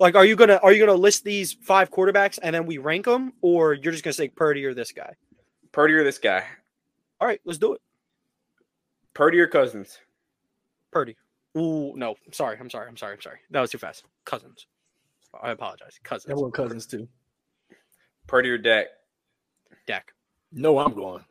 Like, 0.02 0.16
are 0.16 0.24
you 0.24 0.34
gonna 0.34 0.58
are 0.64 0.72
you 0.72 0.84
gonna 0.84 0.98
list 0.98 1.22
these 1.22 1.52
five 1.52 1.88
quarterbacks 1.92 2.36
and 2.42 2.52
then 2.52 2.66
we 2.66 2.78
rank 2.78 3.04
them, 3.04 3.34
or 3.40 3.72
you're 3.72 3.92
just 3.92 4.02
gonna 4.02 4.12
say 4.12 4.26
Purdy 4.26 4.64
or 4.64 4.74
this 4.74 4.90
guy? 4.90 5.14
Purdy 5.70 5.94
or 5.94 6.02
this 6.02 6.18
guy? 6.18 6.44
All 7.20 7.28
right, 7.28 7.40
let's 7.44 7.60
do 7.60 7.74
it. 7.74 7.80
Purdy 9.14 9.38
or 9.38 9.46
Cousins? 9.46 10.00
Purdy. 10.90 11.16
Ooh, 11.56 11.92
no. 11.94 12.16
Sorry, 12.32 12.56
I'm 12.58 12.68
sorry. 12.68 12.88
I'm 12.88 12.96
sorry. 12.96 13.14
I'm 13.14 13.20
sorry. 13.20 13.38
That 13.52 13.60
was 13.60 13.70
too 13.70 13.78
fast. 13.78 14.02
Cousins. 14.24 14.66
I 15.40 15.52
apologize. 15.52 16.00
Cousins. 16.02 16.32
I 16.32 16.34
want 16.34 16.52
cousins 16.52 16.84
too. 16.84 17.06
Purdy 18.26 18.50
or 18.50 18.58
Dak? 18.58 18.86
Dak. 19.86 20.12
No, 20.50 20.80
I'm 20.80 20.94
going. 20.94 21.24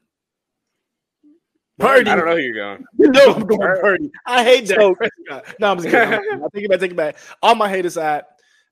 Purdy. 1.77 2.09
I 2.09 2.15
don't 2.15 2.25
know 2.25 2.37
who 2.37 2.41
you're 2.41 2.55
going. 2.55 2.85
no, 2.97 3.33
I'm 3.33 3.45
going 3.45 3.59
Purdy. 3.59 4.11
I 4.25 4.45
hate 4.45 4.67
Dak. 4.67 4.79
So, 4.79 4.95
no, 5.59 5.71
I'm 5.71 5.77
just 5.77 5.89
kidding. 5.89 6.13
I'm, 6.31 6.45
I 6.45 6.47
think 6.53 6.67
about 6.67 6.79
take 6.79 6.91
it 6.91 6.95
back. 6.95 7.17
On 7.43 7.57
my 7.57 7.67
hater 7.67 7.89
side, 7.89 8.23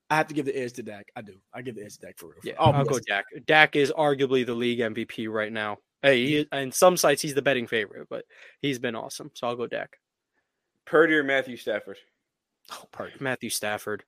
I 0.10 0.16
have 0.16 0.28
to 0.28 0.34
give 0.34 0.46
the 0.46 0.58
edge 0.58 0.74
to 0.74 0.84
Dak. 0.84 1.12
I 1.16 1.22
do. 1.22 1.36
I 1.54 1.62
give 1.62 1.76
the 1.76 1.84
edge 1.84 1.96
to 1.96 2.08
Dak 2.08 2.18
for 2.18 2.28
real. 2.28 2.40
Yeah, 2.44 2.54
I'll, 2.60 2.74
I'll 2.74 2.86
go 2.86 3.00
Dak. 3.00 3.26
Dak 3.46 3.76
is 3.76 3.92
arguably 3.92 4.46
the 4.46 4.56
league 4.56 4.80
MVP 4.80 5.32
right 5.32 5.52
now. 5.52 5.78
Hey, 6.02 6.26
he, 6.26 6.48
in 6.52 6.72
some 6.72 6.98
sites 6.98 7.22
he's 7.22 7.34
the 7.36 7.42
betting 7.42 7.68
favorite, 7.68 8.08
but 8.10 8.26
he's 8.62 8.80
been 8.80 8.96
awesome. 8.96 9.32
So 9.34 9.48
I'll 9.48 9.56
go 9.56 9.68
Dak. 9.68 9.98
Purdy 10.86 11.14
or 11.14 11.24
Matthew 11.24 11.58
Stafford? 11.58 11.98
Oh, 12.72 12.86
Purdy. 12.92 13.14
Matthew 13.20 13.50
Stafford. 13.50 14.04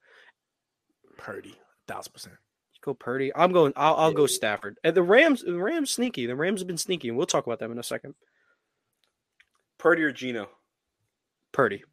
Purdy, 1.17 1.55
thousand 1.87 2.13
percent. 2.13 2.35
You 2.73 2.79
go 2.83 2.93
Purdy. 2.95 3.31
I'm 3.35 3.51
going. 3.51 3.73
I'll, 3.75 3.95
I'll 3.95 4.13
go 4.13 4.25
Stafford. 4.25 4.77
And 4.83 4.95
the 4.95 5.03
Rams. 5.03 5.43
The 5.43 5.53
Rams 5.53 5.91
sneaky. 5.91 6.25
The 6.25 6.35
Rams 6.35 6.61
have 6.61 6.67
been 6.67 6.77
sneaky, 6.77 7.09
and 7.09 7.17
we'll 7.17 7.27
talk 7.27 7.45
about 7.45 7.59
them 7.59 7.71
in 7.71 7.77
a 7.77 7.83
second. 7.83 8.15
Purdy 9.77 10.01
or 10.03 10.11
Geno? 10.11 10.47
Purdy. 11.51 11.83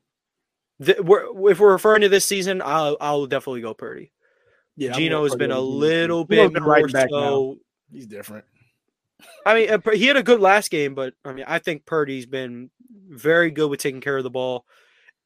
The, 0.80 0.96
we're, 1.02 1.50
if 1.50 1.58
we're 1.58 1.72
referring 1.72 2.02
to 2.02 2.08
this 2.08 2.24
season, 2.24 2.62
I'll 2.64 2.96
I'll 3.00 3.26
definitely 3.26 3.62
go 3.62 3.74
Purdy. 3.74 4.12
Yeah, 4.76 4.92
Geno 4.92 5.24
has 5.24 5.34
been 5.34 5.50
a 5.50 5.60
little 5.60 6.24
bit 6.24 6.52
more 6.52 6.62
right 6.62 6.90
so. 6.90 7.06
Now. 7.10 7.54
He's 7.90 8.06
different. 8.06 8.44
I 9.44 9.54
mean, 9.54 9.70
uh, 9.70 9.90
he 9.92 10.06
had 10.06 10.16
a 10.16 10.22
good 10.22 10.40
last 10.40 10.70
game, 10.70 10.94
but 10.94 11.14
I 11.24 11.32
mean, 11.32 11.44
I 11.48 11.58
think 11.58 11.84
Purdy's 11.84 12.26
been 12.26 12.70
very 13.08 13.50
good 13.50 13.68
with 13.68 13.80
taking 13.80 14.00
care 14.00 14.16
of 14.16 14.22
the 14.22 14.30
ball, 14.30 14.64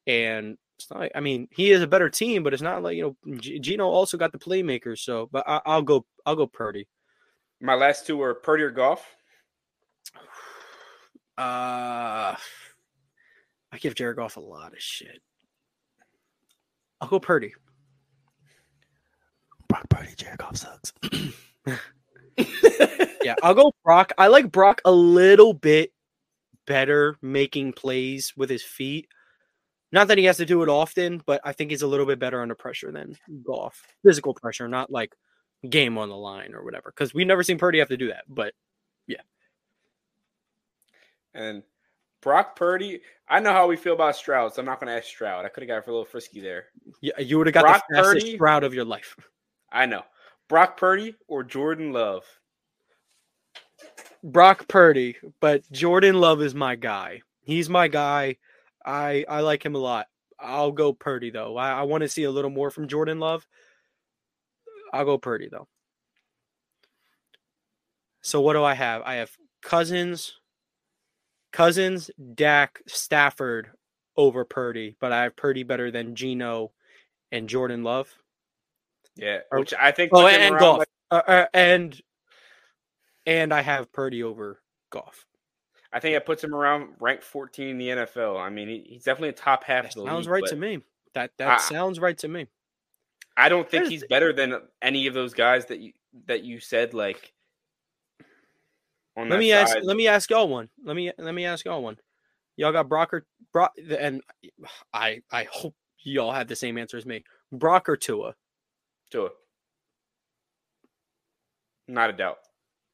and 0.06 0.56
it's 0.78 0.90
not. 0.90 1.10
I 1.14 1.20
mean, 1.20 1.48
he 1.50 1.70
is 1.70 1.82
a 1.82 1.86
better 1.86 2.08
team, 2.08 2.42
but 2.42 2.54
it's 2.54 2.62
not 2.62 2.82
like 2.82 2.96
you 2.96 3.16
know, 3.26 3.36
Geno 3.36 3.86
also 3.86 4.16
got 4.16 4.32
the 4.32 4.38
playmakers. 4.38 5.00
So, 5.00 5.28
but 5.30 5.44
I, 5.46 5.76
will 5.76 5.82
go, 5.82 6.06
I'll 6.24 6.36
go 6.36 6.46
Purdy. 6.46 6.88
My 7.60 7.74
last 7.74 8.06
two 8.06 8.16
were 8.16 8.34
Purdy 8.34 8.64
or 8.64 8.70
Goff. 8.70 9.04
Uh, 11.38 12.36
I 13.72 13.78
give 13.80 13.94
Jared 13.94 14.18
Goff 14.18 14.36
a 14.36 14.40
lot 14.40 14.74
of 14.74 14.80
shit. 14.80 15.22
I'll 17.02 17.08
go 17.08 17.18
Purdy. 17.18 17.52
Brock 19.68 19.88
Purdy, 19.88 20.12
Jared 20.16 20.38
Goff 20.38 20.56
sucks. 20.56 20.92
yeah, 23.24 23.34
I'll 23.42 23.54
go 23.54 23.72
Brock. 23.82 24.12
I 24.16 24.28
like 24.28 24.52
Brock 24.52 24.80
a 24.84 24.92
little 24.92 25.52
bit 25.52 25.92
better 26.64 27.16
making 27.20 27.72
plays 27.72 28.32
with 28.36 28.48
his 28.48 28.62
feet. 28.62 29.08
Not 29.90 30.06
that 30.08 30.18
he 30.18 30.24
has 30.24 30.36
to 30.36 30.46
do 30.46 30.62
it 30.62 30.68
often, 30.68 31.20
but 31.26 31.40
I 31.44 31.52
think 31.52 31.70
he's 31.70 31.82
a 31.82 31.88
little 31.88 32.06
bit 32.06 32.20
better 32.20 32.40
under 32.40 32.54
pressure 32.54 32.92
than 32.92 33.18
Goff. 33.44 33.82
Physical 34.04 34.32
pressure, 34.32 34.68
not 34.68 34.88
like 34.88 35.16
game 35.68 35.98
on 35.98 36.08
the 36.08 36.16
line 36.16 36.54
or 36.54 36.64
whatever. 36.64 36.92
Because 36.94 37.12
we've 37.12 37.26
never 37.26 37.42
seen 37.42 37.58
Purdy 37.58 37.80
have 37.80 37.88
to 37.88 37.96
do 37.96 38.08
that. 38.08 38.24
But 38.28 38.54
yeah. 39.08 39.22
And 41.34 41.64
Brock 42.22 42.56
Purdy, 42.56 43.00
I 43.28 43.40
know 43.40 43.52
how 43.52 43.66
we 43.66 43.76
feel 43.76 43.94
about 43.94 44.16
Stroud, 44.16 44.54
so 44.54 44.62
I'm 44.62 44.66
not 44.66 44.80
going 44.80 44.86
to 44.86 44.96
ask 44.96 45.06
Stroud. 45.06 45.44
I 45.44 45.48
could 45.48 45.62
have 45.62 45.68
got 45.68 45.84
for 45.84 45.90
a 45.90 45.94
little 45.94 46.06
frisky 46.06 46.40
there. 46.40 46.66
Yeah, 47.00 47.18
you 47.18 47.36
would 47.36 47.48
have 47.48 47.54
got 47.54 47.64
Brock 47.64 47.82
the 47.88 47.96
fastest 47.96 48.24
Purdy, 48.24 48.36
Stroud 48.36 48.64
of 48.64 48.72
your 48.72 48.84
life. 48.84 49.16
I 49.72 49.86
know. 49.86 50.02
Brock 50.48 50.76
Purdy 50.76 51.16
or 51.28 51.42
Jordan 51.42 51.92
Love? 51.92 52.24
Brock 54.22 54.68
Purdy, 54.68 55.16
but 55.40 55.70
Jordan 55.72 56.14
Love 56.20 56.42
is 56.42 56.54
my 56.54 56.76
guy. 56.76 57.22
He's 57.42 57.68
my 57.68 57.88
guy. 57.88 58.36
I 58.84 59.24
I 59.28 59.40
like 59.40 59.64
him 59.64 59.74
a 59.74 59.78
lot. 59.78 60.06
I'll 60.38 60.70
go 60.70 60.92
Purdy 60.92 61.30
though. 61.30 61.56
I, 61.56 61.70
I 61.72 61.82
want 61.82 62.02
to 62.02 62.08
see 62.08 62.24
a 62.24 62.30
little 62.30 62.50
more 62.50 62.70
from 62.70 62.86
Jordan 62.86 63.18
Love. 63.18 63.46
I'll 64.92 65.04
go 65.04 65.18
Purdy 65.18 65.48
though. 65.50 65.66
So 68.20 68.40
what 68.40 68.52
do 68.52 68.62
I 68.62 68.74
have? 68.74 69.02
I 69.02 69.14
have 69.14 69.32
Cousins, 69.62 70.34
Cousins, 71.52 72.10
Dak, 72.34 72.80
Stafford 72.86 73.70
over 74.16 74.44
Purdy, 74.44 74.96
but 75.00 75.12
I 75.12 75.24
have 75.24 75.36
Purdy 75.36 75.62
better 75.62 75.90
than 75.90 76.14
Geno 76.14 76.72
and 77.30 77.48
Jordan 77.48 77.82
Love. 77.82 78.12
Yeah, 79.16 79.40
which 79.50 79.74
I 79.78 79.92
think. 79.92 80.10
Oh, 80.14 80.26
and, 80.26 80.58
Goff, 80.58 80.78
like, 80.78 80.88
uh, 81.10 81.22
uh, 81.26 81.46
and 81.52 82.00
and 83.26 83.52
I 83.52 83.60
have 83.60 83.92
Purdy 83.92 84.22
over 84.22 84.60
Goff. 84.90 85.26
I 85.92 86.00
think 86.00 86.16
it 86.16 86.24
puts 86.24 86.42
him 86.42 86.54
around 86.54 86.94
ranked 87.00 87.22
14 87.22 87.68
in 87.68 87.78
the 87.78 87.88
NFL. 87.88 88.40
I 88.40 88.48
mean, 88.48 88.68
he, 88.68 88.86
he's 88.88 89.04
definitely 89.04 89.28
a 89.30 89.32
top 89.32 89.64
half. 89.64 89.84
That 89.84 89.92
sounds 89.92 90.26
league, 90.26 90.32
right 90.32 90.46
to 90.46 90.56
me. 90.56 90.80
That 91.14 91.32
that 91.36 91.48
I, 91.48 91.56
sounds 91.58 92.00
right 92.00 92.16
to 92.18 92.28
me. 92.28 92.46
I 93.36 93.48
don't 93.48 93.68
think 93.68 93.88
he's 93.88 94.04
better 94.08 94.32
than 94.32 94.54
any 94.80 95.06
of 95.06 95.14
those 95.14 95.34
guys 95.34 95.66
that 95.66 95.80
you 95.80 95.92
that 96.26 96.42
you 96.42 96.60
said. 96.60 96.94
Like, 96.94 97.32
let 99.16 99.38
me 99.38 99.50
side. 99.50 99.58
ask. 99.58 99.76
Let 99.82 99.96
me 99.96 100.08
ask 100.08 100.30
y'all 100.30 100.48
one. 100.48 100.68
Let 100.84 100.96
me 100.96 101.12
let 101.18 101.34
me 101.34 101.44
ask 101.44 101.64
y'all 101.64 101.82
one. 101.82 101.96
Y'all 102.56 102.72
got 102.72 102.88
Brock 102.88 103.14
or 103.14 103.26
Brock, 103.52 103.72
and 103.98 104.22
I 104.92 105.22
I 105.30 105.44
hope 105.50 105.74
y'all 106.02 106.32
have 106.32 106.48
the 106.48 106.56
same 106.56 106.78
answer 106.78 106.96
as 106.96 107.06
me. 107.06 107.24
Brock 107.50 107.88
or 107.88 107.96
Tua. 107.96 108.34
Tua. 109.10 109.30
Not 111.88 112.10
a 112.10 112.12
doubt. 112.14 112.38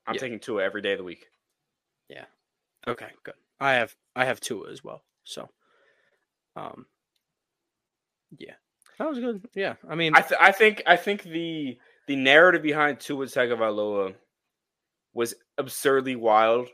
I'm 0.07 0.14
yeah. 0.14 0.20
taking 0.20 0.40
Tua 0.40 0.64
every 0.64 0.83
day 0.83 0.92
of 0.92 0.98
the 0.98 1.04
week. 1.04 1.26
Yeah. 2.09 2.24
Okay, 2.87 3.09
good. 3.22 3.35
I 3.61 3.74
have 3.74 3.94
I 4.16 4.24
have 4.24 4.40
Tua 4.40 4.70
as 4.70 4.83
well. 4.83 5.04
So 5.24 5.48
um 6.57 6.87
yeah. 8.38 8.54
That 8.98 9.09
was 9.09 9.18
good. 9.18 9.46
Yeah. 9.54 9.74
I 9.88 9.94
mean 9.94 10.14
I 10.16 10.22
th- 10.22 10.40
I 10.40 10.52
think 10.52 10.83
I 10.87 10.96
think 10.96 11.22
the 11.22 11.78
the 12.07 12.16
narrative 12.16 12.62
behind 12.62 13.00
Tua 13.00 13.26
Tagovailoa 13.26 14.14
was 15.18 15.35
absurdly 15.59 16.14
wild. 16.14 16.68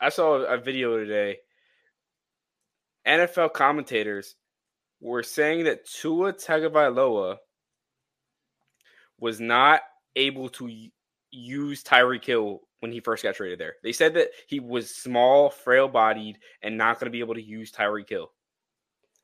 I 0.00 0.10
saw 0.10 0.34
a 0.44 0.56
video 0.56 0.96
today. 0.98 1.38
NFL 3.04 3.54
commentators 3.54 4.36
were 5.00 5.24
saying 5.24 5.64
that 5.64 5.84
Tua 5.84 6.32
Tagovailoa 6.32 7.38
was 9.18 9.40
not 9.40 9.80
able 10.14 10.48
to 10.50 10.88
use 11.32 11.82
Tyreek 11.82 12.24
Hill 12.24 12.60
when 12.78 12.92
he 12.92 13.00
first 13.00 13.24
got 13.24 13.34
traded 13.34 13.58
there. 13.58 13.74
They 13.82 13.90
said 13.90 14.14
that 14.14 14.28
he 14.46 14.60
was 14.60 14.94
small, 14.94 15.50
frail 15.50 15.88
bodied, 15.88 16.38
and 16.62 16.78
not 16.78 17.00
going 17.00 17.06
to 17.06 17.10
be 17.10 17.18
able 17.18 17.34
to 17.34 17.42
use 17.42 17.72
Tyreek 17.72 18.08
Hill. 18.08 18.30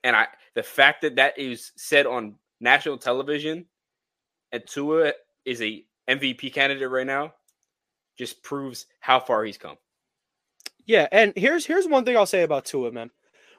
And 0.02 0.16
I 0.16 0.26
the 0.56 0.64
fact 0.64 1.02
that 1.02 1.14
that 1.14 1.38
is 1.38 1.70
said 1.76 2.06
on 2.06 2.34
national 2.60 2.98
television 2.98 3.66
and 4.50 4.66
Tua 4.66 5.12
is 5.44 5.62
a 5.62 5.84
MVP 6.10 6.52
candidate 6.52 6.90
right 6.90 7.06
now 7.06 7.34
just 8.16 8.42
proves 8.42 8.86
how 9.00 9.20
far 9.20 9.44
he's 9.44 9.58
come. 9.58 9.76
Yeah, 10.86 11.08
and 11.10 11.32
here's 11.36 11.66
here's 11.66 11.88
one 11.88 12.04
thing 12.04 12.16
I'll 12.16 12.26
say 12.26 12.42
about 12.42 12.66
Tua, 12.66 12.92
man. 12.92 13.10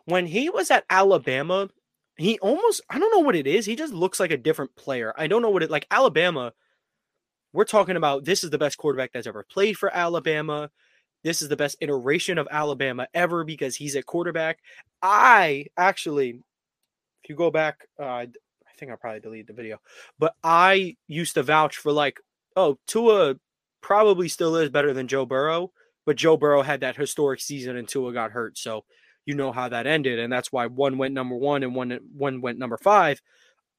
When 0.06 0.28
he 0.28 0.50
was 0.50 0.70
at 0.70 0.86
Alabama, 0.90 1.70
he 2.18 2.40
almost 2.40 2.82
I 2.90 3.00
don't 3.00 3.12
know 3.12 3.26
what 3.26 3.36
it 3.36 3.48
is. 3.48 3.66
He 3.66 3.76
just 3.76 3.94
looks 3.94 4.20
like 4.20 4.32
a 4.32 4.38
different 4.38 4.76
player. 4.76 5.14
I 5.18 5.28
don't 5.28 5.42
know 5.42 5.50
what 5.50 5.64
it 5.64 5.72
like 5.72 5.88
Alabama. 5.90 6.54
We're 7.54 7.66
talking 7.66 7.96
about 7.96 8.26
this 8.26 8.44
is 8.44 8.50
the 8.50 8.58
best 8.58 8.78
quarterback 8.78 9.12
that's 9.14 9.28
ever 9.28 9.46
played 9.50 9.78
for 9.78 9.94
Alabama. 9.94 10.70
This 11.24 11.42
is 11.42 11.50
the 11.50 11.56
best 11.56 11.78
iteration 11.82 12.38
of 12.38 12.48
Alabama 12.52 13.08
ever 13.14 13.44
because 13.44 13.76
he's 13.76 13.96
a 13.96 14.04
quarterback. 14.04 14.60
I 15.02 15.66
actually, 15.76 16.42
if 17.24 17.30
you 17.30 17.36
go 17.36 17.50
back, 17.50 17.88
uh, 18.00 18.04
I 18.04 18.28
think 18.78 18.92
I 18.92 18.96
probably 18.96 19.22
deleted 19.22 19.48
the 19.48 19.54
video, 19.54 19.80
but 20.20 20.36
I 20.44 20.98
used 21.08 21.34
to 21.34 21.44
vouch 21.44 21.78
for 21.78 21.92
like, 21.92 22.20
oh, 22.56 22.78
Tua 22.86 23.36
probably 23.86 24.28
still 24.28 24.56
is 24.56 24.72
better 24.72 24.94
than 24.94 25.08
Joe 25.08 25.28
Burrow, 25.28 25.72
but 26.08 26.16
Joe 26.16 26.38
Burrow 26.38 26.64
had 26.64 26.80
that 26.80 26.96
historic 26.96 27.40
season 27.40 27.78
and 27.78 27.88
Tua 27.88 28.12
got 28.14 28.32
hurt. 28.32 28.58
So 28.58 28.84
you 29.28 29.36
know 29.36 29.52
how 29.52 29.70
that 29.70 29.86
ended, 29.86 30.18
and 30.18 30.34
that's 30.34 30.52
why 30.52 30.66
one 30.66 30.98
went 30.98 31.14
number 31.14 31.36
one 31.36 31.62
and 31.62 31.76
one 31.76 32.00
one 32.18 32.42
went 32.42 32.58
number 32.58 32.78
five. 32.78 33.22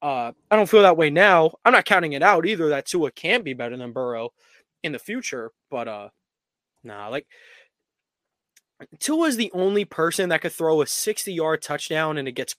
Uh, 0.01 0.31
I 0.49 0.55
don't 0.55 0.69
feel 0.69 0.83
that 0.83 0.95
way 0.95 1.09
now. 1.09 1.51
I'm 1.65 1.73
not 1.73 1.83
counting 1.83 2.13
it 2.13 2.23
out 2.23 2.45
either 2.45 2.69
that 2.69 2.85
Tua 2.85 3.11
can 3.11 3.41
be 3.41 3.53
better 3.53 3.75
than 3.75 3.91
Burrow 3.91 4.29
in 4.81 4.93
the 4.93 4.99
future, 4.99 5.51
but 5.69 5.89
uh, 5.89 6.09
nah, 6.85 7.09
like 7.09 7.27
Tua 8.99 9.27
is 9.27 9.35
the 9.35 9.51
only 9.53 9.83
person 9.83 10.29
that 10.29 10.39
could 10.39 10.53
throw 10.53 10.81
a 10.81 10.87
60 10.87 11.33
yard 11.33 11.61
touchdown 11.61 12.17
and 12.17 12.29
it 12.29 12.33
gets, 12.33 12.55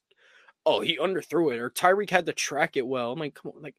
oh, 0.66 0.80
he 0.80 0.98
underthrew 0.98 1.54
it, 1.54 1.60
or 1.60 1.70
Tyreek 1.70 2.10
had 2.10 2.26
to 2.26 2.34
track 2.34 2.76
it 2.76 2.86
well. 2.86 3.12
I'm 3.12 3.18
like, 3.18 3.36
come 3.36 3.52
on, 3.56 3.62
like 3.62 3.76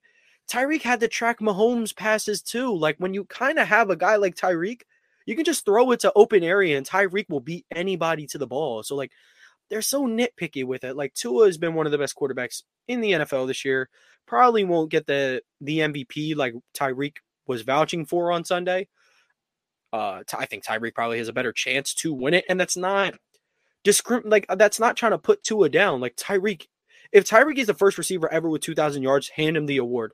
Tyreek 0.51 0.81
had 0.81 0.99
to 1.01 1.07
track 1.07 1.39
Mahomes 1.39 1.95
passes 1.95 2.41
too. 2.41 2.75
Like 2.75 2.97
when 2.97 3.13
you 3.13 3.25
kind 3.25 3.59
of 3.59 3.67
have 3.67 3.89
a 3.89 3.95
guy 3.95 4.15
like 4.15 4.35
Tyreek 4.35 4.81
you 5.29 5.35
can 5.35 5.45
just 5.45 5.63
throw 5.63 5.91
it 5.91 5.99
to 5.99 6.11
open 6.15 6.43
area 6.43 6.75
and 6.75 6.87
Tyreek 6.87 7.29
will 7.29 7.39
beat 7.39 7.63
anybody 7.71 8.25
to 8.25 8.39
the 8.39 8.47
ball. 8.47 8.81
So 8.81 8.95
like 8.95 9.11
they're 9.69 9.83
so 9.83 10.07
nitpicky 10.07 10.65
with 10.65 10.83
it. 10.83 10.95
Like 10.95 11.13
Tua 11.13 11.45
has 11.45 11.59
been 11.59 11.75
one 11.75 11.85
of 11.85 11.91
the 11.91 11.99
best 11.99 12.15
quarterbacks 12.15 12.63
in 12.87 12.99
the 12.99 13.11
NFL 13.11 13.45
this 13.45 13.63
year. 13.63 13.89
Probably 14.25 14.63
won't 14.63 14.89
get 14.89 15.05
the 15.05 15.43
the 15.61 15.79
MVP 15.79 16.35
like 16.35 16.55
Tyreek 16.73 17.17
was 17.45 17.61
vouching 17.61 18.07
for 18.07 18.31
on 18.31 18.43
Sunday. 18.43 18.87
Uh, 19.93 20.23
I 20.35 20.47
think 20.47 20.65
Tyreek 20.65 20.95
probably 20.95 21.19
has 21.19 21.27
a 21.27 21.33
better 21.33 21.53
chance 21.53 21.93
to 21.95 22.11
win 22.11 22.33
it, 22.33 22.45
and 22.49 22.59
that's 22.59 22.77
not 22.77 23.13
discrim 23.83 24.23
like 24.25 24.47
that's 24.57 24.79
not 24.79 24.97
trying 24.97 25.11
to 25.11 25.19
put 25.19 25.43
Tua 25.43 25.69
down. 25.69 26.01
Like 26.01 26.15
Tyreek, 26.15 26.65
if 27.11 27.25
Tyreek 27.25 27.59
is 27.59 27.67
the 27.67 27.75
first 27.75 27.99
receiver 27.99 28.31
ever 28.33 28.49
with 28.49 28.61
two 28.61 28.73
thousand 28.73 29.03
yards, 29.03 29.29
hand 29.29 29.55
him 29.55 29.67
the 29.67 29.77
award, 29.77 30.13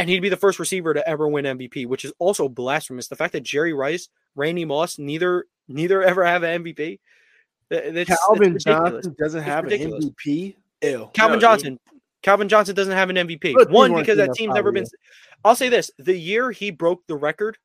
and 0.00 0.08
he'd 0.08 0.20
be 0.20 0.30
the 0.30 0.36
first 0.36 0.58
receiver 0.58 0.94
to 0.94 1.06
ever 1.06 1.28
win 1.28 1.44
MVP, 1.44 1.86
which 1.86 2.06
is 2.06 2.12
also 2.18 2.48
blasphemous. 2.48 3.08
The 3.08 3.16
fact 3.16 3.34
that 3.34 3.42
Jerry 3.42 3.74
Rice 3.74 4.08
Randy 4.34 4.64
Moss, 4.64 4.98
neither 4.98 5.44
neither 5.68 6.02
ever 6.02 6.24
have 6.24 6.42
an 6.42 6.64
MVP. 6.64 6.98
That's, 7.68 8.08
Calvin 8.08 8.54
that's 8.54 8.64
Johnson 8.64 9.14
doesn't 9.18 9.40
it's 9.40 9.46
have 9.46 9.64
ridiculous. 9.64 10.06
an 10.06 10.10
MVP. 10.12 10.56
Ew. 10.82 11.10
Calvin 11.12 11.36
no, 11.36 11.40
Johnson. 11.40 11.78
He, 11.92 12.00
Calvin 12.22 12.48
Johnson 12.48 12.74
doesn't 12.74 12.94
have 12.94 13.10
an 13.10 13.16
MVP. 13.16 13.70
One 13.70 13.94
because 13.94 14.16
that 14.16 14.32
team's 14.32 14.54
never 14.54 14.72
been. 14.72 14.86
I'll 15.44 15.54
say 15.54 15.68
this: 15.68 15.90
the 15.98 16.16
year 16.16 16.50
he 16.50 16.70
broke 16.70 17.06
the 17.06 17.16
record. 17.16 17.58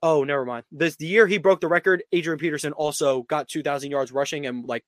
Oh, 0.00 0.22
never 0.22 0.44
mind. 0.44 0.64
This 0.70 0.94
the 0.94 1.06
year 1.06 1.26
he 1.26 1.38
broke 1.38 1.60
the 1.60 1.68
record. 1.68 2.04
Adrian 2.12 2.38
Peterson 2.38 2.72
also 2.72 3.22
got 3.22 3.48
two 3.48 3.64
thousand 3.64 3.90
yards 3.90 4.12
rushing 4.12 4.46
and 4.46 4.64
like 4.66 4.84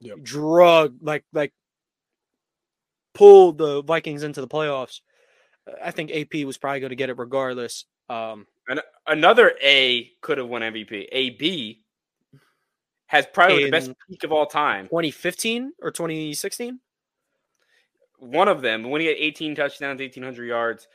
yep. 0.00 0.22
drug 0.22 0.96
like 1.02 1.24
like 1.34 1.52
pulled 3.12 3.58
the 3.58 3.82
Vikings 3.82 4.22
into 4.22 4.40
the 4.40 4.48
playoffs. 4.48 5.00
I 5.82 5.90
think 5.90 6.10
AP 6.10 6.44
was 6.44 6.58
probably 6.58 6.80
going 6.80 6.90
to 6.90 6.96
get 6.96 7.10
it 7.10 7.18
regardless. 7.18 7.84
Um, 8.08 8.46
and 8.68 8.80
another 9.06 9.52
A 9.62 10.10
could 10.20 10.38
have 10.38 10.48
won 10.48 10.62
MVP. 10.62 11.06
A 11.12 11.30
B 11.30 11.82
has 13.06 13.26
probably 13.26 13.64
the 13.64 13.70
best 13.70 13.92
peak 14.08 14.24
of 14.24 14.32
all 14.32 14.46
time. 14.46 14.86
2015 14.86 15.72
or 15.80 15.90
2016? 15.90 16.78
One 18.18 18.48
of 18.48 18.62
them. 18.62 18.84
When 18.84 19.00
he 19.00 19.08
had 19.08 19.16
18 19.18 19.54
touchdowns, 19.54 20.00
1,800 20.00 20.44
yards. 20.44 20.86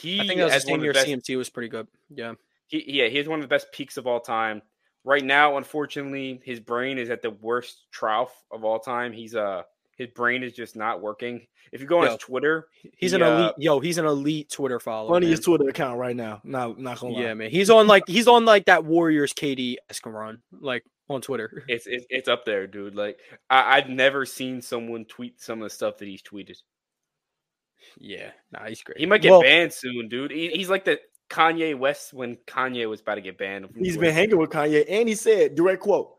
He 0.00 0.20
I 0.20 0.26
think 0.26 0.38
that 0.38 0.44
was 0.44 0.54
his 0.54 0.62
senior 0.64 0.92
best, 0.92 1.06
CMC 1.06 1.36
was 1.36 1.48
pretty 1.48 1.68
good. 1.68 1.88
Yeah. 2.10 2.34
He, 2.66 2.84
yeah, 2.86 3.08
he 3.08 3.16
has 3.18 3.28
one 3.28 3.38
of 3.38 3.42
the 3.42 3.48
best 3.48 3.72
peaks 3.72 3.96
of 3.96 4.06
all 4.06 4.20
time. 4.20 4.62
Right 5.04 5.24
now, 5.24 5.56
unfortunately, 5.56 6.40
his 6.44 6.60
brain 6.60 6.98
is 6.98 7.10
at 7.10 7.22
the 7.22 7.30
worst 7.30 7.86
trough 7.90 8.44
of 8.52 8.64
all 8.64 8.78
time. 8.78 9.12
He's 9.12 9.34
uh 9.34 9.62
his 9.96 10.08
brain 10.08 10.42
is 10.42 10.52
just 10.52 10.76
not 10.76 11.00
working. 11.00 11.46
If 11.70 11.80
you 11.80 11.86
go 11.86 11.98
on 11.98 12.06
yo, 12.06 12.12
his 12.12 12.18
Twitter, 12.18 12.68
he's 12.96 13.12
he, 13.12 13.16
an 13.16 13.22
elite. 13.22 13.50
Uh, 13.50 13.52
yo, 13.58 13.80
he's 13.80 13.98
an 13.98 14.06
elite 14.06 14.50
Twitter 14.50 14.80
follower. 14.80 15.14
Funniest 15.14 15.44
Twitter 15.44 15.68
account 15.68 15.98
right 15.98 16.16
now. 16.16 16.40
Not 16.44 16.78
not 16.78 17.00
gonna 17.00 17.14
lie. 17.14 17.22
Yeah, 17.22 17.34
man. 17.34 17.50
He's 17.50 17.70
on 17.70 17.86
like 17.86 18.04
he's 18.06 18.28
on 18.28 18.44
like 18.44 18.66
that 18.66 18.84
Warriors 18.84 19.32
KD 19.32 19.76
Escaron 19.90 20.38
like 20.52 20.84
on 21.08 21.20
Twitter. 21.20 21.64
It's 21.68 21.86
it's, 21.86 22.06
it's 22.08 22.28
up 22.28 22.44
there, 22.44 22.66
dude. 22.66 22.94
Like 22.94 23.18
I, 23.48 23.76
I've 23.76 23.88
never 23.88 24.26
seen 24.26 24.62
someone 24.62 25.04
tweet 25.04 25.40
some 25.40 25.60
of 25.60 25.66
the 25.66 25.74
stuff 25.74 25.98
that 25.98 26.08
he's 26.08 26.22
tweeted. 26.22 26.56
Yeah, 27.98 28.30
nah, 28.52 28.66
he's 28.66 28.82
great. 28.82 28.98
He 28.98 29.06
might 29.06 29.22
get 29.22 29.30
well, 29.30 29.42
banned 29.42 29.72
soon, 29.72 30.08
dude. 30.08 30.30
He, 30.30 30.50
he's 30.50 30.70
like 30.70 30.84
the 30.84 31.00
Kanye 31.30 31.76
West 31.76 32.12
when 32.12 32.36
Kanye 32.46 32.88
was 32.88 33.00
about 33.00 33.16
to 33.16 33.20
get 33.20 33.38
banned. 33.38 33.68
He's 33.76 33.96
been 33.96 34.14
hanging 34.14 34.38
with 34.38 34.50
Kanye, 34.50 34.84
and 34.88 35.08
he 35.08 35.14
said, 35.14 35.54
direct 35.54 35.82
quote, 35.82 36.14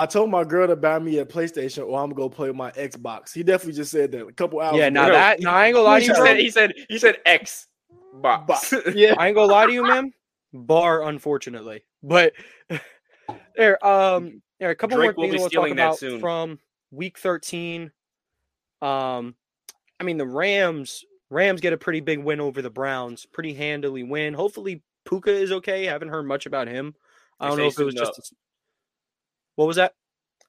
I 0.00 0.06
told 0.06 0.30
my 0.30 0.44
girl 0.44 0.66
to 0.66 0.76
buy 0.76 0.98
me 0.98 1.18
a 1.18 1.26
PlayStation 1.26 1.86
or 1.86 2.00
I'm 2.00 2.08
gonna 2.08 2.14
go 2.14 2.30
play 2.30 2.50
my 2.52 2.70
Xbox. 2.70 3.34
He 3.34 3.42
definitely 3.42 3.74
just 3.74 3.90
said 3.90 4.10
that 4.12 4.26
a 4.26 4.32
couple 4.32 4.58
hours. 4.58 4.76
Yeah, 4.76 4.88
now 4.88 5.10
that 5.10 5.40
no, 5.40 5.50
I 5.50 5.66
ain't 5.66 5.74
gonna 5.74 5.86
lie 5.86 6.00
to 6.00 6.06
you. 6.06 6.14
He 6.14 6.20
said, 6.20 6.36
he 6.38 6.50
said 6.50 6.72
he 6.88 6.98
said 6.98 7.18
X 7.26 7.68
box. 8.14 8.72
yeah, 8.94 9.14
I 9.18 9.28
ain't 9.28 9.36
gonna 9.36 9.52
lie 9.52 9.66
to 9.66 9.72
you, 9.72 9.82
man. 9.82 10.14
Bar, 10.54 11.02
unfortunately, 11.02 11.84
but 12.02 12.32
there. 13.56 13.86
Um, 13.86 14.40
there 14.58 14.70
a 14.70 14.74
couple 14.74 14.96
Drake 14.96 15.16
more 15.18 15.26
things 15.28 15.38
we'll 15.38 15.50
talk 15.50 15.70
about 15.70 15.98
soon. 15.98 16.18
from 16.18 16.58
Week 16.90 17.18
13. 17.18 17.90
Um, 18.80 19.34
I 20.00 20.04
mean 20.04 20.16
the 20.16 20.26
Rams. 20.26 21.04
Rams 21.28 21.60
get 21.60 21.74
a 21.74 21.76
pretty 21.76 22.00
big 22.00 22.20
win 22.20 22.40
over 22.40 22.62
the 22.62 22.70
Browns, 22.70 23.26
pretty 23.26 23.52
handily 23.52 24.02
win. 24.02 24.32
Hopefully 24.32 24.82
Puka 25.06 25.30
is 25.30 25.52
okay. 25.52 25.88
I 25.88 25.92
haven't 25.92 26.08
heard 26.08 26.26
much 26.26 26.46
about 26.46 26.68
him. 26.68 26.94
I 27.38 27.48
don't 27.48 27.58
know 27.58 27.66
if 27.66 27.78
it 27.78 27.84
was 27.84 27.94
just. 27.94 28.18
A, 28.18 28.34
what 29.60 29.66
was 29.66 29.76
that? 29.76 29.92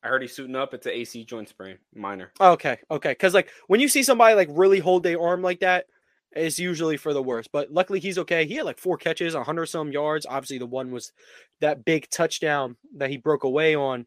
I 0.01 0.07
heard 0.07 0.21
he's 0.21 0.33
suiting 0.33 0.55
up. 0.55 0.73
It's 0.73 0.85
an 0.85 0.93
AC 0.93 1.25
joint 1.25 1.49
sprain, 1.49 1.77
minor. 1.93 2.31
Okay, 2.39 2.77
okay. 2.89 3.11
Because 3.11 3.33
like 3.33 3.49
when 3.67 3.81
you 3.81 3.89
see 3.89 4.03
somebody 4.03 4.35
like 4.35 4.47
really 4.49 4.79
hold 4.79 5.03
their 5.03 5.21
arm 5.21 5.41
like 5.41 5.59
that, 5.59 5.87
it's 6.31 6.57
usually 6.57 6.95
for 6.95 7.13
the 7.13 7.21
worst. 7.21 7.49
But 7.51 7.73
luckily 7.73 7.99
he's 7.99 8.17
okay. 8.19 8.45
He 8.45 8.55
had 8.55 8.63
like 8.63 8.77
four 8.77 8.95
catches, 8.95 9.35
hundred 9.35 9.65
some 9.65 9.91
yards. 9.91 10.25
Obviously 10.25 10.59
the 10.59 10.65
one 10.65 10.91
was 10.91 11.11
that 11.59 11.83
big 11.83 12.09
touchdown 12.09 12.77
that 12.95 13.09
he 13.09 13.17
broke 13.17 13.43
away 13.43 13.75
on. 13.75 14.05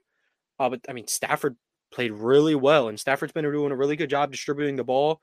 Uh, 0.59 0.71
but 0.71 0.81
I 0.89 0.95
mean 0.95 1.07
Stafford 1.07 1.55
played 1.93 2.13
really 2.13 2.55
well, 2.55 2.89
and 2.89 2.99
Stafford's 2.99 3.35
been 3.35 3.45
doing 3.45 3.73
a 3.73 3.77
really 3.77 3.97
good 3.97 4.09
job 4.09 4.33
distributing 4.33 4.77
the 4.77 4.85
ball. 4.85 5.21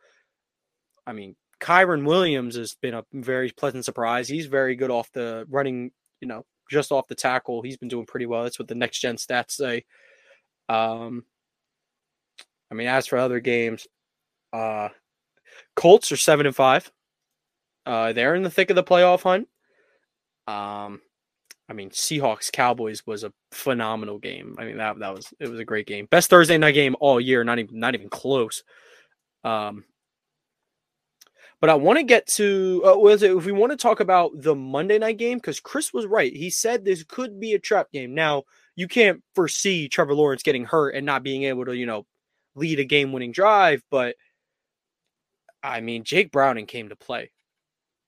I 1.07 1.13
mean 1.13 1.35
Kyren 1.59 2.05
Williams 2.05 2.55
has 2.55 2.75
been 2.75 2.93
a 2.93 3.03
very 3.13 3.49
pleasant 3.49 3.83
surprise. 3.83 4.27
He's 4.27 4.45
very 4.45 4.75
good 4.75 4.91
off 4.91 5.11
the 5.11 5.47
running, 5.49 5.89
you 6.19 6.27
know, 6.27 6.45
just 6.71 6.91
off 6.91 7.07
the 7.07 7.15
tackle. 7.15 7.62
He's 7.62 7.77
been 7.77 7.89
doing 7.89 8.05
pretty 8.05 8.25
well. 8.25 8.43
That's 8.43 8.57
what 8.57 8.67
the 8.67 8.75
next 8.75 8.99
gen 8.99 9.17
stats 9.17 9.51
say. 9.51 9.86
Um, 10.69 11.25
I 12.71 12.75
mean, 12.75 12.88
as 12.88 13.05
for 13.07 13.17
other 13.17 13.39
games, 13.39 13.86
uh, 14.53 14.89
Colts 15.75 16.12
are 16.12 16.17
seven 16.17 16.45
and 16.45 16.55
five. 16.55 16.89
Uh, 17.86 18.13
they're 18.13 18.36
in 18.36 18.43
the 18.43 18.49
thick 18.49 18.69
of 18.69 18.75
the 18.75 18.84
playoff 18.84 19.23
hunt. 19.23 19.47
Um, 20.47 21.01
I 21.67 21.73
mean, 21.73 21.89
Seahawks 21.89 22.51
Cowboys 22.51 23.05
was 23.05 23.23
a 23.23 23.34
phenomenal 23.51 24.17
game. 24.19 24.55
I 24.60 24.65
mean 24.65 24.77
that 24.77 24.99
that 24.99 25.13
was 25.13 25.34
it 25.39 25.49
was 25.49 25.60
a 25.60 25.65
great 25.65 25.88
game. 25.88 26.07
Best 26.10 26.30
Thursday 26.30 26.57
night 26.57 26.74
game 26.74 26.95
all 26.99 27.19
year. 27.19 27.43
Not 27.43 27.59
even 27.59 27.80
not 27.80 27.95
even 27.95 28.09
close. 28.09 28.63
Um, 29.43 29.86
but 31.62 31.70
I 31.70 31.76
want 31.76 31.99
to 31.99 32.03
get 32.03 32.28
to 32.28 32.82
uh, 32.86 32.97
was 32.97 33.22
it 33.22 33.38
if 33.38 33.45
we 33.45 33.51
want 33.51 33.72
to 33.72 33.78
talk 33.78 33.99
about 33.99 34.32
the 34.34 34.55
Monday 34.55 34.97
night 34.97 35.18
game 35.18 35.38
because 35.38 35.59
Chris 35.59 35.93
was 35.93 36.07
right. 36.07 36.36
He 36.36 36.49
said 36.49 36.84
this 36.84 37.03
could 37.03 37.39
be 37.39 37.53
a 37.53 37.59
trap 37.59 37.91
game. 37.91 38.16
Now 38.16 38.43
you 38.76 38.88
can't 38.88 39.24
foresee 39.36 39.88
Trevor 39.88 40.16
Lawrence 40.16 40.43
getting 40.43 40.66
hurt 40.66 40.95
and 40.95 41.05
not 41.05 41.24
being 41.24 41.43
able 41.43 41.66
to 41.66 41.76
you 41.76 41.86
know 41.86 42.05
lead 42.55 42.80
a 42.80 42.84
game 42.84 43.14
winning 43.14 43.32
drive, 43.32 43.84
but 43.91 44.16
I 45.64 45.82
mean 45.82 46.03
Jake 46.03 46.32
Browning 46.32 46.66
came 46.66 46.89
to 46.89 46.95
play, 46.95 47.32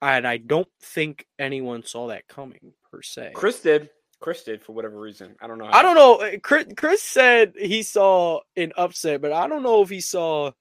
and 0.02 0.28
I 0.28 0.38
don't 0.38 0.68
think 0.82 1.28
anyone 1.38 1.86
saw 1.86 2.08
that 2.08 2.28
coming 2.28 2.74
per 2.92 3.04
se. 3.04 3.32
Chris 3.36 3.62
did. 3.62 3.90
Chris 4.20 4.44
did 4.44 4.64
for 4.64 4.72
whatever 4.72 5.00
reason. 5.00 5.36
I 5.42 5.48
don't 5.48 5.58
know. 5.58 5.70
I 5.72 5.82
don't 5.82 5.96
know. 5.96 6.16
Uh, 6.16 6.38
Chris, 6.42 6.66
Chris 6.78 7.04
said 7.04 7.54
he 7.60 7.84
saw 7.84 8.40
an 8.56 8.72
upset, 8.78 9.22
but 9.22 9.34
I 9.34 9.48
don't 9.48 9.64
know 9.64 9.82
if 9.82 9.90
he 9.90 10.00
saw 10.00 10.52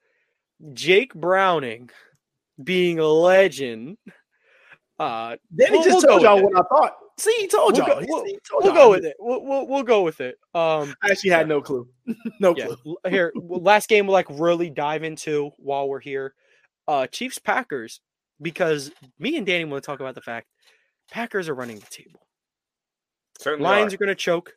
Jake 0.75 1.15
Browning 1.15 1.91
being 2.63 2.99
a 2.99 3.07
legend. 3.07 3.99
Uh, 4.99 5.37
then 5.51 5.75
he 5.75 5.83
just 5.85 6.07
told 6.07 6.23
y'all 6.23 6.43
what 6.43 6.57
I 6.57 6.63
thought. 6.63 6.95
See, 7.19 7.35
he 7.41 7.47
told 7.49 7.77
We'll 7.77 7.87
y'all. 7.89 8.01
go- 8.01 8.07
we'll- 8.09 8.25
he 8.25 8.39
told 8.49 8.65
We'll 8.65 8.75
y'all. 8.75 8.85
go 8.87 8.91
with 8.91 9.05
it. 9.05 9.17
We'll, 9.19 9.45
we'll, 9.45 9.67
we'll 9.67 9.83
go 9.83 10.03
with 10.03 10.21
it. 10.21 10.37
Um, 10.55 10.95
I 11.03 11.11
actually 11.11 11.31
had 11.31 11.49
no 11.49 11.61
clue. 11.61 11.87
no 12.41 12.55
yeah. 12.57 12.67
clue. 12.67 12.97
Here, 13.09 13.33
last 13.37 13.89
game 13.89 14.07
we'll 14.07 14.15
like 14.15 14.27
really 14.31 14.71
dive 14.71 15.03
into 15.03 15.51
while 15.59 15.89
we're 15.89 16.01
here. 16.01 16.35
Uh, 16.89 17.07
Chiefs 17.07 17.39
Packers 17.39 18.01
because 18.41 18.91
me 19.19 19.37
and 19.37 19.47
Danny 19.47 19.65
want 19.65 19.83
to 19.83 19.87
talk 19.87 20.01
about 20.01 20.15
the 20.15 20.21
fact 20.21 20.49
Packers 21.11 21.49
are 21.49 21.55
running 21.55 21.79
the 21.79 21.87
table. 21.87 22.21
Certainly 23.39 23.65
Lions 23.69 23.93
are. 23.93 23.97
are 23.97 23.99
going 23.99 24.09
to 24.09 24.15
choke. 24.15 24.55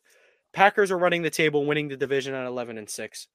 Packers 0.54 0.92
are 0.92 0.98
running 0.98 1.22
the 1.22 1.30
table, 1.30 1.66
winning 1.66 1.88
the 1.90 1.98
division 1.98 2.34
at 2.34 2.46
eleven 2.48 2.78
and 2.78 2.90
six. 2.90 3.28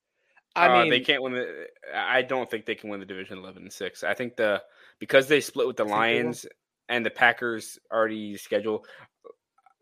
I 0.57 0.68
Uh, 0.68 0.82
mean, 0.82 0.90
they 0.90 1.01
can't 1.01 1.22
win 1.22 1.32
the. 1.34 1.66
I 1.94 2.22
don't 2.22 2.51
think 2.51 2.66
they 2.66 2.74
can 2.74 2.90
win 2.90 3.01
the 3.01 3.07
division 3.07 3.38
eleven 3.38 3.62
and 3.62 3.72
six. 3.72 4.03
I 4.03 4.14
think 4.14 4.36
the 4.36 4.62
because 4.98 5.28
they 5.28 5.40
split 5.40 5.66
with 5.66 5.76
the 5.76 5.84
Think 5.84 5.94
they 5.94 5.94
will? 5.94 6.01
Lions 6.24 6.46
and 6.88 7.07
the 7.07 7.11
Packers 7.11 7.78
already 7.92 8.36
scheduled. 8.36 8.86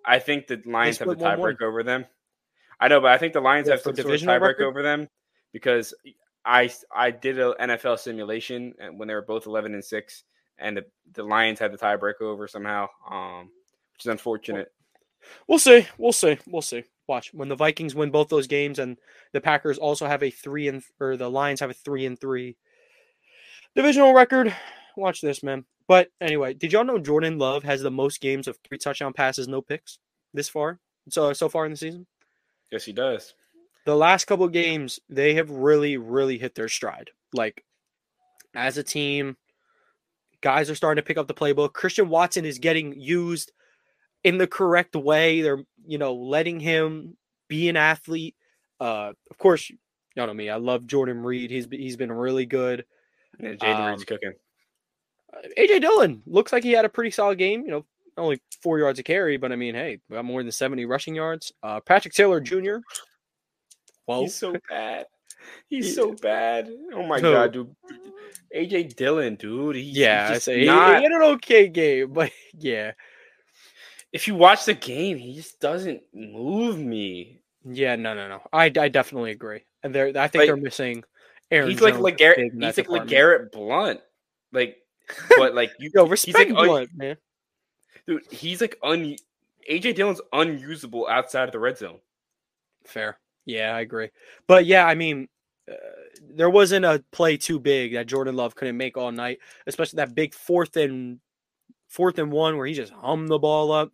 I 0.05 0.19
think 0.19 0.47
the 0.47 0.61
Lions 0.67 0.99
have 0.99 1.09
the 1.09 1.17
tiebreak 1.17 1.63
over 1.63 1.83
them. 1.83 2.07
I 2.81 2.89
know, 2.89 3.01
but 3.01 3.11
I 3.11 3.19
think 3.19 3.33
the 3.33 3.41
Lions 3.41 3.67
Yeah, 3.67 3.75
have 3.75 3.81
some 3.83 3.97
sort 3.97 4.15
of 4.15 4.21
tiebreak 4.21 4.61
over 4.61 4.83
them 4.83 5.09
because 5.53 5.95
I 6.45 6.71
I 6.95 7.11
did 7.11 7.39
an 7.39 7.55
NFL 7.61 7.99
simulation 7.99 8.75
when 8.97 9.09
they 9.09 9.15
were 9.15 9.23
both 9.23 9.47
eleven 9.47 9.75
and 9.75 9.85
six, 9.85 10.25
and 10.59 10.77
the, 10.77 10.85
the 11.13 11.23
Lions 11.25 11.59
had 11.59 11.73
the 11.73 11.79
tiebreak 11.79 12.21
over 12.21 12.47
somehow, 12.47 12.89
um, 13.11 13.51
which 13.95 14.05
is 14.05 14.11
unfortunate. 14.11 14.71
We'll 15.47 15.59
see. 15.59 15.87
We'll 15.99 16.13
see. 16.13 16.39
We'll 16.47 16.63
see. 16.63 16.85
Watch 17.09 17.33
when 17.33 17.49
the 17.49 17.57
Vikings 17.57 17.95
win 17.95 18.11
both 18.11 18.29
those 18.29 18.47
games, 18.47 18.79
and 18.79 18.99
the 19.33 19.41
Packers 19.41 19.79
also 19.79 20.07
have 20.07 20.23
a 20.23 20.31
three 20.31 20.69
and 20.69 20.83
or 21.01 21.17
the 21.17 21.31
Lions 21.31 21.61
have 21.61 21.71
a 21.71 21.75
three 21.75 22.05
and 22.07 22.19
three 22.21 22.57
divisional 23.75 24.13
record. 24.15 24.55
Watch 24.97 25.21
this, 25.21 25.43
man. 25.43 25.65
But 25.87 26.09
anyway, 26.21 26.55
did 26.55 26.73
y'all 26.73 26.85
know 26.85 26.99
Jordan 26.99 27.39
Love 27.39 27.63
has 27.65 27.81
the 27.81 27.91
most 27.91 28.21
games 28.21 28.47
of 28.47 28.59
three 28.69 28.79
touchdown 28.79 29.13
passes, 29.15 29.49
no 29.49 29.63
picks 29.63 29.99
this 30.35 30.49
far? 30.49 30.79
So 31.09 31.33
so 31.33 31.49
far 31.49 31.65
in 31.65 31.71
the 31.71 31.77
season, 31.79 32.07
Yes, 32.71 32.85
he 32.85 32.93
does. 32.93 33.33
the 33.87 33.97
last 33.97 34.27
couple 34.27 34.45
of 34.45 34.53
games 34.53 35.01
they 35.09 35.35
have 35.35 35.51
really 35.51 35.97
really 35.97 36.37
hit 36.37 36.55
their 36.55 36.69
stride. 36.69 37.11
Like 37.33 37.65
as 38.55 38.77
a 38.77 38.83
team, 38.83 39.37
guys 40.43 40.69
are 40.69 40.75
starting 40.75 41.03
to 41.03 41.07
pick 41.07 41.17
up 41.17 41.27
the 41.29 41.35
playbook. 41.35 41.73
Christian 41.73 42.11
Watson 42.11 42.45
is 42.45 42.59
getting 42.59 43.01
used 43.01 43.53
in 44.25 44.37
the 44.37 44.47
correct 44.47 44.97
way. 44.97 45.41
They're, 45.43 45.63
you 45.89 45.99
know, 45.99 46.15
letting 46.15 46.61
him 46.61 47.17
be 47.49 47.69
an 47.69 47.77
athlete. 47.77 48.37
Uh, 48.79 49.13
of 49.31 49.39
course, 49.39 49.71
y'all 50.15 50.27
know 50.27 50.35
me. 50.35 50.51
I 50.51 50.57
love 50.57 50.87
Jordan 50.87 51.23
Reed. 51.23 51.51
He's 51.51 51.67
he's 51.71 51.97
been 51.97 52.13
really 52.13 52.47
good. 52.47 52.85
Yeah, 53.41 53.55
Jayden 53.55 53.77
Um, 53.81 53.91
Reed's 53.91 54.05
cooking. 54.05 54.33
Uh, 55.33 55.39
AJ 55.59 55.81
Dillon 55.81 56.23
looks 56.27 56.53
like 56.53 56.63
he 56.63 56.73
had 56.73 56.85
a 56.85 56.89
pretty 56.89 57.11
solid 57.11 57.39
game. 57.39 57.65
You 57.65 57.71
know, 57.71 57.85
only 58.17 58.41
four 58.63 58.79
yards 58.79 58.99
a 58.99 59.03
carry, 59.03 59.37
but 59.39 59.51
I 59.53 59.57
mean, 59.57 59.75
hey, 59.75 60.01
got 60.11 60.25
more 60.25 60.43
than 60.43 60.53
seventy 60.53 60.85
rushing 60.85 61.15
yards. 61.15 61.53
Uh, 61.63 61.81
Patrick 61.81 62.15
Taylor 62.15 62.41
Jr. 62.41 62.77
Well, 64.07 64.23
He's 64.23 64.35
so 64.35 64.55
bad. 64.69 65.07
He's 65.69 65.87
He- 65.87 65.93
so 65.93 66.15
bad. 66.15 66.71
Oh 66.93 67.07
my 67.07 67.21
Who? 67.21 67.33
god, 67.33 67.53
dude. 67.53 67.75
AJ 68.55 68.97
Dillon, 68.97 69.35
dude. 69.37 69.77
He's, 69.77 69.97
yeah, 69.97 70.31
I 70.33 70.39
say 70.39 70.55
he, 70.61 70.65
he 70.65 70.67
had 70.67 71.03
an 71.05 71.23
okay 71.23 71.69
game, 71.69 72.13
but 72.13 72.31
yeah, 72.59 72.93
if 74.13 74.27
you 74.29 74.35
watch 74.35 74.65
the 74.65 74.75
game, 74.75 75.17
he 75.19 75.35
just 75.35 75.61
doesn't 75.61 76.03
move 76.15 76.79
me. 76.79 77.41
yeah, 77.65 77.97
no, 77.97 78.15
no, 78.15 78.29
no. 78.29 78.41
I, 78.53 78.65
I 78.79 78.89
definitely 78.89 79.31
agree. 79.33 79.65
And 79.83 79.95
they're 79.95 80.09
I 80.09 80.29
think 80.29 80.41
Like, 80.43 80.47
they're 80.49 80.57
missing 80.57 81.05
Aaron. 81.51 81.71
he's 81.71 81.81
like 81.81 81.95
Jones 81.95 82.03
like 82.05 82.17
Garrett. 82.17 82.39
big 82.39 82.53
in 82.55 82.59
that 82.61 82.67
He's 82.69 82.79
like 82.79 82.89
like 82.89 83.03
department. 83.09 83.11
Garrett 83.11 83.53
Blount. 83.53 84.01
Like, 84.53 84.77
but 85.39 85.55
like 85.55 85.71
you, 85.79 85.91
Yo, 85.95 86.05
he's 86.05 86.11
respect 86.27 86.51
like 86.51 86.59
un- 86.59 86.67
Blount, 86.67 86.91
man. 86.97 87.17
dude. 88.07 88.23
He's 88.31 88.61
like 88.61 88.77
un. 88.83 89.17
AJ 89.71 89.95
Dillon's 89.97 90.21
unusable 90.33 91.07
outside 91.09 91.45
of 91.45 91.53
the 91.53 91.59
red 91.59 91.77
zone. 91.77 91.99
Fair. 92.87 93.19
Yeah, 93.45 93.75
I 93.75 93.81
agree. 93.81 94.09
But 94.47 94.65
yeah, 94.67 94.87
I 94.87 94.95
mean, 94.95 95.29
uh, 95.71 95.75
there 96.35 96.49
wasn't 96.51 96.85
a 96.87 97.05
play 97.13 97.37
too 97.37 97.59
big 97.61 97.93
that 97.93 98.07
Jordan 98.07 98.35
Love 98.37 98.55
couldn't 98.55 98.77
make 98.79 98.97
all 98.97 99.13
night, 99.13 99.39
especially 99.67 99.99
that 99.99 100.15
big 100.15 100.35
fourth 100.35 100.77
and 100.79 101.21
fourth 101.89 102.19
and 102.19 102.31
one 102.31 102.57
where 102.57 102.67
he 102.67 102.75
just 102.75 102.93
hummed 102.93 103.29
the 103.29 103.39
ball 103.39 103.73
up, 103.73 103.91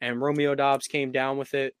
and 0.00 0.20
Romeo 0.20 0.54
Doubs 0.54 0.86
came 0.86 1.12
down 1.12 1.38
with 1.38 1.54
it. 1.54 1.74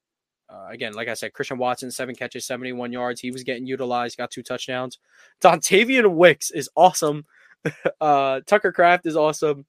Uh, 0.50 0.68
again, 0.70 0.94
like 0.94 1.08
I 1.08 1.14
said, 1.14 1.34
Christian 1.34 1.58
Watson, 1.58 1.90
seven 1.90 2.14
catches, 2.14 2.46
71 2.46 2.90
yards. 2.90 3.20
He 3.20 3.30
was 3.30 3.44
getting 3.44 3.66
utilized, 3.66 4.16
got 4.16 4.30
two 4.30 4.42
touchdowns. 4.42 4.98
Dontayvion 5.42 6.14
Wicks 6.14 6.50
is 6.50 6.70
awesome. 6.74 7.26
uh, 8.00 8.40
Tucker 8.46 8.72
Kraft 8.72 9.06
is 9.06 9.16
awesome. 9.16 9.66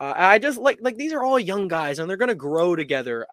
Uh, 0.00 0.14
I 0.16 0.38
just 0.38 0.58
like 0.58 0.78
like 0.80 0.96
these 0.96 1.12
are 1.12 1.22
all 1.22 1.38
young 1.38 1.68
guys 1.68 1.98
and 1.98 2.08
they're 2.08 2.16
gonna 2.16 2.34
grow 2.34 2.74
together. 2.74 3.26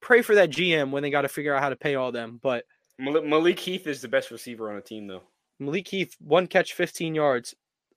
Pray 0.00 0.22
for 0.22 0.36
that 0.36 0.50
GM 0.50 0.90
when 0.90 1.02
they 1.02 1.10
got 1.10 1.22
to 1.22 1.28
figure 1.28 1.54
out 1.54 1.62
how 1.62 1.68
to 1.68 1.76
pay 1.76 1.96
all 1.96 2.12
them. 2.12 2.38
But 2.42 2.64
Malik, 2.98 3.24
Malik 3.24 3.58
Heath 3.58 3.86
is 3.86 4.00
the 4.00 4.08
best 4.08 4.30
receiver 4.30 4.70
on 4.70 4.76
the 4.76 4.82
team, 4.82 5.06
though. 5.06 5.22
Malik 5.58 5.88
Heath, 5.88 6.14
one 6.20 6.46
catch, 6.46 6.74
15 6.74 7.14
yards. 7.14 7.54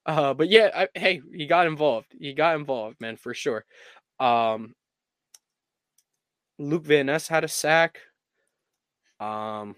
Uh, 0.09 0.33
but 0.33 0.49
yeah, 0.49 0.71
I, 0.75 0.99
hey, 0.99 1.21
he 1.31 1.45
got 1.45 1.67
involved. 1.67 2.15
He 2.19 2.33
got 2.33 2.55
involved, 2.55 2.99
man, 2.99 3.15
for 3.15 3.35
sure. 3.35 3.63
Um, 4.19 4.73
Luke 6.57 6.83
Van 6.83 7.05
Ness 7.05 7.27
had 7.27 7.43
a 7.43 7.47
sack. 7.47 7.99
Um, 9.19 9.75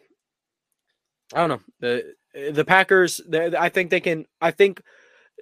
I 1.34 1.46
don't 1.46 1.50
know 1.50 1.62
the 1.82 2.14
the 2.54 2.64
Packers. 2.64 3.20
They, 3.28 3.54
I 3.58 3.68
think 3.68 3.90
they 3.90 4.00
can. 4.00 4.26
I 4.40 4.52
think 4.52 4.80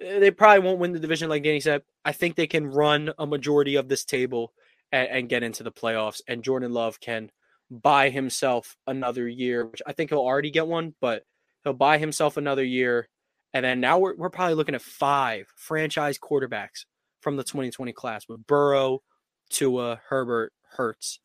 uh, 0.04 0.18
they 0.18 0.32
probably 0.32 0.66
won't 0.66 0.80
win 0.80 0.92
the 0.92 0.98
division, 0.98 1.28
like 1.28 1.44
Danny 1.44 1.60
said. 1.60 1.82
I 2.04 2.10
think 2.10 2.34
they 2.34 2.48
can 2.48 2.66
run 2.66 3.12
a 3.16 3.28
majority 3.28 3.76
of 3.76 3.88
this 3.88 4.04
table 4.04 4.52
and, 4.90 5.08
and 5.08 5.28
get 5.28 5.44
into 5.44 5.62
the 5.62 5.70
playoffs. 5.70 6.20
And 6.26 6.42
Jordan 6.42 6.72
Love 6.72 6.98
can 6.98 7.30
buy 7.70 8.10
himself 8.10 8.76
another 8.88 9.28
year, 9.28 9.66
which 9.66 9.82
I 9.86 9.92
think 9.92 10.10
he'll 10.10 10.18
already 10.18 10.50
get 10.50 10.66
one, 10.66 10.96
but 11.00 11.22
he'll 11.62 11.74
buy 11.74 11.98
himself 11.98 12.36
another 12.36 12.64
year. 12.64 13.08
And 13.52 13.64
then 13.64 13.80
now 13.80 13.98
we're, 13.98 14.14
we're 14.16 14.30
probably 14.30 14.54
looking 14.54 14.74
at 14.74 14.82
five 14.82 15.46
franchise 15.56 16.18
quarterbacks 16.18 16.84
from 17.20 17.36
the 17.36 17.44
2020 17.44 17.92
class 17.92 18.28
with 18.28 18.46
Burrow, 18.46 19.02
Tua, 19.50 20.00
Herbert, 20.08 20.52
Hurts, 20.76 21.20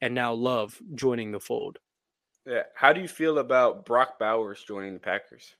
and 0.00 0.14
now 0.14 0.34
Love 0.34 0.78
joining 0.94 1.32
the 1.32 1.40
fold. 1.40 1.78
Yeah. 2.46 2.62
How 2.74 2.92
do 2.92 3.00
you 3.00 3.08
feel 3.08 3.38
about 3.38 3.86
Brock 3.86 4.18
Bowers 4.18 4.62
joining 4.66 4.94
the 4.94 5.00
Packers? 5.00 5.54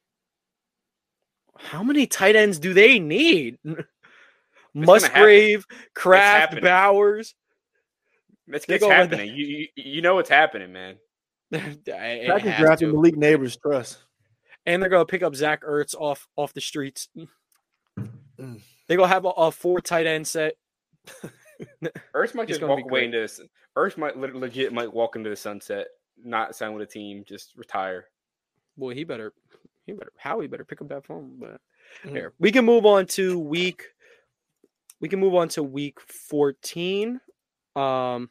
How 1.57 1.83
many 1.83 2.07
tight 2.07 2.37
ends 2.37 2.59
do 2.59 2.75
they 2.75 2.99
need? 2.99 3.59
gonna 3.65 3.85
Musgrave, 4.75 5.65
Kraft, 5.95 6.41
happening. 6.41 6.65
Bowers. 6.65 7.35
That's 8.49 8.67
They 8.67 8.77
it's 8.77 8.85
go 8.85 8.91
happening. 8.91 9.35
You, 9.35 9.47
you 9.47 9.69
you 9.77 10.03
know 10.03 10.15
what's 10.15 10.31
happening, 10.31 10.73
man. 10.73 10.97
It 11.53 11.85
Packers 11.85 12.43
has 12.43 12.61
drafted 12.61 12.89
to. 12.89 12.95
Malik 12.95 13.17
Nabers 13.17 13.61
Trust. 13.61 13.99
And 14.67 14.81
they're 14.83 14.91
gonna 14.91 15.05
pick 15.07 15.23
up 15.23 15.35
Zach 15.35 15.63
Ertz 15.63 15.95
off 15.95 16.29
off 16.37 16.53
the 16.55 16.61
streets. 16.61 17.09
Mm. 18.39 18.61
They're 18.89 18.97
gonna 18.97 19.09
have 19.09 19.25
a, 19.25 19.29
a 19.31 19.51
four 19.51 19.81
tight 19.81 20.07
end 20.07 20.27
set. 20.27 20.55
Ertz 22.15 22.35
might 22.35 22.49
just 22.49 22.63
walk 22.63 22.81
away 22.81 22.89
great. 22.89 23.05
into 23.07 23.19
this. 23.21 23.41
Ertz 23.77 23.97
might 23.97 24.17
legit 24.17 24.73
might 24.73 24.93
walk 24.93 25.17
into 25.17 25.31
the 25.31 25.37
sunset, 25.37 25.87
not 26.23 26.55
sign 26.55 26.73
with 26.75 26.83
a 26.89 26.91
team, 26.91 27.25
just 27.27 27.57
retire. 27.57 28.07
Boy, 28.77 28.95
he 28.95 29.05
better, 29.05 29.33
he 29.87 29.93
better, 29.93 30.13
Howie 30.17 30.47
better 30.47 30.65
pick 30.65 30.81
up 30.81 30.89
that 30.89 31.05
phone. 31.05 31.37
But 31.39 31.61
Mhm. 32.05 32.11
here 32.11 32.33
we 32.39 32.53
can 32.53 32.65
move 32.65 32.87
on 32.87 33.07
to 33.09 33.39
week. 33.39 33.89
We 35.01 35.09
can 35.09 35.21
move 35.21 35.35
on 35.35 35.49
to 35.51 35.63
week 35.63 36.01
fourteen. 36.01 37.21
Um, 37.75 38.31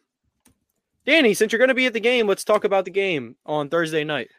Danny, 1.05 1.33
since 1.33 1.51
you're 1.51 1.59
gonna 1.59 1.73
be 1.73 1.85
at 1.87 1.93
the 1.93 1.99
game, 1.99 2.27
let's 2.27 2.43
talk 2.43 2.63
about 2.63 2.85
the 2.85 2.91
game 2.91 3.35
on 3.45 3.69
Thursday 3.69 4.03
night. 4.03 4.29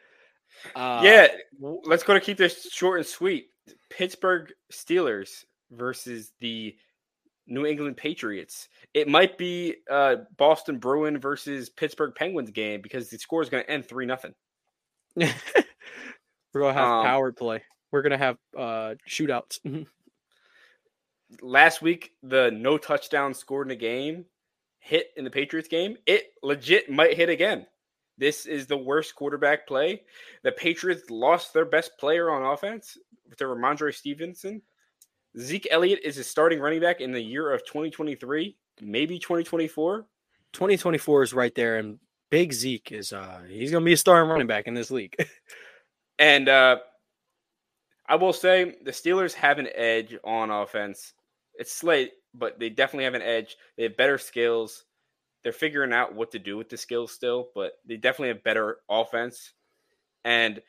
Uh, 0.75 1.01
yeah, 1.03 1.27
let's 1.59 2.03
go 2.03 2.13
to 2.13 2.19
keep 2.19 2.37
this 2.37 2.69
short 2.71 2.99
and 2.99 3.05
sweet. 3.07 3.47
Pittsburgh 3.89 4.51
Steelers 4.71 5.45
versus 5.71 6.31
the 6.39 6.75
New 7.47 7.65
England 7.65 7.97
Patriots. 7.97 8.69
It 8.93 9.07
might 9.07 9.37
be 9.37 9.75
uh, 9.91 10.17
Boston 10.37 10.77
Bruin 10.77 11.19
versus 11.19 11.69
Pittsburgh 11.69 12.13
Penguins 12.15 12.51
game 12.51 12.81
because 12.81 13.09
the 13.09 13.17
score 13.17 13.41
is 13.41 13.49
going 13.49 13.63
to 13.63 13.69
end 13.69 13.85
three 13.85 14.05
nothing. 14.05 14.33
we're 15.15 15.27
gonna 16.53 16.73
have 16.73 16.87
Um, 16.87 17.05
power 17.05 17.31
play. 17.31 17.61
We're 17.91 18.01
gonna 18.01 18.17
have 18.17 18.37
uh 18.57 18.95
shootouts. 19.07 19.59
Last 21.41 21.81
week, 21.81 22.11
the 22.23 22.51
no 22.51 22.77
touchdown 22.77 23.33
scored 23.33 23.67
in 23.67 23.71
a 23.71 23.75
game 23.75 24.25
hit 24.79 25.07
in 25.15 25.23
the 25.23 25.29
Patriots 25.29 25.67
game. 25.67 25.97
It 26.05 26.25
legit 26.41 26.89
might 26.89 27.15
hit 27.15 27.29
again. 27.29 27.65
This 28.17 28.45
is 28.45 28.67
the 28.67 28.77
worst 28.77 29.15
quarterback 29.15 29.67
play. 29.67 30.03
The 30.43 30.51
Patriots 30.51 31.09
lost 31.09 31.53
their 31.53 31.65
best 31.65 31.97
player 31.97 32.29
on 32.29 32.43
offense 32.43 32.97
to 33.37 33.43
Rhamondre 33.45 33.93
Stevenson. 33.93 34.61
Zeke 35.39 35.67
Elliott 35.71 35.99
is 36.03 36.17
a 36.19 36.23
starting 36.23 36.59
running 36.59 36.79
back 36.79 37.01
in 37.01 37.11
the 37.11 37.21
year 37.21 37.51
of 37.51 37.65
2023, 37.65 38.55
maybe 38.81 39.17
2024. 39.17 40.05
2024 40.53 41.23
is 41.23 41.33
right 41.33 41.55
there, 41.55 41.77
and 41.77 41.97
Big 42.29 42.53
Zeke 42.53 42.91
is 42.91 43.13
uh 43.13 43.41
he's 43.47 43.71
gonna 43.71 43.85
be 43.85 43.93
a 43.93 43.97
starting 43.97 44.29
running 44.29 44.47
back 44.47 44.67
in 44.67 44.73
this 44.73 44.91
league. 44.91 45.15
And 46.19 46.47
uh, 46.47 46.77
I 48.07 48.15
will 48.15 48.33
say 48.33 48.75
the 48.83 48.91
Steelers 48.91 49.33
have 49.33 49.59
an 49.59 49.69
edge 49.73 50.15
on 50.23 50.51
offense. 50.51 51.13
It's 51.55 51.73
slight, 51.73 52.11
but 52.33 52.59
they 52.59 52.69
definitely 52.69 53.05
have 53.05 53.13
an 53.13 53.21
edge. 53.21 53.57
They 53.77 53.83
have 53.83 53.97
better 53.97 54.17
skills. 54.17 54.85
They're 55.43 55.51
figuring 55.51 55.93
out 55.93 56.15
what 56.15 56.31
to 56.31 56.39
do 56.39 56.57
with 56.57 56.69
the 56.69 56.77
skills 56.77 57.11
still, 57.11 57.49
but 57.53 57.73
they 57.85 57.97
definitely 57.97 58.29
have 58.29 58.43
better 58.43 58.77
offense. 58.89 59.51
And 60.23 60.61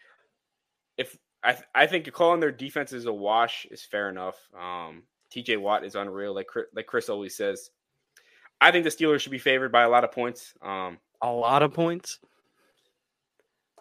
if 0.99 1.17
I 1.43 1.57
I 1.75 1.87
think 1.87 2.11
calling 2.13 2.41
their 2.41 2.51
defense 2.53 2.93
is 2.93 3.07
a 3.07 3.13
wash 3.13 3.67
is 3.71 3.83
fair 3.85 4.09
enough. 4.09 4.37
Um, 4.59 5.05
TJ 5.33 5.61
Watt 5.61 5.85
is 5.85 5.95
unreal, 5.95 6.35
like 6.35 6.49
like 6.75 6.87
Chris 6.87 7.09
always 7.09 7.37
says. 7.37 7.71
I 8.61 8.71
think 8.71 8.85
the 8.85 8.91
Steelers 8.91 9.21
should 9.21 9.33
be 9.33 9.39
favored 9.39 9.73
by 9.73 9.83
a 9.83 9.89
lot 9.89 10.05
of 10.05 10.13
points. 10.13 10.55
Um, 10.63 10.99
a 11.21 11.31
lot 11.31 11.63
of 11.63 11.73
points. 11.75 12.19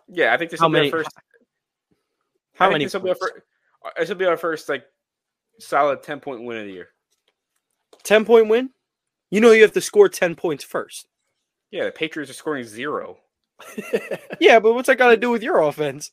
Yeah, 0.08 0.34
I 0.34 0.38
think 0.38 0.52
this 0.52 0.60
How 0.60 0.68
will 0.68 0.74
be 0.74 0.80
many- 0.80 0.92
our 0.92 0.98
first. 1.00 1.10
How 2.56 2.70
many? 2.70 2.86
This 2.86 2.94
will, 2.94 3.02
be 3.02 3.10
our 3.10 3.16
first, 3.16 3.34
this 3.98 4.10
will 4.10 4.16
be 4.16 4.26
our 4.26 4.38
first 4.38 4.70
like 4.70 4.86
solid 5.60 6.04
ten 6.04 6.20
point 6.20 6.44
win 6.44 6.58
of 6.58 6.66
the 6.66 6.72
year. 6.72 6.90
Ten 8.04 8.26
point 8.26 8.48
win. 8.48 8.70
You 9.34 9.42
know 9.42 9.50
you 9.52 9.64
have 9.64 9.72
to 9.72 9.82
score 9.82 10.10
ten 10.10 10.36
points 10.36 10.64
first. 10.64 11.08
Yeah, 11.72 11.86
the 11.86 11.92
Patriots 11.92 12.30
are 12.30 12.36
scoring 12.36 12.66
zero. 12.66 13.18
Yeah, 14.40 14.60
but 14.60 14.74
what's 14.74 14.86
that 14.88 14.98
got 15.00 15.10
to 15.10 15.18
do 15.18 15.32
with 15.32 15.42
your 15.42 15.60
offense? 15.60 16.12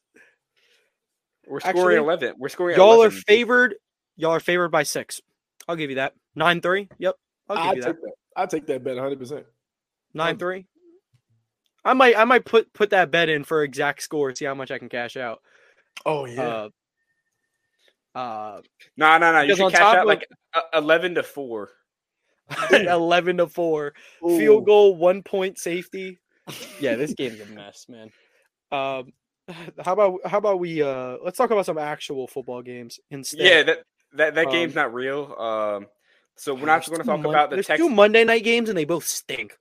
We're 1.47 1.61
scoring 1.61 1.77
Actually, 1.79 1.97
eleven. 1.97 2.35
We're 2.39 2.49
scoring. 2.49 2.77
Y'all 2.77 3.03
are 3.03 3.11
favored. 3.11 3.75
Y'all 4.17 4.31
are 4.33 4.41
favored 4.41 4.71
by 4.71 4.85
six. 4.85 5.21
I'll 5.69 5.77
give 5.77 5.91
you 5.91 5.97
that. 5.97 6.15
Nine 6.35 6.63
three. 6.63 6.89
Yep. 6.99 7.15
I'll 7.51 7.57
give 7.57 7.65
I 7.65 7.69
you 7.75 7.83
take 7.83 7.85
that. 7.85 8.01
that. 8.03 8.13
I 8.37 8.47
take 8.47 8.67
that 8.69 8.85
bet 8.85 8.95
100. 8.95 9.19
percent 9.19 9.45
Nine 10.15 10.39
three. 10.39 10.65
I 11.85 11.93
might 11.93 12.17
I 12.17 12.25
might 12.25 12.47
put 12.47 12.73
put 12.73 12.89
that 12.91 13.11
bet 13.11 13.29
in 13.29 13.45
for 13.45 13.63
exact 13.65 14.03
score. 14.03 14.35
See 14.35 14.47
how 14.47 14.55
much 14.55 14.71
I 14.71 14.79
can 14.79 14.89
cash 14.89 15.19
out. 15.19 15.43
Oh 16.07 16.25
yeah. 16.25 16.69
Uh, 18.15 18.19
uh, 18.19 18.63
No, 18.97 19.19
no, 19.19 19.33
no. 19.33 19.41
You 19.43 19.49
Because 19.55 19.73
should 19.73 19.79
cash 19.79 19.95
out 19.95 19.99
of- 19.99 20.07
like 20.07 20.27
uh, 20.55 20.63
eleven 20.73 21.15
to 21.17 21.23
four. 21.23 21.71
eleven 22.73 23.37
to 23.39 23.47
four. 23.47 23.95
Ooh. 24.25 24.39
Field 24.39 24.67
goal, 24.67 24.97
one 24.97 25.23
point 25.23 25.59
safety. 25.59 26.19
Yeah, 26.81 26.97
this 26.97 27.15
game's 27.15 27.41
a 27.41 27.47
mess, 27.47 27.87
man. 27.89 28.11
Um, 28.73 29.13
how 29.85 29.93
about 29.93 30.21
how 30.25 30.39
about 30.39 30.59
we 30.61 30.83
uh 30.83 31.17
let's 31.25 31.37
talk 31.37 31.51
about 31.51 31.67
some 31.67 31.79
actual 31.79 32.27
football 32.27 32.63
games 32.63 32.99
instead. 33.11 33.41
Yeah, 33.41 33.63
that 33.65 33.79
that 34.15 34.35
that 34.35 34.47
Um, 34.47 34.53
game's 34.53 34.75
not 34.75 34.93
real. 34.93 35.35
Um, 35.39 35.87
so 36.37 36.55
we're 36.55 36.67
not 36.67 36.87
going 36.87 36.99
to 37.01 37.05
talk 37.05 37.21
Mon- 37.21 37.35
about 37.35 37.51
the 37.51 37.57
There's 37.57 37.67
Texans. 37.67 37.89
two 37.89 37.95
Monday 37.95 38.25
night 38.25 38.45
games 38.45 38.69
and 38.69 38.79
they 38.79 38.85
both 38.87 39.07
stink. 39.07 39.53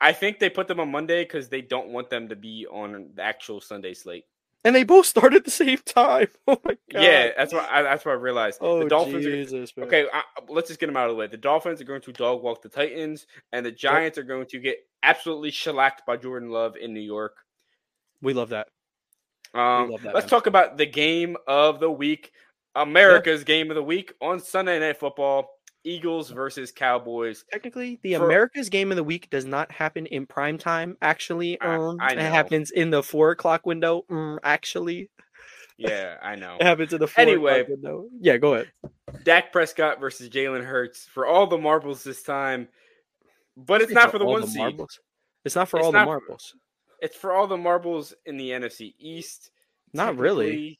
I 0.00 0.12
think 0.12 0.38
they 0.38 0.50
put 0.50 0.66
them 0.66 0.80
on 0.80 0.90
Monday 0.90 1.22
because 1.22 1.48
they 1.48 1.60
don't 1.60 1.88
want 1.88 2.10
them 2.10 2.30
to 2.30 2.36
be 2.36 2.66
on 2.70 3.10
the 3.14 3.22
actual 3.22 3.60
Sunday 3.60 3.94
slate. 3.94 4.24
And 4.64 4.74
they 4.74 4.84
both 4.84 5.06
start 5.06 5.32
at 5.34 5.44
the 5.44 5.50
same 5.50 5.78
time. 5.78 6.28
Oh 6.46 6.60
my 6.64 6.76
god. 6.92 7.02
Yeah, 7.02 7.30
that's 7.36 7.52
what 7.52 7.68
I, 7.70 7.82
that's 7.82 8.04
what 8.04 8.12
I 8.12 8.14
realized. 8.14 8.58
Oh 8.60 8.80
the 8.80 8.88
Dolphins. 8.88 9.24
Jesus, 9.24 9.76
man. 9.76 9.86
okay, 9.86 10.06
I, 10.12 10.22
let's 10.48 10.68
just 10.68 10.80
get 10.80 10.86
them 10.86 10.96
out 10.96 11.08
of 11.08 11.10
the 11.10 11.16
way. 11.16 11.28
The 11.28 11.36
Dolphins 11.36 11.80
are 11.80 11.84
going 11.84 12.00
to 12.02 12.12
dog 12.12 12.42
walk 12.42 12.60
the 12.62 12.68
Titans, 12.68 13.26
and 13.52 13.64
the 13.64 13.70
Giants 13.70 14.18
are 14.18 14.24
going 14.24 14.46
to 14.46 14.58
get 14.58 14.78
absolutely 15.02 15.50
shellacked 15.52 16.04
by 16.06 16.16
Jordan 16.16 16.50
Love 16.50 16.76
in 16.76 16.92
New 16.92 17.00
York. 17.00 17.36
We 18.20 18.34
love 18.34 18.48
that. 18.48 18.68
Um, 19.54 19.90
love 19.90 20.02
that, 20.02 20.14
let's 20.14 20.24
man. 20.24 20.30
talk 20.30 20.46
about 20.46 20.76
the 20.76 20.86
game 20.86 21.36
of 21.46 21.78
the 21.80 21.90
week, 21.90 22.32
America's 22.74 23.44
game 23.44 23.70
of 23.70 23.76
the 23.76 23.82
week 23.82 24.12
on 24.20 24.40
Sunday 24.40 24.80
Night 24.80 24.98
Football: 24.98 25.48
Eagles 25.84 26.30
versus 26.30 26.72
Cowboys. 26.72 27.44
Technically, 27.50 27.98
the 28.02 28.14
For- 28.16 28.24
America's 28.26 28.68
game 28.68 28.90
of 28.92 28.96
the 28.96 29.04
week 29.04 29.30
does 29.30 29.44
not 29.44 29.70
happen 29.72 30.06
in 30.06 30.26
prime 30.26 30.58
time. 30.58 30.96
Actually, 31.02 31.58
um, 31.60 31.96
I 32.00 32.12
it 32.12 32.18
happens 32.18 32.70
in 32.70 32.90
the 32.90 33.02
four 33.02 33.30
o'clock 33.30 33.66
window. 33.66 34.04
Mm, 34.10 34.38
actually, 34.42 35.10
Yeah, 35.78 36.16
I 36.22 36.34
know. 36.36 36.56
it 36.60 36.64
happens 36.64 36.92
in 36.92 37.00
the 37.00 37.06
four 37.06 37.22
Anyway. 37.22 37.60
o'clock 37.60 37.68
window. 37.76 38.04
Yeah, 38.20 38.36
go 38.36 38.54
ahead. 38.54 38.70
Dak 39.24 39.52
Prescott 39.52 39.98
versus 40.00 40.28
Jalen 40.28 40.64
Hurts 40.64 41.06
for 41.06 41.26
all 41.26 41.46
the 41.46 41.58
marbles 41.58 42.04
this 42.04 42.22
time, 42.22 42.68
but 43.56 43.80
it's 43.80 43.92
not 43.92 44.10
for 44.10 44.18
the 44.18 44.26
one 44.26 44.46
seed. 44.46 44.58
marbles. 44.58 45.00
It's 45.44 45.56
not 45.56 45.68
for 45.68 45.78
It's 45.78 45.86
all 45.86 45.92
not 45.92 46.00
the 46.00 46.06
marbles. 46.06 46.54
It's 47.00 47.16
for 47.16 47.32
all 47.32 47.46
the 47.46 47.56
marbles 47.56 48.14
in 48.26 48.36
the 48.36 48.50
NFC 48.50 48.92
East. 48.98 49.50
Not 49.94 50.18
really. 50.18 50.78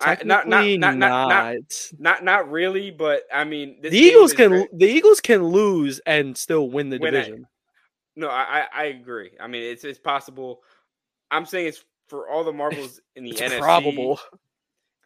Technically- 0.00 0.32
I, 0.32 0.36
not, 0.36 0.48
not, 0.48 0.64
not, 0.78 0.96
not, 0.96 1.28
not, 1.28 1.64
not. 1.98 2.24
not, 2.24 2.50
really, 2.50 2.90
but 2.90 3.22
I 3.32 3.44
mean, 3.44 3.80
The 3.82 3.90
Eagles 3.96 4.32
can 4.32 4.66
the 4.72 4.86
Eagles 4.86 5.20
can 5.20 5.44
lose 5.44 6.00
and 6.06 6.36
still 6.36 6.70
win 6.70 6.88
the 6.90 6.98
division. 6.98 7.46
No, 8.16 8.28
I, 8.28 8.42
I 8.42 8.66
I 8.74 8.84
agree. 8.86 9.30
I 9.38 9.46
mean, 9.46 9.62
it's 9.62 9.84
it's 9.84 9.98
possible. 9.98 10.62
I'm 11.30 11.46
saying 11.46 11.66
it's 11.68 11.84
for 12.08 12.28
all 12.28 12.42
the 12.44 12.52
marbles 12.52 13.00
in 13.16 13.24
the 13.24 13.30
It's 13.30 13.40
NFC. 13.40 13.58
probable. 13.60 14.20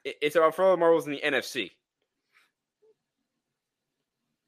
it- 0.04 0.16
It's 0.22 0.34
for 0.36 0.62
all 0.62 0.70
the 0.72 0.76
marbles 0.76 1.06
in 1.06 1.12
the 1.12 1.20
NFC 1.20 1.70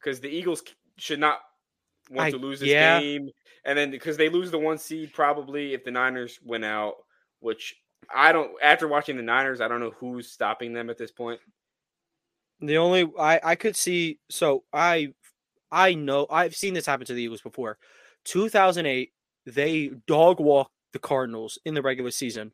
because 0.00 0.20
the 0.20 0.28
Eagles 0.28 0.62
should 0.98 1.18
not 1.20 1.40
want 2.10 2.28
I- 2.28 2.30
to 2.30 2.36
lose 2.38 2.60
this 2.60 2.68
yeah. 2.68 3.00
game, 3.00 3.30
and 3.64 3.76
then 3.78 3.90
because 3.90 4.16
they 4.16 4.28
lose 4.28 4.50
the 4.50 4.58
one 4.58 4.78
seed 4.78 5.12
probably 5.12 5.74
if 5.74 5.84
the 5.84 5.90
Niners 5.90 6.38
win 6.44 6.64
out, 6.64 6.94
which 7.40 7.74
I 8.14 8.32
don't. 8.32 8.52
After 8.62 8.88
watching 8.88 9.16
the 9.16 9.22
Niners, 9.22 9.60
I 9.60 9.68
don't 9.68 9.80
know 9.80 9.92
who's 9.98 10.30
stopping 10.30 10.72
them 10.72 10.90
at 10.90 10.98
this 10.98 11.10
point. 11.10 11.40
The 12.60 12.78
only 12.78 13.10
I 13.18 13.40
I 13.42 13.54
could 13.54 13.76
see 13.76 14.18
so 14.30 14.64
I 14.72 15.12
I 15.70 15.94
know 15.94 16.26
I've 16.30 16.56
seen 16.56 16.74
this 16.74 16.86
happen 16.86 17.06
to 17.06 17.14
the 17.14 17.22
Eagles 17.22 17.42
before. 17.42 17.78
2008 18.24 19.12
they 19.46 19.90
dog 20.06 20.40
walked 20.40 20.72
the 20.92 20.98
Cardinals 20.98 21.58
in 21.64 21.74
the 21.74 21.82
regular 21.82 22.10
season. 22.10 22.52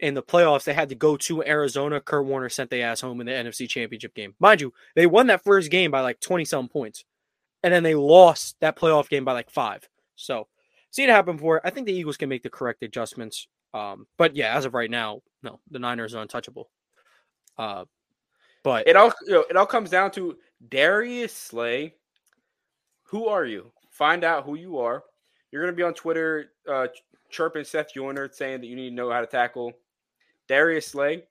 In 0.00 0.14
the 0.14 0.22
playoffs, 0.22 0.64
they 0.64 0.72
had 0.72 0.88
to 0.88 0.94
go 0.94 1.16
to 1.18 1.44
Arizona. 1.44 2.00
Kurt 2.00 2.24
Warner 2.24 2.48
sent 2.48 2.70
their 2.70 2.86
ass 2.86 3.02
home 3.02 3.20
in 3.20 3.26
the 3.26 3.32
NFC 3.32 3.68
Championship 3.68 4.14
game. 4.14 4.34
Mind 4.40 4.62
you, 4.62 4.72
they 4.96 5.06
won 5.06 5.26
that 5.26 5.44
first 5.44 5.70
game 5.70 5.90
by 5.90 6.00
like 6.00 6.20
20 6.20 6.46
some 6.46 6.68
points. 6.68 7.04
And 7.62 7.72
then 7.72 7.82
they 7.82 7.94
lost 7.94 8.56
that 8.60 8.78
playoff 8.78 9.10
game 9.10 9.26
by 9.26 9.34
like 9.34 9.50
five. 9.50 9.86
So, 10.16 10.48
seen 10.90 11.10
it 11.10 11.12
happen 11.12 11.36
before. 11.36 11.60
I 11.64 11.70
think 11.70 11.86
the 11.86 11.92
Eagles 11.92 12.16
can 12.16 12.30
make 12.30 12.42
the 12.42 12.48
correct 12.48 12.82
adjustments. 12.82 13.46
Um, 13.72 14.06
but 14.18 14.34
yeah, 14.36 14.56
as 14.56 14.64
of 14.64 14.74
right 14.74 14.90
now, 14.90 15.22
no, 15.42 15.60
the 15.70 15.78
Niners 15.78 16.14
are 16.14 16.22
untouchable. 16.22 16.70
Uh, 17.56 17.84
but 18.62 18.86
It 18.86 18.96
all 18.96 19.12
you 19.26 19.32
know, 19.32 19.44
it 19.48 19.56
all 19.56 19.66
comes 19.66 19.90
down 19.90 20.10
to 20.12 20.36
Darius 20.68 21.34
Slay. 21.34 21.94
Who 23.04 23.26
are 23.26 23.44
you? 23.44 23.72
Find 23.90 24.24
out 24.24 24.44
who 24.44 24.54
you 24.54 24.78
are. 24.78 25.04
You're 25.50 25.62
gonna 25.62 25.76
be 25.76 25.82
on 25.82 25.94
Twitter 25.94 26.52
uh, 26.68 26.88
chirping 27.30 27.64
Seth 27.64 27.94
Joyner 27.94 28.28
saying 28.32 28.60
that 28.60 28.66
you 28.66 28.76
need 28.76 28.90
to 28.90 28.94
know 28.94 29.10
how 29.10 29.20
to 29.20 29.26
tackle 29.26 29.72
Darius 30.48 30.86
Slay. 30.86 31.22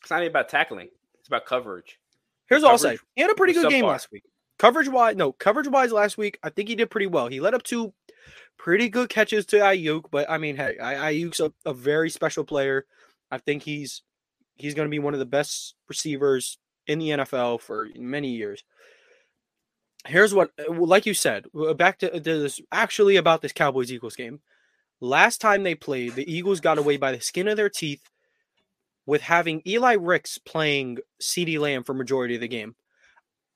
It's 0.00 0.10
not 0.10 0.20
even 0.20 0.30
about 0.30 0.48
tackling; 0.48 0.88
it's 1.18 1.28
about 1.28 1.46
coverage. 1.46 1.98
Here's 2.48 2.62
what 2.62 2.72
I'll 2.72 2.78
say. 2.78 2.88
coverage 2.88 3.00
He 3.14 3.22
had 3.22 3.30
a 3.30 3.34
pretty 3.34 3.52
good 3.52 3.70
game 3.70 3.86
last 3.86 4.08
week. 4.10 4.24
Coverage 4.58 4.88
wise, 4.88 5.16
no, 5.16 5.32
coverage 5.32 5.68
wise 5.68 5.92
last 5.92 6.16
week, 6.16 6.38
I 6.42 6.50
think 6.50 6.68
he 6.68 6.74
did 6.76 6.88
pretty 6.90 7.06
well. 7.06 7.26
He 7.26 7.40
led 7.40 7.54
up 7.54 7.62
two 7.62 7.92
pretty 8.62 8.88
good 8.88 9.08
catches 9.08 9.44
to 9.44 9.56
Aiyuk, 9.56 10.04
but 10.12 10.30
I 10.30 10.38
mean, 10.38 10.54
hey, 10.54 10.76
Aiyuk's 10.80 11.40
a, 11.40 11.52
a 11.66 11.74
very 11.74 12.08
special 12.10 12.44
player. 12.44 12.86
I 13.28 13.38
think 13.38 13.64
he's 13.64 14.02
he's 14.54 14.74
going 14.74 14.86
to 14.86 14.90
be 14.90 15.00
one 15.00 15.14
of 15.14 15.20
the 15.20 15.26
best 15.26 15.74
receivers 15.88 16.58
in 16.86 17.00
the 17.00 17.08
NFL 17.08 17.60
for 17.60 17.88
many 17.96 18.30
years. 18.30 18.62
Here's 20.06 20.32
what, 20.32 20.50
uh, 20.58 20.72
like 20.72 21.06
you 21.06 21.14
said, 21.14 21.46
uh, 21.58 21.74
back 21.74 21.98
to, 22.00 22.10
to 22.10 22.20
this 22.20 22.60
actually 22.70 23.16
about 23.16 23.42
this 23.42 23.52
Cowboys 23.52 23.90
Eagles 23.90 24.14
game. 24.14 24.40
Last 25.00 25.40
time 25.40 25.64
they 25.64 25.74
played, 25.74 26.14
the 26.14 26.32
Eagles 26.32 26.60
got 26.60 26.78
away 26.78 26.96
by 26.96 27.10
the 27.10 27.20
skin 27.20 27.48
of 27.48 27.56
their 27.56 27.68
teeth 27.68 28.08
with 29.06 29.22
having 29.22 29.62
Eli 29.66 29.94
Ricks 29.94 30.38
playing 30.38 30.98
CeeDee 31.20 31.58
Lamb 31.58 31.82
for 31.82 31.94
majority 31.94 32.36
of 32.36 32.40
the 32.40 32.48
game. 32.48 32.76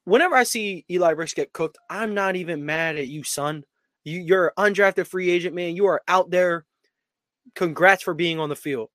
Whenever 0.04 0.34
I 0.34 0.42
see 0.42 0.84
Eli 0.90 1.10
Ricks 1.10 1.34
get 1.34 1.52
cooked, 1.52 1.78
I'm 1.88 2.14
not 2.14 2.34
even 2.34 2.66
mad 2.66 2.96
at 2.96 3.06
you, 3.06 3.22
son. 3.22 3.64
You, 4.06 4.20
you're 4.20 4.52
an 4.56 4.72
undrafted 4.72 5.08
free 5.08 5.30
agent, 5.30 5.54
man. 5.54 5.74
You 5.74 5.86
are 5.86 6.00
out 6.06 6.30
there. 6.30 6.64
Congrats 7.56 8.04
for 8.04 8.14
being 8.14 8.38
on 8.38 8.48
the 8.48 8.54
field. 8.56 8.88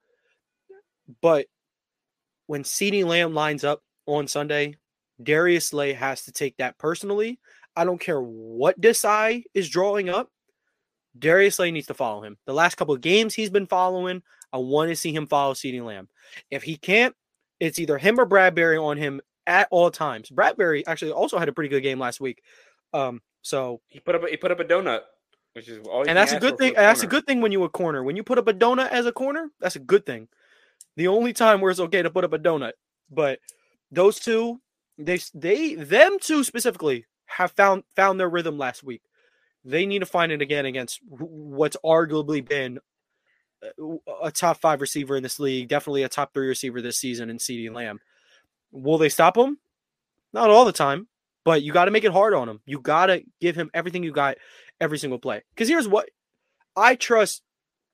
But 1.21 1.47
when 2.47 2.63
CeeDee 2.63 3.05
Lamb 3.05 3.33
lines 3.33 3.65
up 3.65 3.81
on 4.05 4.29
Sunday, 4.29 4.77
Darius 5.21 5.67
Slay 5.67 5.91
has 5.91 6.23
to 6.23 6.31
take 6.31 6.55
that 6.57 6.77
personally. 6.77 7.39
I 7.75 7.83
don't 7.83 7.99
care 7.99 8.21
what 8.21 8.79
Desai 8.79 9.43
is 9.53 9.69
drawing 9.69 10.07
up. 10.09 10.29
Darius 11.19 11.57
Slay 11.57 11.71
needs 11.71 11.87
to 11.87 11.93
follow 11.93 12.23
him. 12.23 12.37
The 12.45 12.53
last 12.53 12.75
couple 12.75 12.95
of 12.95 13.01
games 13.01 13.35
he's 13.35 13.49
been 13.49 13.67
following, 13.67 14.23
I 14.53 14.59
want 14.59 14.91
to 14.91 14.95
see 14.95 15.13
him 15.13 15.27
follow 15.27 15.53
CeeDee 15.53 15.83
Lamb. 15.83 16.07
If 16.49 16.63
he 16.63 16.77
can't, 16.77 17.13
it's 17.59 17.79
either 17.79 17.97
him 17.97 18.17
or 18.17 18.25
Bradberry 18.25 18.81
on 18.81 18.95
him 18.95 19.19
at 19.45 19.67
all 19.71 19.91
times. 19.91 20.29
Bradberry 20.29 20.83
actually 20.87 21.11
also 21.11 21.37
had 21.37 21.49
a 21.49 21.53
pretty 21.53 21.69
good 21.69 21.83
game 21.83 21.99
last 21.99 22.21
week. 22.21 22.41
Um, 22.93 23.21
so 23.41 23.81
He 23.87 23.99
put 23.99 24.15
up 24.15 24.23
a, 24.23 24.27
he 24.29 24.37
put 24.37 24.51
up 24.51 24.59
a 24.59 24.65
donut, 24.65 25.01
which 25.53 25.67
is 25.67 25.85
all. 25.87 26.07
and 26.07 26.17
that's 26.17 26.31
a 26.33 26.39
good 26.39 26.57
thing. 26.57 26.71
a 26.73 26.75
That's 26.75 27.03
a 27.03 27.07
good 27.07 27.25
thing 27.25 27.41
when 27.41 27.51
you 27.51 27.63
a 27.63 27.69
corner. 27.69 28.03
When 28.03 28.15
you 28.15 28.23
put 28.23 28.37
up 28.37 28.47
a 28.47 28.53
donut 28.53 28.89
as 28.89 29.05
a 29.05 29.11
corner, 29.11 29.49
that's 29.59 29.75
a 29.75 29.79
good 29.79 30.05
thing. 30.05 30.27
The 30.97 31.07
only 31.07 31.33
time 31.33 31.61
where 31.61 31.71
it's 31.71 31.79
okay 31.79 32.01
to 32.01 32.09
put 32.09 32.23
up 32.23 32.33
a 32.33 32.39
donut, 32.39 32.73
but 33.09 33.39
those 33.91 34.19
two, 34.19 34.61
they 34.97 35.19
they 35.33 35.75
them 35.75 36.17
two 36.19 36.43
specifically 36.43 37.05
have 37.25 37.51
found 37.53 37.83
found 37.95 38.19
their 38.19 38.29
rhythm 38.29 38.57
last 38.57 38.83
week. 38.83 39.01
They 39.63 39.85
need 39.85 39.99
to 39.99 40.05
find 40.05 40.31
it 40.31 40.41
again 40.41 40.65
against 40.65 40.99
what's 41.07 41.77
arguably 41.85 42.47
been 42.47 42.79
uh, 43.63 43.97
a- 44.07 44.27
a 44.27 44.31
top 44.31 44.59
five 44.59 44.81
receiver 44.81 45.15
in 45.15 45.23
this 45.23 45.39
league, 45.39 45.67
definitely 45.69 46.03
a 46.03 46.09
top 46.09 46.33
three 46.33 46.47
receiver 46.47 46.81
this 46.81 46.97
season 46.97 47.29
in 47.29 47.37
CeeDee 47.37 47.73
Lamb. 47.73 47.99
Will 48.71 48.97
they 48.97 49.09
stop 49.09 49.37
him? 49.37 49.59
Not 50.33 50.49
all 50.49 50.65
the 50.65 50.71
time, 50.71 51.07
but 51.43 51.63
you 51.63 51.71
got 51.73 51.85
to 51.85 51.91
make 51.91 52.03
it 52.03 52.11
hard 52.11 52.33
on 52.33 52.49
him. 52.49 52.59
You 52.65 52.79
got 52.79 53.07
to 53.07 53.23
give 53.39 53.55
him 53.55 53.69
everything 53.73 54.03
you 54.03 54.11
got 54.11 54.37
every 54.79 54.97
single 54.97 55.19
play. 55.19 55.41
Because 55.53 55.67
here's 55.67 55.87
what 55.87 56.09
I 56.75 56.95
trust 56.95 57.41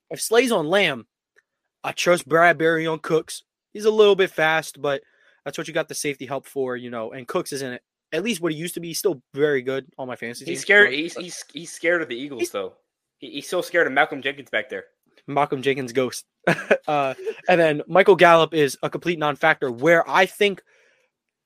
if 0.09 0.21
Slay's 0.21 0.51
on 0.51 0.67
Lamb, 0.67 1.07
I 1.83 1.91
trust 1.91 2.27
Bradberry 2.27 2.91
on 2.91 2.99
Cooks. 2.99 3.43
He's 3.73 3.85
a 3.85 3.91
little 3.91 4.15
bit 4.15 4.31
fast, 4.31 4.81
but 4.81 5.01
that's 5.45 5.57
what 5.57 5.67
you 5.67 5.73
got 5.73 5.87
the 5.87 5.95
safety 5.95 6.25
help 6.25 6.45
for, 6.45 6.75
you 6.75 6.89
know. 6.89 7.11
And 7.11 7.27
Cooks 7.27 7.51
is 7.51 7.61
in 7.61 7.73
it 7.73 7.81
at 8.11 8.23
least 8.23 8.41
what 8.41 8.51
he 8.51 8.57
used 8.57 8.73
to 8.75 8.79
be. 8.79 8.87
He's 8.89 8.99
still 8.99 9.21
very 9.33 9.61
good 9.61 9.85
on 9.97 10.07
my 10.07 10.15
fantasy. 10.15 10.45
He's 10.45 10.59
team, 10.59 10.61
scared. 10.61 10.93
He's 10.93 11.15
he's 11.15 11.45
he's 11.53 11.71
scared 11.71 12.01
of 12.01 12.09
the 12.09 12.15
Eagles 12.15 12.41
he's, 12.41 12.51
though. 12.51 12.73
He, 13.17 13.31
he's 13.31 13.49
so 13.49 13.61
scared 13.61 13.87
of 13.87 13.93
Malcolm 13.93 14.21
Jenkins 14.21 14.49
back 14.49 14.69
there. 14.69 14.85
Malcolm 15.27 15.61
Jenkins 15.61 15.91
ghost. 15.91 16.25
uh, 16.87 17.13
and 17.49 17.59
then 17.59 17.81
Michael 17.87 18.15
Gallup 18.15 18.53
is 18.53 18.77
a 18.81 18.89
complete 18.89 19.19
non-factor. 19.19 19.71
Where 19.71 20.09
I 20.09 20.25
think 20.25 20.61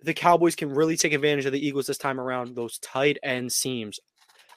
the 0.04 0.14
Cowboys 0.14 0.56
can 0.56 0.74
really 0.74 0.98
take 0.98 1.14
advantage 1.14 1.46
of 1.46 1.52
the 1.52 1.66
Eagles 1.66 1.88
this 1.88 1.98
time 1.98 2.20
around. 2.20 2.56
Those 2.56 2.80
tight 2.80 3.18
end 3.24 3.52
seams. 3.52 4.00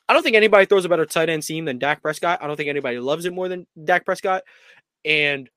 I 0.09 0.13
don't 0.13 0.23
think 0.23 0.37
anybody 0.37 0.67
throws 0.67 0.85
a 0.85 0.89
better 0.89 1.07
tight 1.07 1.31
end 1.31 1.45
seam 1.45 1.65
than 1.65 1.79
Dak 1.79 2.03
Prescott. 2.03 2.43
I 2.43 2.47
don't 2.47 2.57
think 2.57 2.69
anybody 2.69 2.99
loves 2.99 3.25
it 3.25 3.33
more 3.33 3.49
than 3.49 3.67
Dak 3.83 4.05
Prescott. 4.05 4.43
And 5.05 5.49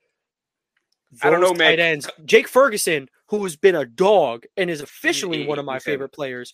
I 1.21 1.29
don't 1.29 1.41
those 1.41 1.51
know, 1.51 1.57
man. 1.57 1.71
Tight 1.71 1.79
ends. 1.79 2.09
Jake 2.25 2.47
Ferguson, 2.47 3.09
who 3.27 3.43
has 3.43 3.55
been 3.55 3.75
a 3.75 3.85
dog 3.85 4.45
and 4.55 4.69
is 4.69 4.81
officially 4.81 5.45
one 5.45 5.59
of 5.59 5.65
my 5.65 5.79
favorite 5.79 6.13
players, 6.13 6.53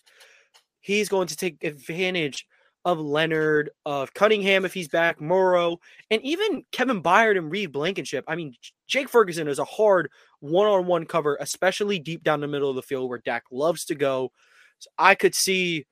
he's 0.80 1.08
going 1.08 1.28
to 1.28 1.36
take 1.36 1.62
advantage 1.62 2.46
of 2.84 3.00
Leonard, 3.00 3.70
of 3.86 4.12
Cunningham 4.12 4.64
if 4.64 4.74
he's 4.74 4.88
back, 4.88 5.20
Morrow, 5.20 5.78
and 6.10 6.22
even 6.22 6.64
Kevin 6.70 7.02
Byard 7.02 7.38
and 7.38 7.50
Reed 7.50 7.72
Blankenship. 7.72 8.24
I 8.28 8.36
mean, 8.36 8.54
Jake 8.86 9.08
Ferguson 9.08 9.48
is 9.48 9.58
a 9.58 9.64
hard 9.64 10.10
one-on-one 10.40 11.06
cover, 11.06 11.38
especially 11.40 11.98
deep 11.98 12.22
down 12.22 12.40
the 12.40 12.46
middle 12.46 12.68
of 12.68 12.76
the 12.76 12.82
field 12.82 13.08
where 13.08 13.22
Dak 13.24 13.44
loves 13.50 13.86
to 13.86 13.94
go. 13.94 14.32
So 14.80 14.90
I 14.98 15.14
could 15.14 15.34
see 15.34 15.86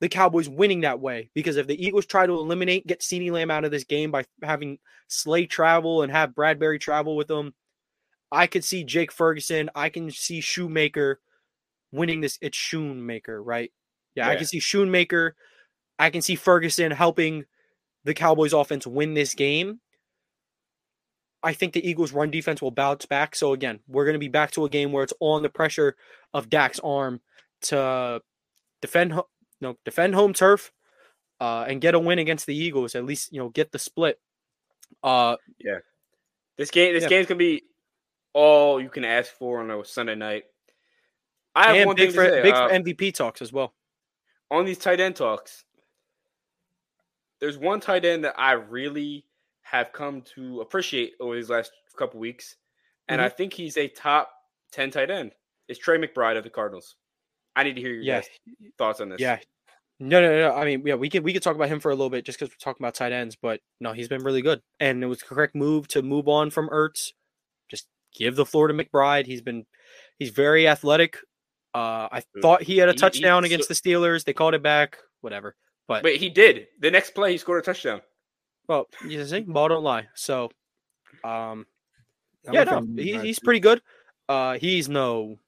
the 0.00 0.08
Cowboys 0.08 0.48
winning 0.48 0.80
that 0.80 0.98
way 0.98 1.30
because 1.32 1.56
if 1.56 1.68
the 1.68 1.80
Eagles 1.80 2.06
try 2.06 2.26
to 2.26 2.32
eliminate, 2.32 2.88
get 2.88 3.00
CeeDee 3.00 3.30
Lamb 3.30 3.52
out 3.52 3.64
of 3.64 3.70
this 3.70 3.84
game 3.84 4.10
by 4.10 4.24
having 4.42 4.78
Slay 5.06 5.46
travel 5.46 6.02
and 6.02 6.10
have 6.10 6.30
Bradberry 6.30 6.80
travel 6.80 7.14
with 7.14 7.28
them, 7.28 7.54
I 8.32 8.48
could 8.48 8.64
see 8.64 8.82
Jake 8.82 9.12
Ferguson. 9.12 9.70
I 9.76 9.90
can 9.90 10.10
see 10.10 10.40
Shoemaker 10.40 11.20
winning 11.92 12.20
this. 12.20 12.36
It's 12.40 12.56
Shoemaker, 12.56 13.40
right? 13.40 13.70
Yeah, 14.16 14.28
I 14.28 14.34
can 14.34 14.46
see 14.46 14.58
Shoemaker. 14.58 15.36
I 15.98 16.10
can 16.10 16.22
see 16.22 16.34
Ferguson 16.34 16.90
helping 16.90 17.44
the 18.04 18.14
Cowboys 18.14 18.52
offense 18.52 18.86
win 18.86 19.14
this 19.14 19.34
game. 19.34 19.80
I 21.42 21.52
think 21.52 21.72
the 21.72 21.86
Eagles' 21.88 22.12
run 22.12 22.30
defense 22.30 22.62
will 22.62 22.70
bounce 22.70 23.04
back. 23.06 23.34
So 23.34 23.52
again, 23.52 23.80
we're 23.88 24.04
going 24.04 24.14
to 24.14 24.18
be 24.20 24.28
back 24.28 24.52
to 24.52 24.64
a 24.64 24.68
game 24.68 24.92
where 24.92 25.02
it's 25.02 25.12
on 25.20 25.42
the 25.42 25.48
pressure 25.48 25.96
of 26.32 26.48
Dak's 26.48 26.78
arm 26.80 27.20
to 27.62 28.20
defend, 28.80 29.14
no, 29.60 29.76
defend 29.84 30.14
home 30.14 30.32
turf, 30.34 30.72
uh, 31.40 31.64
and 31.68 31.80
get 31.80 31.94
a 31.94 31.98
win 31.98 32.20
against 32.20 32.46
the 32.46 32.56
Eagles. 32.56 32.94
At 32.94 33.04
least 33.04 33.32
you 33.32 33.40
know 33.40 33.48
get 33.48 33.72
the 33.72 33.78
split. 33.80 34.20
Uh, 35.02 35.36
yeah, 35.58 35.78
This 36.58 36.70
game, 36.70 36.94
this 36.94 37.02
Yeah. 37.04 37.08
game's 37.08 37.26
gonna 37.26 37.38
be 37.38 37.64
all 38.34 38.80
you 38.80 38.88
can 38.88 39.04
ask 39.04 39.32
for 39.32 39.60
on 39.60 39.70
a 39.70 39.84
Sunday 39.84 40.14
night. 40.14 40.44
I 41.56 41.68
have 41.68 41.76
and 41.76 41.86
one 41.86 41.96
big 41.96 42.10
thing 42.10 42.14
for 42.14 42.24
to 42.24 42.30
say. 42.30 42.42
big 42.42 42.54
uh, 42.54 42.68
MVP 42.68 43.12
talks 43.14 43.42
as 43.42 43.52
well. 43.52 43.74
on 44.50 44.64
these 44.64 44.78
tight 44.78 45.00
end 45.00 45.16
talks. 45.16 45.64
There's 47.42 47.58
one 47.58 47.80
tight 47.80 48.06
end 48.06 48.24
that 48.24 48.34
I 48.38 48.52
really 48.52 49.26
have 49.62 49.92
come 49.92 50.22
to 50.36 50.62
appreciate 50.62 51.12
over 51.20 51.34
these 51.34 51.50
last 51.50 51.72
couple 51.98 52.18
weeks, 52.20 52.56
and 53.08 53.18
Mm-hmm. 53.20 53.26
I 53.26 53.28
think 53.28 53.52
he's 53.52 53.76
a 53.76 53.88
top 53.88 54.30
ten 54.70 54.90
tight 54.90 55.10
end. 55.10 55.32
It's 55.68 55.78
Trey 55.78 55.98
McBride 55.98 56.38
of 56.38 56.44
the 56.44 56.50
Cardinals. 56.50 56.96
I 57.54 57.64
need 57.64 57.74
to 57.74 57.80
hear 57.82 57.92
your 57.92 58.02
Yeah, 58.02 58.22
thoughts 58.78 59.00
on 59.02 59.10
this. 59.10 59.20
yeah. 59.20 59.38
No, 60.00 60.20
no, 60.20 60.30
no. 60.48 60.54
I 60.54 60.64
mean, 60.64 60.82
yeah, 60.86 60.94
we 60.94 61.08
could 61.10 61.22
we 61.22 61.32
could 61.32 61.42
talk 61.42 61.54
about 61.54 61.68
him 61.68 61.78
for 61.80 61.90
a 61.90 61.94
little 61.94 62.10
bit 62.10 62.24
just 62.24 62.38
because 62.38 62.50
we're 62.52 62.58
talking 62.64 62.82
about 62.82 62.94
tight 62.94 63.12
ends, 63.12 63.36
but 63.40 63.60
no, 63.80 63.92
he's 63.92 64.08
been 64.08 64.22
really 64.24 64.40
good, 64.42 64.60
and 64.80 65.02
it 65.02 65.06
was 65.06 65.18
the 65.18 65.26
correct 65.26 65.54
move 65.54 65.86
to 65.88 66.02
move 66.02 66.28
on 66.28 66.50
from 66.50 66.68
Ertz. 66.70 67.10
Just 67.68 67.86
give 68.14 68.34
the 68.36 68.46
floor 68.46 68.68
to 68.68 68.74
McBride. 68.74 69.26
He's 69.26 69.42
been 69.42 69.64
he's 70.18 70.30
very 70.30 70.66
athletic. 70.66 71.18
Uh, 71.74 72.08
I 72.10 72.22
thought 72.40 72.62
he 72.62 72.78
had 72.78 72.88
a 72.88 72.92
he- 72.92 72.98
touchdown 72.98 73.42
he's 73.44 73.52
against 73.52 73.68
the 73.68 73.74
Steelers. 73.74 74.24
They 74.24 74.32
called 74.32 74.54
it 74.54 74.62
back. 74.62 74.98
Whatever. 75.20 75.54
But 75.98 76.02
But 76.02 76.16
he 76.16 76.28
did. 76.30 76.68
The 76.80 76.90
next 76.90 77.10
play, 77.10 77.32
he 77.32 77.38
scored 77.38 77.62
a 77.62 77.64
touchdown. 77.64 78.00
well, 78.68 78.88
you 79.06 79.24
see, 79.24 79.40
ball 79.40 79.68
don't 79.68 79.84
lie. 79.84 80.08
So, 80.14 80.50
um, 81.24 81.66
I'm 82.46 82.54
yeah, 82.54 82.64
no, 82.64 82.70
fan 82.72 82.96
he, 82.96 83.18
he's 83.18 83.38
pretty 83.38 83.60
good. 83.60 83.82
Uh, 84.28 84.58
he's 84.58 84.88
no 84.88 85.38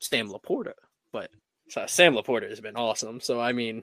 Sam 0.00 0.28
Laporta, 0.28 0.72
but 1.12 1.30
so 1.68 1.86
Sam 1.86 2.14
Laporta 2.14 2.48
has 2.48 2.60
been 2.60 2.76
awesome. 2.76 3.20
So 3.20 3.40
I 3.40 3.52
mean, 3.52 3.82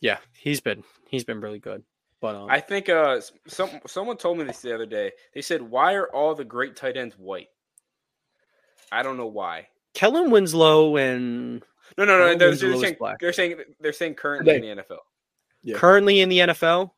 yeah, 0.00 0.18
he's 0.32 0.60
been 0.60 0.82
he's 1.08 1.24
been 1.24 1.40
really 1.40 1.60
good. 1.60 1.84
But 2.20 2.34
um, 2.34 2.48
I 2.50 2.60
think 2.60 2.88
uh 2.88 3.20
some 3.46 3.70
someone 3.86 4.16
told 4.16 4.38
me 4.38 4.44
this 4.44 4.60
the 4.60 4.74
other 4.74 4.86
day. 4.86 5.12
They 5.34 5.42
said, 5.42 5.62
"Why 5.62 5.94
are 5.94 6.08
all 6.08 6.34
the 6.34 6.44
great 6.44 6.76
tight 6.76 6.96
ends 6.96 7.14
white?" 7.16 7.48
I 8.90 9.02
don't 9.02 9.16
know 9.16 9.26
why. 9.26 9.68
Kellen 9.94 10.30
Winslow 10.30 10.96
and 10.96 11.62
No, 11.96 12.04
no, 12.04 12.18
no. 12.18 12.24
Kellen 12.24 12.38
They're, 12.38 12.54
they're 12.54 12.76
saying 12.76 12.96
they're 13.20 13.32
saying 13.32 13.56
they're 13.80 13.92
saying 13.92 14.14
currently 14.14 14.54
in 14.56 14.76
the 14.76 14.82
NFL. 14.82 14.98
Yeah. 15.62 15.76
currently 15.76 16.20
in 16.20 16.28
the 16.28 16.38
NFL. 16.38 16.90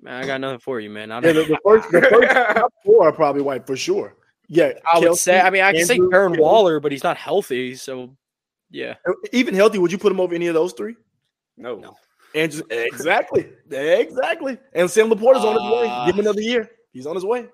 Man, 0.00 0.22
I 0.22 0.26
got 0.26 0.40
nothing 0.40 0.58
for 0.60 0.80
you, 0.80 0.90
man. 0.90 1.10
I 1.10 1.20
don't. 1.20 1.34
the, 1.34 1.42
the 1.42 1.58
first, 1.64 1.90
the 1.90 2.00
first 2.10 2.30
top 2.56 2.72
four 2.84 3.08
are 3.08 3.12
probably 3.12 3.42
white 3.42 3.66
for 3.66 3.76
sure. 3.76 4.14
Yeah, 4.48 4.72
I 4.90 4.98
would 5.00 5.16
say. 5.16 5.40
I 5.40 5.50
mean, 5.50 5.62
I 5.62 5.72
can 5.72 5.84
say 5.84 5.94
Andrews, 5.94 6.12
Darren 6.12 6.34
Hill. 6.34 6.44
Waller, 6.44 6.80
but 6.80 6.92
he's 6.92 7.02
not 7.02 7.16
healthy. 7.16 7.74
So, 7.74 8.16
yeah. 8.70 8.94
Even 9.32 9.54
healthy, 9.54 9.78
would 9.78 9.92
you 9.92 9.98
put 9.98 10.10
him 10.12 10.20
over 10.20 10.34
any 10.34 10.46
of 10.46 10.54
those 10.54 10.72
three? 10.72 10.96
No. 11.56 11.76
No. 11.76 11.96
And 12.34 12.50
just, 12.50 12.64
exactly, 12.70 13.48
exactly. 13.70 14.58
And 14.72 14.90
Sam 14.90 15.08
Laporta's 15.10 15.44
on 15.44 15.54
his 15.54 15.72
way. 15.72 16.06
Give 16.06 16.14
him 16.14 16.20
another 16.20 16.40
year. 16.42 16.70
He's 16.92 17.06
on 17.06 17.14
his 17.14 17.24
way. 17.24 17.46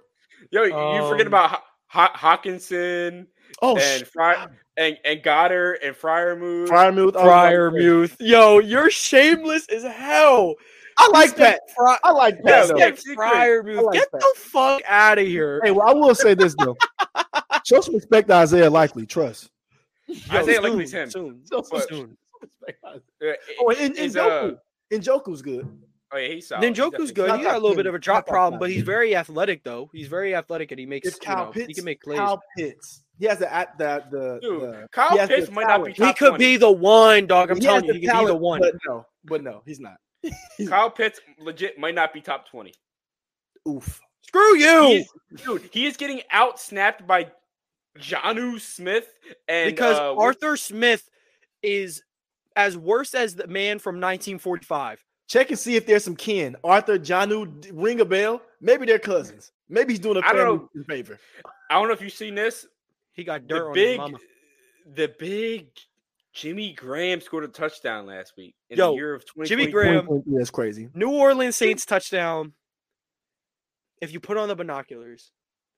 Yo, 0.50 0.64
you 0.64 1.08
forget 1.08 1.26
Um, 1.26 1.32
about 1.32 1.50
Ho- 1.50 1.58
Ho- 1.86 2.14
Hockenson 2.14 3.26
Oh, 3.62 3.76
and 3.76 4.06
Fry 4.06 4.46
and, 4.76 4.98
and 5.04 5.22
Goedert 5.22 5.76
and 5.82 5.94
Freiermuth. 5.96 6.68
Freiermuth. 6.68 7.16
I 7.16 7.22
was 7.22 7.24
Fryer 7.24 7.66
about. 7.68 7.78
Muth. 7.80 8.16
Yo, 8.20 8.58
you're 8.58 8.90
shameless 8.90 9.66
as 9.68 9.82
hell. 9.84 10.54
I 10.98 11.08
like 11.12 11.34
that. 11.36 11.60
Fry- 11.76 11.98
I 12.04 12.12
like 12.12 12.42
that. 12.44 12.68
though. 12.68 12.76
yeah. 12.76 12.90
Get 12.90 12.98
Fryer 13.14 13.62
Muth. 13.62 13.82
like 13.82 13.94
Get 13.98 14.12
that. 14.12 14.20
the 14.20 14.34
fuck 14.40 14.82
out 14.86 15.18
of 15.18 15.26
here. 15.26 15.60
Hey, 15.64 15.70
well, 15.70 15.88
I 15.88 15.92
will 15.92 16.14
say 16.14 16.34
this 16.34 16.54
though. 16.58 16.76
Show 17.64 17.80
some 17.80 17.94
respect 17.94 18.28
to 18.28 18.34
Isaiah 18.34 18.70
Likely. 18.70 19.06
Trust. 19.06 19.50
Isaiah 20.30 20.56
soon, 20.56 20.62
Likely's 20.64 20.92
him. 20.92 21.10
Soon. 21.10 21.40
Show 21.50 21.62
some 21.62 21.78
But- 21.78 21.88
soon. 21.88 22.16
respect 22.42 22.78
to 22.82 22.88
Isaiah. 22.88 23.32
Uh, 23.32 23.54
Oh, 23.60 23.70
and, 23.70 23.78
and 23.80 23.98
is, 23.98 24.14
Njoku. 24.16 24.52
uh, 24.52 24.56
Njoku's 24.92 25.42
good. 25.42 25.66
oh 26.12 26.16
yeah, 26.18 26.28
he's 26.28 26.48
solid. 26.48 26.62
Then 26.62 26.74
He's 26.74 26.84
Joku's 26.84 27.10
good. 27.12 27.28
Not 27.28 27.38
He 27.38 27.44
got 27.44 27.54
a 27.54 27.58
little 27.58 27.70
10. 27.70 27.76
bit 27.76 27.86
of 27.86 27.94
a 27.94 27.98
drop 27.98 28.26
problem, 28.26 28.60
but 28.60 28.70
he's 28.70 28.82
very 28.82 29.16
athletic 29.16 29.64
though. 29.64 29.88
He's 29.92 30.08
very 30.08 30.34
athletic 30.34 30.70
and 30.72 30.78
he 30.78 30.84
makes 30.86 31.08
It's 31.08 31.16
you 31.16 31.22
Kyle 31.26 31.46
know, 31.46 31.52
Pitts. 31.52 31.66
he 31.68 31.74
can 31.74 31.84
make 31.84 32.02
plays. 32.02 32.18
Kyle 32.18 32.42
Pitts. 32.58 33.02
He 33.18 33.26
has 33.26 33.38
the 33.38 33.52
at 33.52 33.76
the 33.78 34.04
the. 34.10 34.38
Dude, 34.42 34.60
the 34.62 34.88
Kyle 34.92 35.10
he 35.10 35.18
has 35.18 35.28
the 35.28 35.34
Pitts 35.36 35.50
might 35.50 35.66
not 35.68 35.84
be 35.84 35.92
talent. 35.92 36.16
he 36.18 36.18
could 36.18 36.28
20. 36.30 36.44
be 36.44 36.56
the 36.56 36.70
one, 36.72 37.26
dog. 37.26 37.50
I'm 37.50 37.56
He 37.56 37.62
telling 37.62 37.84
you, 37.84 37.92
he 37.94 38.06
could 38.06 38.18
be 38.20 38.26
the 38.26 38.34
one. 38.34 38.60
But 38.60 38.74
no, 38.88 39.06
but 39.24 39.42
no, 39.42 39.62
he's 39.64 39.80
not. 39.80 39.96
He's 40.56 40.68
Kyle 40.68 40.90
Pitts 40.90 41.20
legit 41.38 41.78
might 41.78 41.94
not 41.94 42.12
be 42.12 42.20
top 42.20 42.48
twenty. 42.48 42.74
oof. 43.68 44.00
Screw 44.22 44.56
you. 44.56 44.82
He's- 44.86 45.08
dude, 45.44 45.68
he 45.72 45.86
is 45.86 45.96
getting 45.96 46.22
out 46.30 46.58
snapped 46.58 47.06
by 47.06 47.30
Jonnu 47.98 48.60
Smith 48.60 49.06
and 49.48 49.70
because 49.74 49.96
uh, 49.98 50.16
Arthur 50.16 50.56
Smith 50.56 51.08
is 51.62 52.02
as 52.56 52.76
worse 52.76 53.14
as 53.14 53.34
the 53.34 53.46
man 53.46 53.78
from 53.78 53.96
1945. 53.96 55.04
Check 55.28 55.50
and 55.50 55.58
see 55.58 55.76
if 55.76 55.86
there's 55.86 56.04
some 56.04 56.16
kin. 56.16 56.56
Arthur, 56.64 56.98
Jonnu, 56.98 57.60
d- 57.60 57.70
ring 57.72 58.00
a 58.00 58.04
bell. 58.04 58.42
Maybe 58.60 58.86
they're 58.86 58.98
cousins. 58.98 59.52
Maybe 59.68 59.92
he's 59.92 60.00
doing 60.00 60.16
a 60.16 60.20
I 60.26 60.32
don't 60.32 60.70
know. 60.74 60.82
favor. 60.88 61.18
I 61.70 61.74
don't 61.74 61.88
know 61.88 61.94
if 61.94 62.00
you've 62.02 62.12
seen 62.12 62.34
this. 62.34 62.66
He 63.14 63.24
got 63.24 63.42
The 63.42 63.48
dirt 63.48 63.68
on 63.70 63.74
his 63.76 63.84
big, 63.84 63.98
mama. 63.98 64.18
the 64.94 65.14
big 65.18 65.68
Jimmy 66.32 66.72
Graham 66.72 67.20
scored 67.20 67.44
a 67.44 67.48
touchdown 67.48 68.06
last 68.06 68.34
week 68.36 68.54
in 68.70 68.76
Yo, 68.78 68.90
the 68.90 68.96
year 68.96 69.14
of 69.14 69.22
2020. 69.24 69.48
Jimmy 69.48 69.72
Graham- 69.72 70.22
That's 70.26 70.50
crazy. 70.50 70.88
New 70.94 71.10
Orleans 71.10 71.56
Saints 71.56 71.86
touchdown. 71.86 72.52
If 74.00 74.12
you 74.12 74.20
put 74.20 74.36
on 74.36 74.48
the 74.48 74.56
binoculars, 74.56 75.30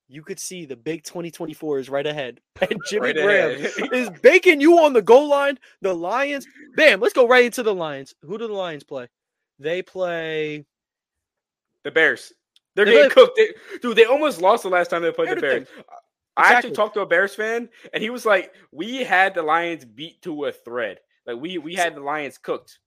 you 0.09 0.23
could 0.23 0.41
see 0.41 0.65
the 0.65 0.77
big 0.77 1.03
2024 1.05 1.79
is 1.81 1.91
right 1.91 2.07
ahead. 2.07 2.41
And 2.63 2.81
Jimmy 2.89 3.09
Right 3.09 3.17
Graham 3.17 3.51
is 3.93 4.09
baking 4.23 4.61
you 4.63 4.79
on 4.79 4.93
the 4.95 5.03
goal 5.03 5.29
line. 5.29 5.59
The 5.83 5.93
Lions, 5.95 6.47
bam, 6.75 7.01
let's 7.01 7.13
go 7.15 7.29
right 7.29 7.45
into 7.45 7.63
the 7.63 7.75
Lions. 7.75 8.15
Who 8.23 8.39
do 8.39 8.47
the 8.47 8.55
Lions 8.55 8.83
play? 8.85 9.09
They 9.59 9.83
play. 9.83 10.65
The 11.85 11.91
Bears. 11.91 12.33
They're 12.75 12.85
They 12.87 12.93
getting 12.93 13.11
play- 13.11 13.25
cooked. 13.27 13.37
They- 13.37 13.79
dude, 13.81 13.97
they 13.97 14.05
almost 14.07 14.41
lost 14.41 14.63
the 14.63 14.71
last 14.71 14.89
time 14.89 15.03
they 15.03 15.13
played 15.13 15.29
Here's 15.29 15.41
the 15.43 15.47
the 15.49 15.55
Bears. 15.55 15.69
thing. 15.69 15.85
I 16.37 16.53
actually 16.53 16.73
talked 16.73 16.95
to 16.95 17.01
a 17.01 17.07
Bears 17.07 17.35
fan, 17.35 17.69
and 17.93 18.03
he 18.03 18.11
was 18.11 18.27
like, 18.27 18.55
"We 18.73 18.99
had 19.05 19.35
the 19.35 19.43
Lions 19.43 19.85
beat 19.85 20.21
to 20.23 20.47
a 20.47 20.53
thread. 20.53 21.01
Like 21.27 21.39
we 21.39 21.59
we 21.59 21.75
had 21.75 21.95
the 21.95 22.01
Lions 22.01 22.39
cooked." 22.39 22.79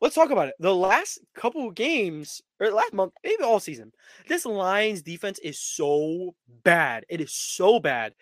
Let's 0.00 0.14
talk 0.14 0.30
about 0.30 0.48
it. 0.48 0.54
The 0.58 0.74
last 0.74 1.18
couple 1.34 1.68
of 1.68 1.74
games, 1.74 2.40
or 2.58 2.70
last 2.70 2.94
month, 2.94 3.12
maybe 3.22 3.42
all 3.42 3.60
season, 3.60 3.92
this 4.28 4.46
Lions 4.46 5.02
defense 5.02 5.38
is 5.40 5.60
so 5.60 6.34
bad. 6.64 7.04
It 7.08 7.20
is 7.20 7.32
so 7.32 7.78
bad. 7.80 8.14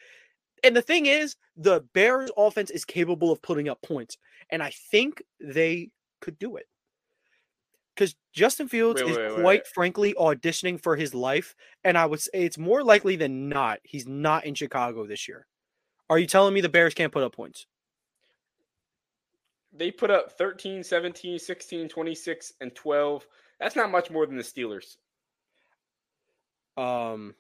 and 0.65 0.77
the 0.77 0.83
thing 0.83 1.07
is, 1.07 1.37
the 1.57 1.83
Bears 1.95 2.31
offense 2.37 2.71
is 2.71 2.85
capable 2.85 3.31
of 3.33 3.43
putting 3.43 3.69
up 3.69 3.81
points, 3.83 4.19
and 4.51 4.63
I 4.63 4.71
think 4.91 5.23
they 5.41 5.91
could 6.21 6.39
do 6.39 6.57
it. 6.57 6.67
Because 7.99 8.15
Justin 8.33 8.69
Fields 8.69 9.03
Wait, 9.03 9.11
is 9.11 9.17
wait, 9.17 9.31
quite 9.33 9.45
wait. 9.45 9.67
frankly 9.67 10.15
auditioning 10.15 10.81
for 10.81 10.95
his 10.95 11.15
life, 11.15 11.57
and 11.83 11.99
I 11.99 12.07
would 12.07 12.21
say 12.21 12.31
it's 12.35 12.57
more 12.57 12.85
likely 12.85 13.17
than 13.17 13.49
not 13.49 13.81
he's 13.83 14.07
not 14.07 14.45
in 14.45 14.55
Chicago 14.55 15.05
this 15.05 15.27
year. 15.27 15.49
Are 16.09 16.19
you 16.19 16.27
telling 16.27 16.55
me 16.55 16.61
the 16.61 16.69
Bears 16.69 16.95
can't 16.95 17.13
put 17.13 17.25
up 17.25 17.35
points? 17.35 17.67
They 19.73 19.91
put 19.91 20.13
up 20.13 20.31
13, 20.39 20.85
17, 20.85 21.41
16, 21.41 21.89
26, 21.89 22.53
and 22.61 22.73
12. 22.73 23.27
That's 23.59 23.75
not 23.75 23.91
much 23.91 24.11
more 24.13 24.27
than 24.27 24.37
the 24.37 24.45
Steelers. 24.45 24.97
Um, 26.77 27.35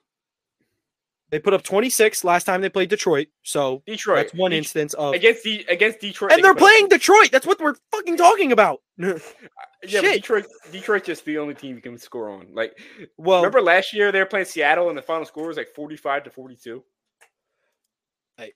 they 1.30 1.38
put 1.38 1.52
up 1.52 1.62
26 1.62 2.24
last 2.24 2.44
time 2.44 2.60
they 2.60 2.68
played 2.68 2.88
Detroit, 2.88 3.28
so 3.42 3.82
Detroit. 3.86 4.16
that's 4.16 4.34
one 4.34 4.52
instance 4.52 4.94
of. 4.94 5.14
against 5.14 5.42
the 5.42 5.64
against 5.68 6.00
Detroit. 6.00 6.32
And 6.32 6.38
they 6.38 6.42
they're 6.42 6.54
playing 6.54 6.88
Detroit. 6.88 7.30
That's 7.30 7.46
what 7.46 7.60
we're 7.60 7.74
fucking 7.92 8.16
talking 8.16 8.52
about. 8.52 8.80
Uh, 9.80 9.86
yeah, 9.86 10.00
but 10.00 10.06
shit. 10.08 10.14
Detroit. 10.22 10.46
Detroit's 10.72 11.06
just 11.06 11.24
the 11.24 11.38
only 11.38 11.54
team 11.54 11.76
you 11.76 11.80
can 11.80 11.96
score 11.96 12.30
on. 12.30 12.48
Like, 12.52 12.76
well, 13.16 13.42
remember 13.42 13.62
last 13.62 13.92
year 13.92 14.10
they 14.10 14.18
were 14.18 14.26
playing 14.26 14.46
Seattle 14.46 14.88
and 14.88 14.98
the 14.98 15.02
final 15.02 15.24
score 15.24 15.46
was 15.46 15.56
like 15.56 15.68
forty-five 15.68 16.24
to 16.24 16.30
forty-two. 16.30 16.82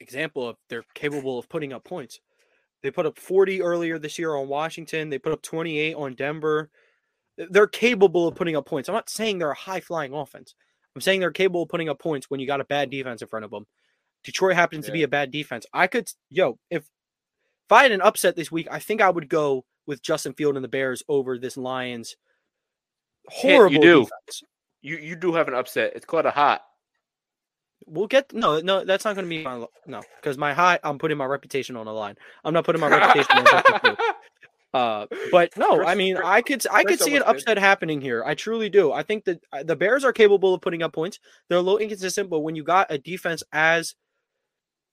example 0.01 0.49
of 0.49 0.57
they're 0.69 0.85
capable 0.95 1.39
of 1.39 1.49
putting 1.49 1.73
up 1.73 1.85
points. 1.85 2.19
They 2.83 2.91
put 2.91 3.07
up 3.07 3.19
40 3.19 3.63
earlier 3.63 3.99
this 3.99 4.19
year 4.19 4.35
on 4.35 4.49
Washington. 4.49 5.09
They 5.09 5.19
put 5.19 5.33
up 5.33 5.43
28 5.43 5.95
on 5.95 6.15
Denver. 6.15 6.71
They're 7.37 7.69
capable 7.69 8.27
of 8.29 8.35
putting 8.35 8.57
up 8.57 8.67
points. 8.67 8.89
I'm 8.89 8.95
not 8.95 9.09
saying 9.09 9.39
they're 9.39 9.53
a 9.53 9.55
high 9.55 9.81
flying 9.81 10.13
offense. 10.13 10.55
I'm 10.95 11.01
saying 11.01 11.21
they're 11.21 11.31
capable 11.31 11.63
of 11.63 11.69
putting 11.69 11.89
up 11.89 11.99
points 11.99 12.29
when 12.29 12.41
you 12.41 12.47
got 12.47 12.61
a 12.61 12.65
bad 12.65 12.91
defense 12.91 13.23
in 13.23 13.29
front 13.29 13.45
of 13.45 13.51
them. 13.51 13.67
Detroit 14.25 14.55
happens 14.55 14.87
to 14.87 14.93
be 14.93 15.03
a 15.03 15.09
bad 15.09 15.31
defense. 15.31 15.67
I 15.73 15.87
could, 15.87 16.09
yo, 16.31 16.59
if 16.71 16.83
if 16.83 17.73
I 17.73 17.83
had 17.83 17.93
an 17.93 18.03
upset 18.03 18.37
this 18.37 18.53
week, 18.53 18.69
I 18.71 18.79
think 18.79 19.01
I 19.01 19.11
would 19.11 19.29
go 19.29 19.65
with 19.87 20.03
Justin 20.03 20.35
Field 20.35 20.57
and 20.57 20.65
the 20.65 20.69
Bears 20.69 21.03
over 21.09 21.39
this 21.39 21.57
Lions 21.57 22.17
Hint, 23.31 23.51
you 23.51 23.57
horrible 23.57 23.81
do. 23.81 24.01
defense. 24.01 24.43
You 24.83 24.97
you 24.99 25.17
do 25.17 25.35
have 25.35 25.49
an 25.49 25.55
upset. 25.55 25.93
It's 25.95 26.05
called 26.05 26.27
a 26.27 26.31
hot. 26.31 26.63
We'll 27.87 28.07
get 28.07 28.33
no, 28.33 28.61
no. 28.61 28.85
That's 28.85 29.05
not 29.05 29.15
going 29.15 29.25
to 29.25 29.29
be 29.29 29.43
my 29.43 29.65
no, 29.87 30.03
because 30.21 30.39
my 30.39 30.53
high. 30.55 30.79
I'm 30.85 30.99
putting 30.99 31.17
my 31.17 31.25
reputation 31.25 31.77
on 31.77 31.87
the 31.87 31.93
line. 31.93 32.17
I'm 32.45 32.55
not 32.55 32.65
putting 32.65 32.81
my 32.81 32.89
reputation 32.89 33.39
on 33.39 33.45
Justin 33.47 33.81
Fields. 33.81 34.01
Uh, 34.75 35.07
but 35.31 35.55
no, 35.57 35.83
I 35.85 35.95
mean, 35.95 36.17
Chris- 36.17 36.27
I 36.27 36.43
could, 36.43 36.67
I 36.71 36.85
could 36.85 36.99
Chris 36.99 37.01
see 37.03 37.17
an 37.17 37.23
upset 37.23 37.59
happening 37.59 38.01
here. 38.01 38.23
I 38.25 38.35
truly 38.35 38.71
do. 38.71 38.93
I 38.93 39.03
think 39.03 39.25
that 39.25 39.43
uh, 39.53 39.63
the 39.63 39.77
Bears 39.77 40.05
are 40.05 40.13
capable 40.13 40.55
of 40.55 40.61
putting 40.61 40.83
up 40.83 40.93
points. 40.93 41.19
They're 41.49 41.59
a 41.59 41.63
little 41.63 41.79
inconsistent, 41.79 42.31
but 42.31 42.41
when 42.41 42.57
you 42.57 42.65
got 42.65 42.91
a 42.91 42.99
defense 42.99 43.43
as 43.53 43.95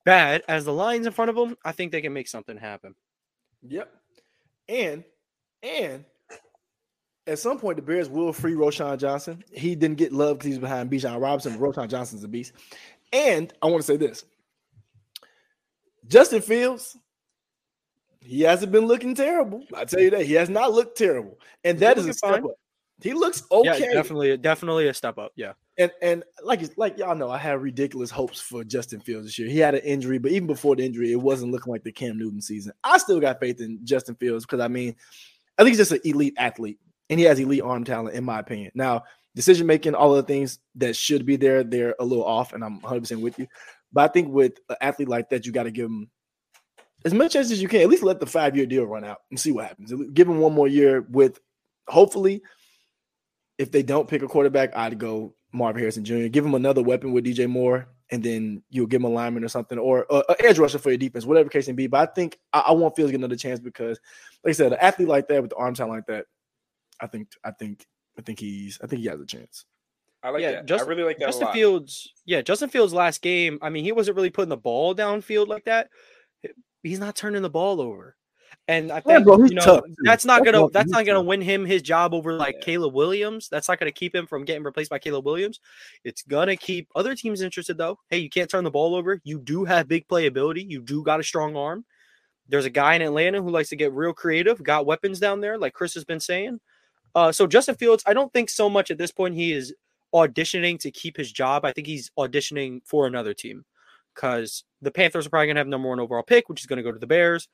bad 0.04 0.42
as 0.48 0.64
the 0.64 0.72
Lions 0.72 1.06
in 1.06 1.12
front 1.12 1.30
of 1.30 1.36
them, 1.36 1.56
I 1.64 1.72
think 1.72 1.92
they 1.92 2.00
can 2.00 2.12
make 2.12 2.28
something 2.28 2.56
happen. 2.56 2.94
Yep. 3.66 3.92
And 4.68 5.04
and 5.62 6.04
at 7.26 7.38
some 7.38 7.58
point 7.58 7.76
the 7.76 7.82
Bears 7.82 8.08
will 8.08 8.32
free 8.32 8.54
Roschon 8.54 8.98
Johnson. 8.98 9.44
He 9.52 9.74
didn't 9.74 9.98
get 9.98 10.12
love 10.12 10.38
because 10.38 10.48
he's 10.48 10.58
behind 10.58 10.90
Bijan 10.90 11.20
Robinson. 11.20 11.58
but 11.58 11.60
Roschon 11.60 11.88
Johnson's 11.88 12.24
a 12.24 12.28
beast. 12.28 12.52
And 13.12 13.52
I 13.60 13.66
want 13.66 13.82
to 13.82 13.86
say 13.86 13.96
this. 13.96 14.24
Justin 16.06 16.40
Fields, 16.42 16.96
he 18.20 18.42
hasn't 18.42 18.72
been 18.72 18.86
looking 18.86 19.14
terrible. 19.14 19.64
I 19.74 19.84
tell 19.84 20.00
you 20.00 20.10
that 20.10 20.26
he 20.26 20.34
has 20.34 20.48
not 20.48 20.72
looked 20.72 20.96
terrible, 20.98 21.38
and 21.64 21.76
He's 21.76 21.80
that 21.80 21.98
is 21.98 22.06
a 22.06 22.14
step 22.14 22.30
fine. 22.34 22.44
up. 22.44 22.50
He 23.02 23.14
looks 23.14 23.44
okay. 23.50 23.80
Yeah, 23.80 23.92
definitely, 23.94 24.36
definitely 24.36 24.88
a 24.88 24.94
step 24.94 25.16
up. 25.16 25.32
Yeah, 25.34 25.54
And 25.78 25.90
and 26.02 26.22
like 26.44 26.60
like 26.76 26.98
y'all 26.98 27.16
know, 27.16 27.30
I 27.30 27.38
had 27.38 27.62
ridiculous 27.62 28.10
hopes 28.10 28.40
for 28.40 28.62
Justin 28.62 29.00
Fields 29.00 29.26
this 29.26 29.38
year. 29.38 29.48
He 29.48 29.58
had 29.58 29.74
an 29.74 29.80
injury, 29.80 30.18
but 30.18 30.32
even 30.32 30.46
before 30.46 30.76
the 30.76 30.84
injury, 30.84 31.12
it 31.12 31.20
wasn't 31.20 31.50
looking 31.52 31.72
like 31.72 31.82
the 31.82 31.92
Cam 31.92 32.18
Newton 32.18 32.42
season. 32.42 32.72
I 32.84 32.98
still 32.98 33.18
got 33.20 33.40
faith 33.40 33.60
in 33.60 33.78
Justin 33.84 34.16
Fields 34.16 34.44
because 34.44 34.60
I 34.60 34.68
mean, 34.68 34.94
I 35.56 35.62
think 35.62 35.70
he's 35.70 35.78
just 35.88 35.92
an 35.92 36.00
elite 36.04 36.34
athlete, 36.36 36.78
and 37.08 37.18
he 37.18 37.24
has 37.24 37.38
elite 37.38 37.62
arm 37.62 37.84
talent, 37.84 38.14
in 38.14 38.24
my 38.24 38.38
opinion. 38.38 38.70
Now, 38.74 39.04
decision 39.34 39.66
making, 39.66 39.94
all 39.94 40.14
of 40.14 40.16
the 40.26 40.30
things 40.30 40.58
that 40.74 40.94
should 40.94 41.24
be 41.24 41.36
there, 41.36 41.64
they're 41.64 41.94
a 42.00 42.04
little 42.04 42.24
off, 42.24 42.52
and 42.52 42.62
I'm 42.62 42.80
100 42.82 43.00
percent 43.00 43.20
with 43.22 43.38
you. 43.38 43.46
But 43.94 44.10
I 44.10 44.12
think 44.12 44.28
with 44.28 44.58
an 44.68 44.76
athlete 44.82 45.08
like 45.08 45.30
that, 45.30 45.46
you 45.46 45.52
got 45.52 45.62
to 45.62 45.70
give 45.70 45.86
him 45.86 46.10
as 47.04 47.14
much 47.14 47.32
chance 47.32 47.50
as 47.50 47.62
you 47.62 47.68
can. 47.68 47.80
At 47.80 47.88
least 47.88 48.02
let 48.02 48.20
the 48.20 48.26
five 48.26 48.56
year 48.56 48.66
deal 48.66 48.84
run 48.84 49.04
out 49.04 49.18
and 49.30 49.38
see 49.38 49.52
what 49.52 49.66
happens. 49.66 49.92
Give 50.12 50.28
him 50.28 50.38
one 50.38 50.52
more 50.52 50.68
year 50.68 51.02
with, 51.10 51.40
hopefully, 51.88 52.42
if 53.58 53.70
they 53.70 53.82
don't 53.82 54.08
pick 54.08 54.22
a 54.22 54.28
quarterback, 54.28 54.74
I'd 54.76 54.98
go 54.98 55.34
Marvin 55.52 55.80
Harrison 55.80 56.04
Jr. 56.04 56.28
Give 56.28 56.44
him 56.44 56.54
another 56.54 56.82
weapon 56.82 57.12
with 57.12 57.24
DJ 57.24 57.48
Moore, 57.48 57.88
and 58.10 58.22
then 58.22 58.62
you'll 58.70 58.86
give 58.86 59.00
him 59.00 59.06
a 59.06 59.10
lineman 59.10 59.44
or 59.44 59.48
something, 59.48 59.78
or 59.78 60.06
an 60.10 60.22
edge 60.40 60.58
rusher 60.58 60.78
for 60.78 60.90
your 60.90 60.98
defense, 60.98 61.26
whatever 61.26 61.48
case 61.48 61.66
may 61.66 61.74
be. 61.74 61.86
But 61.86 62.08
I 62.08 62.12
think 62.12 62.38
I, 62.52 62.60
I 62.68 62.72
want 62.72 62.96
Fields 62.96 63.08
to 63.10 63.12
get 63.12 63.20
another 63.20 63.36
chance 63.36 63.60
because, 63.60 64.00
like 64.44 64.50
I 64.50 64.54
said, 64.54 64.72
an 64.72 64.78
athlete 64.80 65.08
like 65.08 65.28
that 65.28 65.42
with 65.42 65.50
the 65.50 65.56
arm 65.56 65.74
talent 65.74 65.94
like 65.94 66.06
that, 66.06 66.26
I 67.00 67.06
think, 67.06 67.28
I 67.44 67.50
think, 67.50 67.86
I 68.18 68.22
think 68.22 68.38
he's, 68.38 68.78
I 68.82 68.86
think 68.86 69.02
he 69.02 69.08
has 69.08 69.20
a 69.20 69.26
chance. 69.26 69.64
I 70.22 70.30
like 70.30 70.42
Yeah, 70.42 70.52
that. 70.52 70.66
Justin- 70.66 70.86
I 70.86 70.90
really 70.90 71.04
like 71.04 71.18
that 71.18 71.24
a 71.24 71.28
Justin 71.28 71.46
lot. 71.46 71.54
Fields. 71.54 72.12
Yeah, 72.26 72.42
Justin 72.42 72.68
Fields' 72.68 72.92
last 72.92 73.22
game. 73.22 73.58
I 73.62 73.70
mean, 73.70 73.84
he 73.84 73.92
wasn't 73.92 74.16
really 74.16 74.30
putting 74.30 74.50
the 74.50 74.56
ball 74.56 74.94
downfield 74.94 75.48
like 75.48 75.64
that. 75.64 75.88
He's 76.82 76.98
not 76.98 77.16
turning 77.16 77.42
the 77.42 77.50
ball 77.50 77.80
over, 77.80 78.16
and 78.68 78.90
I 78.90 79.02
Yeah, 79.06 79.18
think 79.18 79.24
bro, 79.24 79.38
he's 79.38 79.50
you 79.50 79.56
know 79.56 79.64
tough, 79.64 79.84
that's 80.04 80.24
not 80.24 80.44
gonna 80.44 80.62
what 80.62 80.72
that's 80.72 80.90
not 80.90 81.04
gonna 81.04 81.18
tough. 81.18 81.26
win 81.26 81.40
him 81.40 81.64
his 81.64 81.82
job 81.82 82.14
over 82.14 82.34
like 82.34 82.56
Yeah. 82.58 82.64
Caleb 82.64 82.94
Williams. 82.94 83.48
That's 83.48 83.68
not 83.68 83.78
gonna 83.78 83.92
keep 83.92 84.14
him 84.14 84.26
from 84.26 84.44
getting 84.44 84.62
replaced 84.62 84.90
by 84.90 84.98
Caleb 84.98 85.26
Williams. 85.26 85.60
It's 86.04 86.22
gonna 86.22 86.56
keep 86.56 86.88
other 86.94 87.14
teams 87.14 87.42
interested 87.42 87.76
though. 87.76 87.98
Hey, 88.08 88.18
you 88.18 88.30
can't 88.30 88.48
turn 88.50 88.64
the 88.64 88.70
ball 88.70 88.94
over. 88.94 89.20
You 89.24 89.38
do 89.38 89.64
have 89.64 89.88
big 89.88 90.08
playability. 90.08 90.68
You 90.68 90.80
do 90.80 91.02
got 91.02 91.20
a 91.20 91.24
strong 91.24 91.56
arm. 91.56 91.84
There's 92.48 92.64
a 92.64 92.70
guy 92.70 92.94
in 92.94 93.02
Atlanta 93.02 93.42
who 93.42 93.50
likes 93.50 93.68
to 93.68 93.76
get 93.76 93.92
real 93.92 94.12
creative. 94.12 94.62
Got 94.62 94.86
weapons 94.86 95.20
down 95.20 95.40
there, 95.40 95.56
like 95.58 95.72
Chris 95.72 95.94
has 95.94 96.04
been 96.04 96.20
saying. 96.20 96.60
Uh, 97.14 97.30
so 97.32 97.46
Justin 97.46 97.74
Fields, 97.74 98.02
I 98.06 98.14
don't 98.14 98.32
think 98.32 98.50
so 98.50 98.70
much 98.70 98.90
at 98.90 98.98
this 98.98 99.12
point 99.12 99.34
he 99.34 99.52
is 99.52 99.74
auditioning 100.14 100.78
to 100.80 100.90
keep 100.90 101.16
his 101.16 101.30
job. 101.30 101.64
I 101.64 101.72
think 101.72 101.86
he's 101.86 102.10
auditioning 102.18 102.80
for 102.84 103.06
another 103.06 103.34
team 103.34 103.64
because 104.20 104.64
the 104.82 104.90
Panthers 104.90 105.26
are 105.26 105.30
probably 105.30 105.46
going 105.46 105.56
to 105.56 105.60
have 105.60 105.68
number 105.68 105.88
one 105.88 106.00
overall 106.00 106.22
pick, 106.22 106.48
which 106.48 106.60
is 106.60 106.66
going 106.66 106.76
to 106.76 106.82
go 106.82 106.92
to 106.92 106.98
the 106.98 107.06
Bears. 107.06 107.48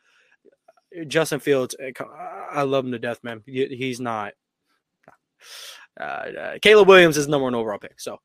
Justin 1.06 1.40
Fields, 1.40 1.76
eh, 1.78 1.92
I 2.50 2.62
love 2.62 2.84
him 2.84 2.92
to 2.92 2.98
death, 2.98 3.22
man. 3.22 3.42
He's 3.46 4.00
not. 4.00 4.32
Uh, 5.98 6.02
uh, 6.02 6.58
Caleb 6.60 6.88
Williams 6.88 7.16
is 7.16 7.28
number 7.28 7.44
one 7.44 7.54
overall 7.54 7.78
pick, 7.78 8.00
so 8.00 8.18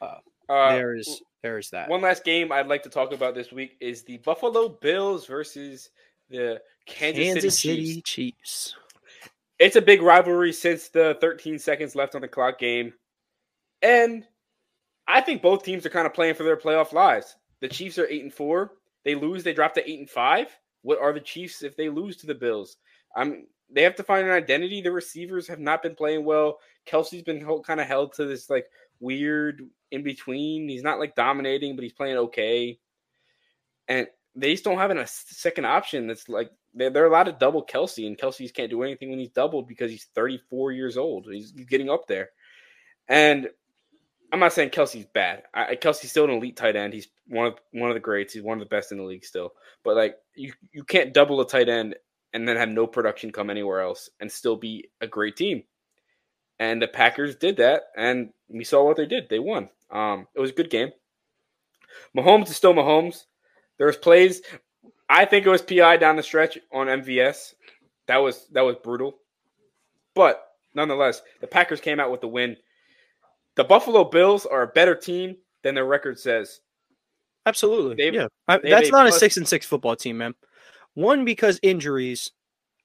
Uh, 0.00 0.72
there's 0.74 1.22
there's 1.42 1.70
that. 1.70 1.88
One 1.88 2.00
last 2.00 2.24
game 2.24 2.52
I'd 2.52 2.66
like 2.68 2.82
to 2.82 2.90
talk 2.90 3.12
about 3.12 3.34
this 3.34 3.52
week 3.52 3.76
is 3.80 4.02
the 4.02 4.18
Buffalo 4.18 4.68
Bills 4.68 5.26
versus 5.26 5.90
the 6.28 6.60
Kansas, 6.86 7.24
Kansas 7.24 7.58
City, 7.58 7.86
City 7.86 8.02
Chiefs. 8.02 8.04
Chiefs. 8.04 8.76
It's 9.58 9.76
a 9.76 9.82
big 9.82 10.02
rivalry 10.02 10.52
since 10.52 10.88
the 10.88 11.16
13 11.20 11.58
seconds 11.58 11.94
left 11.94 12.14
on 12.14 12.20
the 12.20 12.28
clock 12.28 12.58
game. 12.58 12.92
And 13.80 14.24
I 15.06 15.20
think 15.20 15.42
both 15.42 15.62
teams 15.62 15.86
are 15.86 15.90
kind 15.90 16.06
of 16.06 16.14
playing 16.14 16.34
for 16.34 16.42
their 16.42 16.56
playoff 16.56 16.92
lives. 16.92 17.36
The 17.62 17.68
Chiefs 17.68 17.98
are 17.98 18.06
8 18.06 18.24
and 18.24 18.34
4. 18.34 18.72
They 19.04 19.14
lose, 19.14 19.42
they 19.42 19.54
drop 19.54 19.72
to 19.74 19.90
8 19.90 20.00
and 20.00 20.10
5. 20.10 20.46
What 20.82 21.00
are 21.00 21.14
the 21.14 21.20
Chiefs 21.20 21.62
if 21.62 21.76
they 21.76 21.88
lose 21.88 22.18
to 22.18 22.26
the 22.26 22.34
Bills? 22.34 22.76
I'm 23.16 23.46
they 23.74 23.82
have 23.82 23.96
to 23.96 24.02
find 24.02 24.26
an 24.26 24.34
identity. 24.34 24.82
The 24.82 24.92
receivers 24.92 25.48
have 25.48 25.58
not 25.58 25.82
been 25.82 25.94
playing 25.94 26.24
well. 26.26 26.58
Kelce's 26.86 27.22
been 27.22 27.46
kind 27.64 27.80
of 27.80 27.86
held 27.86 28.12
to 28.14 28.26
this 28.26 28.50
like 28.50 28.66
weird 29.00 29.62
in 29.90 30.02
between. 30.02 30.68
He's 30.68 30.82
not 30.82 30.98
like 30.98 31.14
dominating, 31.14 31.74
but 31.74 31.82
he's 31.82 31.94
playing 31.94 32.18
okay. 32.18 32.78
And 33.88 34.06
they 34.34 34.52
just 34.52 34.64
don't 34.64 34.78
have 34.78 34.90
a 34.90 35.06
second 35.06 35.64
option 35.64 36.06
that's 36.06 36.28
like 36.28 36.50
they're, 36.74 36.90
they're 36.90 37.06
allowed 37.06 37.24
to 37.24 37.32
double 37.32 37.64
Kelce, 37.64 38.06
and 38.06 38.18
Kelce's 38.18 38.52
can't 38.52 38.70
do 38.70 38.82
anything 38.82 39.10
when 39.10 39.18
he's 39.18 39.30
doubled 39.30 39.68
because 39.68 39.90
he's 39.90 40.08
34 40.14 40.72
years 40.72 40.96
old. 40.96 41.26
He's 41.30 41.52
getting 41.52 41.90
up 41.90 42.06
there. 42.06 42.30
And 43.08 43.48
I'm 44.32 44.40
not 44.40 44.54
saying 44.54 44.70
Kelce's 44.70 45.04
bad. 45.12 45.42
I, 45.52 45.76
Kelce's 45.76 46.10
still 46.10 46.24
an 46.24 46.30
elite 46.30 46.56
tight 46.56 46.74
end. 46.74 46.94
He's 46.94 47.08
one 47.28 47.46
of 47.46 47.54
one 47.72 47.90
of 47.90 47.94
the 47.94 48.00
greats. 48.00 48.32
He's 48.32 48.42
one 48.42 48.60
of 48.60 48.66
the 48.66 48.74
best 48.74 48.90
in 48.90 48.98
the 48.98 49.04
league 49.04 49.26
still. 49.26 49.52
But 49.84 49.94
like 49.94 50.16
you, 50.34 50.52
you 50.72 50.84
can't 50.84 51.12
double 51.12 51.40
a 51.42 51.46
tight 51.46 51.68
end 51.68 51.96
and 52.32 52.48
then 52.48 52.56
have 52.56 52.70
no 52.70 52.86
production 52.86 53.30
come 53.30 53.50
anywhere 53.50 53.82
else 53.82 54.08
and 54.20 54.32
still 54.32 54.56
be 54.56 54.88
a 55.02 55.06
great 55.06 55.36
team. 55.36 55.64
And 56.58 56.80
the 56.80 56.88
Packers 56.88 57.36
did 57.36 57.56
that, 57.58 57.84
and 57.96 58.30
we 58.48 58.64
saw 58.64 58.84
what 58.84 58.96
they 58.96 59.06
did. 59.06 59.28
They 59.28 59.38
won. 59.38 59.68
Um, 59.90 60.28
it 60.34 60.40
was 60.40 60.50
a 60.50 60.54
good 60.54 60.70
game. 60.70 60.90
Mahomes 62.16 62.48
is 62.48 62.56
still 62.56 62.72
Mahomes. 62.72 63.24
There 63.78 63.86
was 63.86 63.96
plays. 63.96 64.42
I 65.08 65.24
think 65.24 65.44
it 65.44 65.50
was 65.50 65.60
PI 65.60 65.98
down 65.98 66.16
the 66.16 66.22
stretch 66.22 66.58
on 66.72 66.86
MVS. 66.86 67.54
That 68.06 68.18
was 68.18 68.46
that 68.52 68.62
was 68.62 68.76
brutal. 68.82 69.18
But 70.14 70.42
nonetheless, 70.74 71.22
the 71.40 71.46
Packers 71.46 71.80
came 71.80 72.00
out 72.00 72.10
with 72.10 72.20
the 72.20 72.28
win. 72.28 72.56
The 73.56 73.64
Buffalo 73.64 74.04
Bills 74.04 74.46
are 74.46 74.62
a 74.62 74.66
better 74.68 74.94
team 74.94 75.36
than 75.62 75.74
their 75.74 75.84
record 75.84 76.18
says. 76.18 76.60
Absolutely. 77.46 77.96
They've- 77.96 78.14
yeah. 78.14 78.28
I, 78.48 78.58
that's 78.58 78.88
a 78.88 78.92
not 78.92 79.06
a 79.06 79.10
plus- 79.10 79.20
six 79.20 79.36
and 79.36 79.46
six 79.48 79.66
football 79.66 79.96
team, 79.96 80.18
man. 80.18 80.34
One 80.94 81.24
because 81.24 81.58
injuries, 81.62 82.30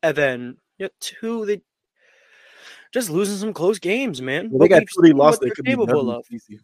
and 0.02 0.16
then 0.16 0.58
yeah, 0.78 0.88
two 1.02 1.46
they 1.46 1.62
just 2.94 3.10
losing 3.10 3.38
some 3.38 3.54
close 3.54 3.80
games, 3.80 4.22
man. 4.22 4.50
Well, 4.50 4.60
they 4.60 4.70
got 4.70 4.80
we've 4.80 4.90
two 4.90 5.02
they 5.02 5.12
lost. 5.14 5.42
They 5.42 5.48
they're 5.48 5.56
could 5.56 5.66
be 5.66 5.72
capable 5.72 5.88
double 5.88 6.12
of. 6.12 6.26
easy. 6.32 6.60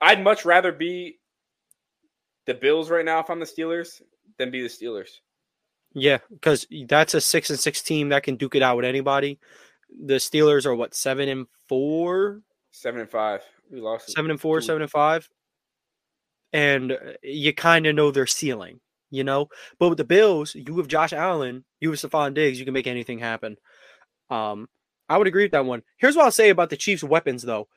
I'd 0.00 0.22
much 0.22 0.44
rather 0.44 0.70
be 0.72 1.18
the 2.46 2.54
Bills 2.54 2.90
right 2.90 3.04
now, 3.04 3.20
if 3.20 3.30
I'm 3.30 3.40
the 3.40 3.46
Steelers, 3.46 4.02
then 4.38 4.50
be 4.50 4.62
the 4.62 4.68
Steelers. 4.68 5.08
Yeah, 5.94 6.18
because 6.30 6.66
that's 6.86 7.14
a 7.14 7.20
six 7.20 7.50
and 7.50 7.58
six 7.58 7.82
team 7.82 8.10
that 8.10 8.22
can 8.22 8.36
duke 8.36 8.54
it 8.54 8.62
out 8.62 8.76
with 8.76 8.84
anybody. 8.84 9.38
The 10.04 10.14
Steelers 10.14 10.66
are 10.66 10.74
what 10.74 10.94
seven 10.94 11.28
and 11.28 11.46
four, 11.68 12.42
Seven 12.70 13.00
and 13.00 13.10
five. 13.10 13.42
We 13.70 13.80
lost. 13.80 14.10
seven 14.12 14.30
and 14.30 14.40
four, 14.40 14.60
Two. 14.60 14.66
seven 14.66 14.82
and 14.82 14.90
five, 14.90 15.28
and 16.52 16.92
uh, 16.92 16.96
you 17.22 17.52
kind 17.52 17.86
of 17.86 17.94
know 17.94 18.10
their 18.10 18.26
ceiling, 18.26 18.80
you 19.10 19.24
know. 19.24 19.48
But 19.78 19.88
with 19.90 19.98
the 19.98 20.04
Bills, 20.04 20.54
you 20.54 20.76
have 20.78 20.88
Josh 20.88 21.12
Allen, 21.12 21.64
you 21.80 21.90
have 21.90 21.98
Stefon 21.98 22.34
Diggs, 22.34 22.58
you 22.58 22.64
can 22.64 22.74
make 22.74 22.86
anything 22.86 23.18
happen. 23.18 23.56
Um, 24.30 24.68
I 25.08 25.18
would 25.18 25.26
agree 25.26 25.44
with 25.44 25.52
that 25.52 25.64
one. 25.64 25.82
Here's 25.96 26.14
what 26.16 26.24
I'll 26.24 26.30
say 26.30 26.50
about 26.50 26.70
the 26.70 26.76
Chiefs' 26.76 27.02
weapons, 27.04 27.42
though. 27.42 27.68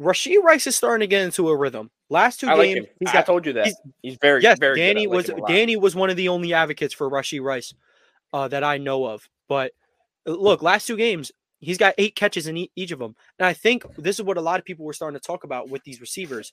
Rashee 0.00 0.42
Rice 0.42 0.66
is 0.66 0.76
starting 0.76 1.00
to 1.00 1.06
get 1.06 1.22
into 1.22 1.48
a 1.48 1.56
rhythm. 1.56 1.90
Last 2.10 2.40
two 2.40 2.48
I 2.48 2.54
like 2.54 2.66
games, 2.74 2.86
him. 2.86 2.92
he's 3.00 3.08
I 3.08 3.12
got 3.12 3.26
told 3.26 3.46
you 3.46 3.52
that. 3.54 3.64
he's- 3.66 3.80
He's, 4.02 4.18
very, 4.20 4.42
yes, 4.42 4.58
very. 4.58 4.76
Danny 4.76 5.06
like 5.06 5.16
was. 5.16 5.30
Danny 5.48 5.76
was 5.76 5.94
one 5.96 6.10
of 6.10 6.16
the 6.16 6.28
only 6.28 6.52
advocates 6.52 6.92
for 6.94 7.10
Rashee 7.10 7.40
Rice 7.42 7.72
uh, 8.32 8.46
that 8.48 8.62
I 8.62 8.78
know 8.78 9.06
of. 9.06 9.28
But 9.48 9.72
uh, 10.26 10.32
look, 10.32 10.62
last 10.62 10.86
two 10.86 10.96
games, 10.96 11.32
he's 11.58 11.78
got 11.78 11.94
eight 11.98 12.14
catches 12.14 12.46
in 12.46 12.68
each 12.76 12.92
of 12.92 12.98
them, 12.98 13.14
and 13.38 13.46
I 13.46 13.52
think 13.52 13.84
this 13.96 14.16
is 14.18 14.24
what 14.24 14.36
a 14.36 14.42
lot 14.42 14.58
of 14.58 14.64
people 14.64 14.84
were 14.84 14.92
starting 14.92 15.18
to 15.18 15.26
talk 15.26 15.44
about 15.44 15.68
with 15.68 15.84
these 15.84 16.00
receivers. 16.00 16.52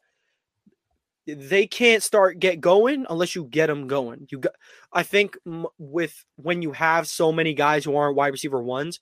They 1.25 1.67
can't 1.67 2.03
start 2.03 2.39
get 2.39 2.59
going 2.59 3.05
unless 3.09 3.33
you 3.33 3.45
get 3.45 3.67
them 3.67 3.87
going. 3.87 4.27
You 4.29 4.39
got, 4.39 4.53
I 4.91 5.03
think, 5.03 5.37
with 5.77 6.25
when 6.35 6.61
you 6.61 6.73
have 6.73 7.07
so 7.07 7.31
many 7.31 7.53
guys 7.53 7.85
who 7.85 7.95
aren't 7.95 8.17
wide 8.17 8.33
receiver 8.33 8.61
ones, 8.61 8.99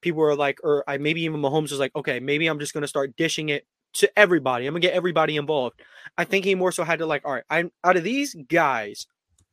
people 0.00 0.22
are 0.22 0.34
like, 0.34 0.58
or 0.64 0.84
I 0.88 0.98
maybe 0.98 1.22
even 1.22 1.40
Mahomes 1.40 1.70
was 1.70 1.78
like, 1.78 1.94
okay, 1.94 2.20
maybe 2.20 2.48
I'm 2.48 2.58
just 2.58 2.74
to 2.74 2.88
start 2.88 3.16
dishing 3.16 3.48
it 3.48 3.64
to 3.94 4.18
everybody. 4.18 4.66
I'm 4.66 4.72
gonna 4.72 4.80
get 4.80 4.94
everybody 4.94 5.36
involved. 5.36 5.80
I 6.18 6.24
think 6.24 6.44
he 6.44 6.54
more 6.54 6.72
so 6.72 6.84
had 6.84 6.98
to 6.98 7.06
like, 7.06 7.24
all 7.24 7.32
right, 7.32 7.44
I'm 7.48 7.70
out 7.84 7.96
of 7.96 8.04
these 8.04 8.34
guys, 8.48 9.06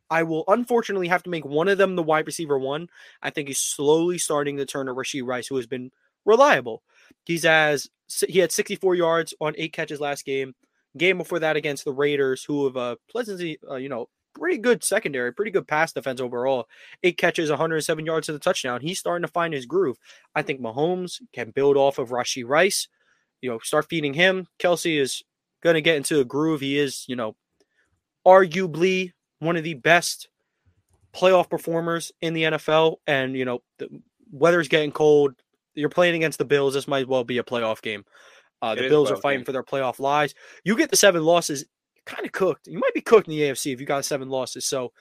I 0.10 0.24
will 0.24 0.44
unfortunately 0.48 1.08
have 1.08 1.24
to 1.24 1.30
make 1.30 1.46
one 1.46 1.68
of 1.68 1.78
them 1.78 1.96
the 1.96 2.04
wide 2.04 2.26
receiver 2.26 2.58
one. 2.58 2.88
I 3.22 3.30
think 3.30 3.48
he's 3.48 3.60
slowly 3.60 4.18
starting 4.18 4.58
to 4.58 4.66
turn 4.66 4.88
to 4.88 4.94
Rashee 4.94 5.26
Rice, 5.26 5.48
who 5.48 5.56
has 5.58 5.68
been 5.68 5.92
reliable. 6.26 6.84
He's 7.26 7.46
as 7.46 7.88
he 8.28 8.40
had 8.40 8.52
64 8.52 8.96
yards 8.96 9.34
on 9.40 9.54
eight 9.58 9.74
catches 9.74 10.00
last 10.00 10.26
game. 10.26 10.56
Game 10.98 11.20
before 11.20 11.40
that 11.40 11.56
against 11.56 11.86
the 11.86 11.94
Raiders, 11.94 12.44
who 12.44 12.66
have 12.66 12.76
a 12.76 12.98
pleasantly, 13.12 13.60
uh, 13.70 13.76
you 13.76 13.90
know, 13.90 14.10
pretty 14.34 14.58
good 14.58 14.84
secondary, 14.84 15.32
pretty 15.32 15.52
good 15.52 15.68
pass 15.68 15.92
defense 15.94 16.20
overall. 16.20 16.68
Eight 17.04 17.18
catches, 17.18 17.50
107 17.50 18.06
yards 18.06 18.26
to 18.26 18.34
the 18.34 18.40
touchdown. 18.40 18.82
He's 18.82 19.00
starting 19.00 19.26
to 19.26 19.32
find 19.32 19.54
his 19.54 19.66
groove. 19.66 19.98
I 20.34 20.42
think 20.42 20.62
Mahomes 20.62 21.22
can 21.34 21.52
build 21.52 21.78
off 21.78 22.00
of 22.00 22.10
Rashee 22.10 22.48
Rice. 22.48 22.88
You 23.42 23.52
know, 23.52 23.60
start 23.60 23.88
feeding 23.90 24.14
him. 24.14 24.48
Kelce 24.58 25.00
is 25.00 25.24
going 25.62 25.76
to 25.76 25.82
get 25.82 25.98
into 25.98 26.20
a 26.20 26.26
groove. 26.26 26.62
He 26.62 26.78
is, 26.78 27.06
you 27.08 27.16
know, 27.16 27.36
arguably 28.26 29.14
one 29.40 29.56
of 29.56 29.64
the 29.64 29.74
best 29.74 30.30
playoff 31.14 31.50
performers 31.50 32.12
in 32.22 32.34
the 32.34 32.44
NFL. 32.44 32.98
And, 33.08 33.36
you 33.36 33.46
know, 33.46 33.60
the 33.78 33.90
weather's 34.32 34.68
getting 34.68 34.92
cold. 34.92 35.34
You're 35.76 35.90
playing 35.90 36.16
against 36.16 36.38
the 36.38 36.46
Bills. 36.46 36.74
This 36.74 36.88
might 36.88 37.02
as 37.02 37.08
well 37.08 37.24
be 37.24 37.38
a 37.38 37.44
playoff 37.44 37.82
game. 37.82 38.04
Uh, 38.62 38.76
the 38.76 38.90
Bills 38.90 39.10
are 39.10 39.16
fighting 39.16 39.40
game. 39.40 39.46
for 39.46 39.52
their 39.54 39.64
playoff 39.64 40.00
lives. 40.00 40.36
You 40.66 40.76
get 40.76 40.90
the 40.90 40.98
seven 40.98 41.24
losses, 41.24 41.66
kind 42.06 42.26
of 42.26 42.32
cooked. 42.34 42.68
You 42.68 42.78
might 42.80 42.94
be 42.94 43.02
cooked 43.02 43.28
in 43.28 43.32
the 43.32 43.42
AFC 43.42 43.74
if 43.74 43.80
you 43.80 43.86
got 43.86 44.04
seven 44.04 44.30
losses. 44.30 44.66
So, 44.66 44.92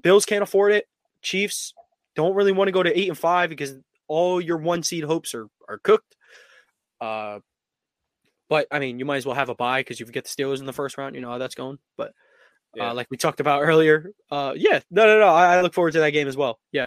Bills 0.00 0.24
can't 0.24 0.42
afford 0.42 0.72
it. 0.72 0.86
Chiefs 1.22 1.72
don't 2.14 2.34
really 2.34 2.52
want 2.52 2.68
to 2.68 2.72
go 2.72 2.82
to 2.82 2.98
eight 2.98 3.08
and 3.08 3.18
five 3.18 3.48
because 3.48 3.74
all 4.06 4.40
your 4.40 4.58
one 4.58 4.82
seed 4.82 5.04
hopes 5.04 5.34
are 5.34 5.48
are 5.68 5.78
cooked. 5.78 6.16
Uh, 7.00 7.38
but 8.48 8.66
I 8.70 8.78
mean, 8.78 8.98
you 8.98 9.04
might 9.04 9.18
as 9.18 9.26
well 9.26 9.34
have 9.34 9.48
a 9.48 9.54
bye 9.54 9.80
because 9.80 10.00
you 10.00 10.06
get 10.06 10.24
the 10.24 10.30
Steelers 10.30 10.60
in 10.60 10.66
the 10.66 10.72
first 10.72 10.98
round. 10.98 11.14
You 11.14 11.20
know 11.20 11.30
how 11.30 11.38
that's 11.38 11.54
going. 11.54 11.78
But 11.96 12.12
Yeah. 12.74 12.90
uh, 12.90 12.94
like 12.94 13.08
we 13.10 13.16
talked 13.16 13.40
about 13.40 13.62
earlier, 13.62 14.12
uh, 14.30 14.52
yeah, 14.56 14.80
no, 14.90 15.06
no, 15.06 15.18
no. 15.18 15.28
I, 15.28 15.56
I 15.56 15.60
look 15.62 15.74
forward 15.74 15.92
to 15.92 16.00
that 16.00 16.10
game 16.10 16.28
as 16.28 16.36
well. 16.36 16.58
Yeah. 16.72 16.86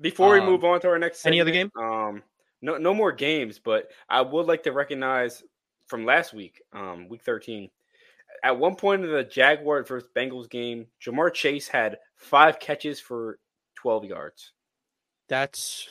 Before 0.00 0.32
we 0.32 0.40
Um, 0.40 0.46
move 0.46 0.64
on 0.64 0.80
to 0.80 0.88
our 0.88 0.98
next, 0.98 1.26
any 1.26 1.40
other 1.40 1.50
game? 1.50 1.70
Um, 1.78 2.22
no, 2.62 2.78
no 2.78 2.94
more 2.94 3.12
games, 3.12 3.58
but 3.58 3.90
I 4.08 4.22
would 4.22 4.46
like 4.46 4.62
to 4.64 4.72
recognize 4.72 5.42
from 5.88 6.04
last 6.06 6.32
week, 6.32 6.62
um, 6.72 7.08
week 7.08 7.22
thirteen. 7.22 7.70
At 8.42 8.58
one 8.58 8.76
point 8.76 9.04
in 9.04 9.10
the 9.12 9.24
Jaguar 9.24 9.82
versus 9.82 10.08
Bengals 10.16 10.48
game, 10.48 10.86
Ja'Marr 11.04 11.34
Chase 11.34 11.68
had 11.68 11.98
five 12.16 12.58
catches 12.60 12.98
for 13.00 13.38
twelve 13.74 14.04
yards. 14.04 14.52
That's 15.28 15.88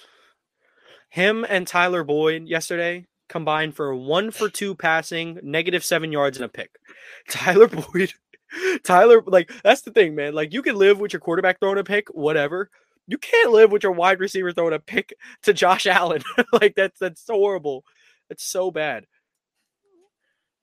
him 1.09 1.45
and 1.47 1.67
Tyler 1.67 2.03
Boyd 2.03 2.47
yesterday 2.47 3.05
combined 3.27 3.75
for 3.75 3.95
one 3.95 4.31
for 4.31 4.49
two 4.49 4.73
passing, 4.75 5.39
negative 5.43 5.83
seven 5.83 6.11
yards 6.11 6.37
and 6.37 6.45
a 6.45 6.49
pick. 6.49 6.71
Tyler 7.29 7.67
Boyd, 7.67 8.13
Tyler, 8.83 9.21
like 9.25 9.51
that's 9.63 9.81
the 9.81 9.91
thing, 9.91 10.15
man. 10.15 10.33
Like 10.33 10.53
you 10.53 10.61
can 10.61 10.75
live 10.75 10.99
with 10.99 11.13
your 11.13 11.19
quarterback 11.19 11.59
throwing 11.59 11.77
a 11.77 11.83
pick, 11.83 12.07
whatever. 12.09 12.69
You 13.07 13.17
can't 13.17 13.51
live 13.51 13.71
with 13.71 13.83
your 13.83 13.91
wide 13.91 14.19
receiver 14.19 14.51
throwing 14.51 14.73
a 14.73 14.79
pick 14.79 15.13
to 15.43 15.53
Josh 15.53 15.85
Allen. 15.87 16.21
like 16.53 16.75
that's 16.75 16.99
that's 16.99 17.25
so 17.25 17.33
horrible. 17.35 17.83
It's 18.29 18.43
so 18.43 18.71
bad. 18.71 19.05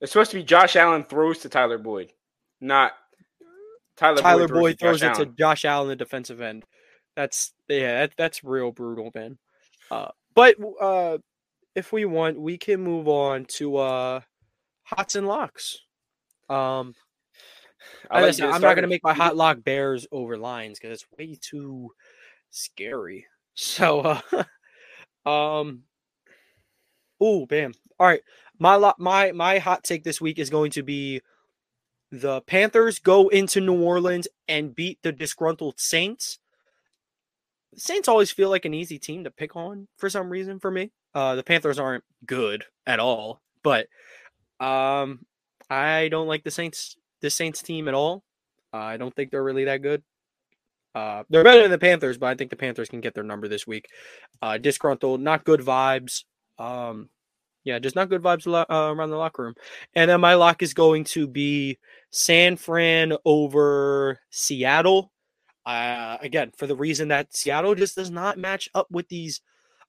It's 0.01 0.12
supposed 0.12 0.30
to 0.32 0.37
be 0.37 0.45
Josh 0.45 0.76
Allen 0.76 1.05
throws 1.05 1.39
to 1.39 1.49
Tyler 1.49 1.78
Boyd, 1.78 2.12
not 2.61 2.93
Tyler, 3.97 4.18
Tyler 4.18 4.49
Boyd, 4.49 4.55
Boyd 4.55 4.78
throws 4.78 5.01
throws 5.01 5.18
it 5.18 5.24
to 5.24 5.32
Josh 5.32 5.64
Allen, 5.64 5.89
the 5.89 5.97
defensive 5.97 6.41
end. 6.41 6.64
That's 7.16 7.53
yeah, 7.68 8.01
that, 8.01 8.12
that's 8.16 8.45
real 8.45 8.72
brutal, 8.72 9.11
man. 9.14 9.39
Uh, 9.91 10.09
but 10.34 10.57
uh, 10.80 11.18
if 11.74 11.93
we 11.93 12.05
want, 12.05 12.39
we 12.39 12.59
can 12.59 12.80
move 12.80 13.09
on 13.09 13.47
to 13.57 13.76
uh, 13.78 14.20
hots 14.84 15.14
and 15.14 15.26
locks. 15.26 15.78
Um, 16.49 16.95
I 18.11 18.22
like 18.22 18.41
I'm 18.41 18.61
not 18.61 18.74
gonna 18.74 18.87
make 18.87 19.05
my 19.05 19.14
hot 19.14 19.37
lock 19.37 19.62
Bears 19.62 20.07
over 20.12 20.37
lines 20.37 20.78
because 20.78 21.01
it's 21.01 21.11
way 21.18 21.39
too 21.41 21.91
scary. 22.51 23.26
So, 23.59 24.01
uh, 24.01 24.45
um, 25.26 25.84
oh, 27.18 27.47
bam! 27.47 27.72
All 27.99 28.07
right, 28.07 28.20
my 28.59 28.74
lo- 28.74 28.93
my 28.99 29.32
my 29.32 29.57
hot 29.57 29.82
take 29.82 30.05
this 30.05 30.20
week 30.20 30.39
is 30.39 30.51
going 30.51 30.72
to 30.72 30.82
be 30.82 31.22
the 32.11 32.43
Panthers 32.43 32.99
go 32.99 33.28
into 33.28 33.61
New 33.61 33.80
Orleans 33.80 34.28
and 34.47 34.74
beat 34.74 34.99
the 35.03 35.12
disgruntled 35.12 35.80
Saints. 35.80 36.39
The 37.72 37.80
Saints 37.80 38.09
always 38.09 38.30
feel 38.30 38.51
like 38.51 38.64
an 38.64 38.74
easy 38.74 38.99
team 38.99 39.24
to 39.24 39.30
pick 39.30 39.57
on 39.57 39.89
for 39.97 40.11
some 40.11 40.28
reason 40.28 40.61
for 40.61 40.70
me. 40.70 40.93
Uh, 41.14 41.34
the 41.34 41.43
Panthers 41.43 41.78
aren't 41.78 42.05
good 42.26 42.64
at 42.87 43.01
all, 43.01 43.41
but 43.62 43.87
um, 44.61 45.24
I 45.70 46.09
don't 46.09 46.28
like 46.28 46.45
the 46.45 46.51
Saints 46.51 46.97
this 47.21 47.35
Saints 47.35 47.62
team 47.62 47.89
at 47.89 47.95
all. 47.95 48.23
Uh, 48.73 48.79
I 48.79 48.97
don't 48.97 49.14
think 49.14 49.31
they're 49.31 49.45
really 49.45 49.64
that 49.64 49.83
good. 49.83 50.03
Uh, 50.95 51.25
they're 51.29 51.45
better 51.45 51.62
than 51.62 51.71
the 51.71 51.79
Panthers, 51.79 52.17
but 52.17 52.27
I 52.27 52.35
think 52.35 52.51
the 52.51 52.57
Panthers 52.57 52.89
can 52.89 53.01
get 53.03 53.14
their 53.14 53.23
number 53.23 53.49
this 53.49 53.67
week. 53.67 53.87
Uh, 54.41 54.57
disgruntled, 54.57 55.21
not 55.21 55.45
good 55.45 55.61
vibes. 55.61 56.25
Um, 56.59 57.11
yeah, 57.64 57.79
just 57.79 57.97
not 57.97 58.09
good 58.09 58.23
vibes 58.23 58.47
lo- 58.47 58.64
uh, 58.71 58.95
around 58.95 59.11
the 59.11 59.17
locker 59.17 59.43
room. 59.43 59.55
And 59.95 60.11
then 60.11 60.21
my 60.21 60.35
lock 60.35 60.62
is 60.62 60.73
going 60.73 61.05
to 61.05 61.27
be 61.27 61.79
San 62.11 62.57
Fran 62.57 63.12
over 63.25 64.21
Seattle. 64.31 65.12
Uh, 65.67 66.17
again, 66.23 66.53
for 66.57 66.67
the 66.67 66.77
reason 66.77 67.09
that 67.09 67.35
Seattle 67.35 67.75
just 67.75 67.97
does 67.97 68.11
not 68.11 68.39
match 68.39 68.69
up 68.75 68.87
with 68.91 69.09
these 69.09 69.41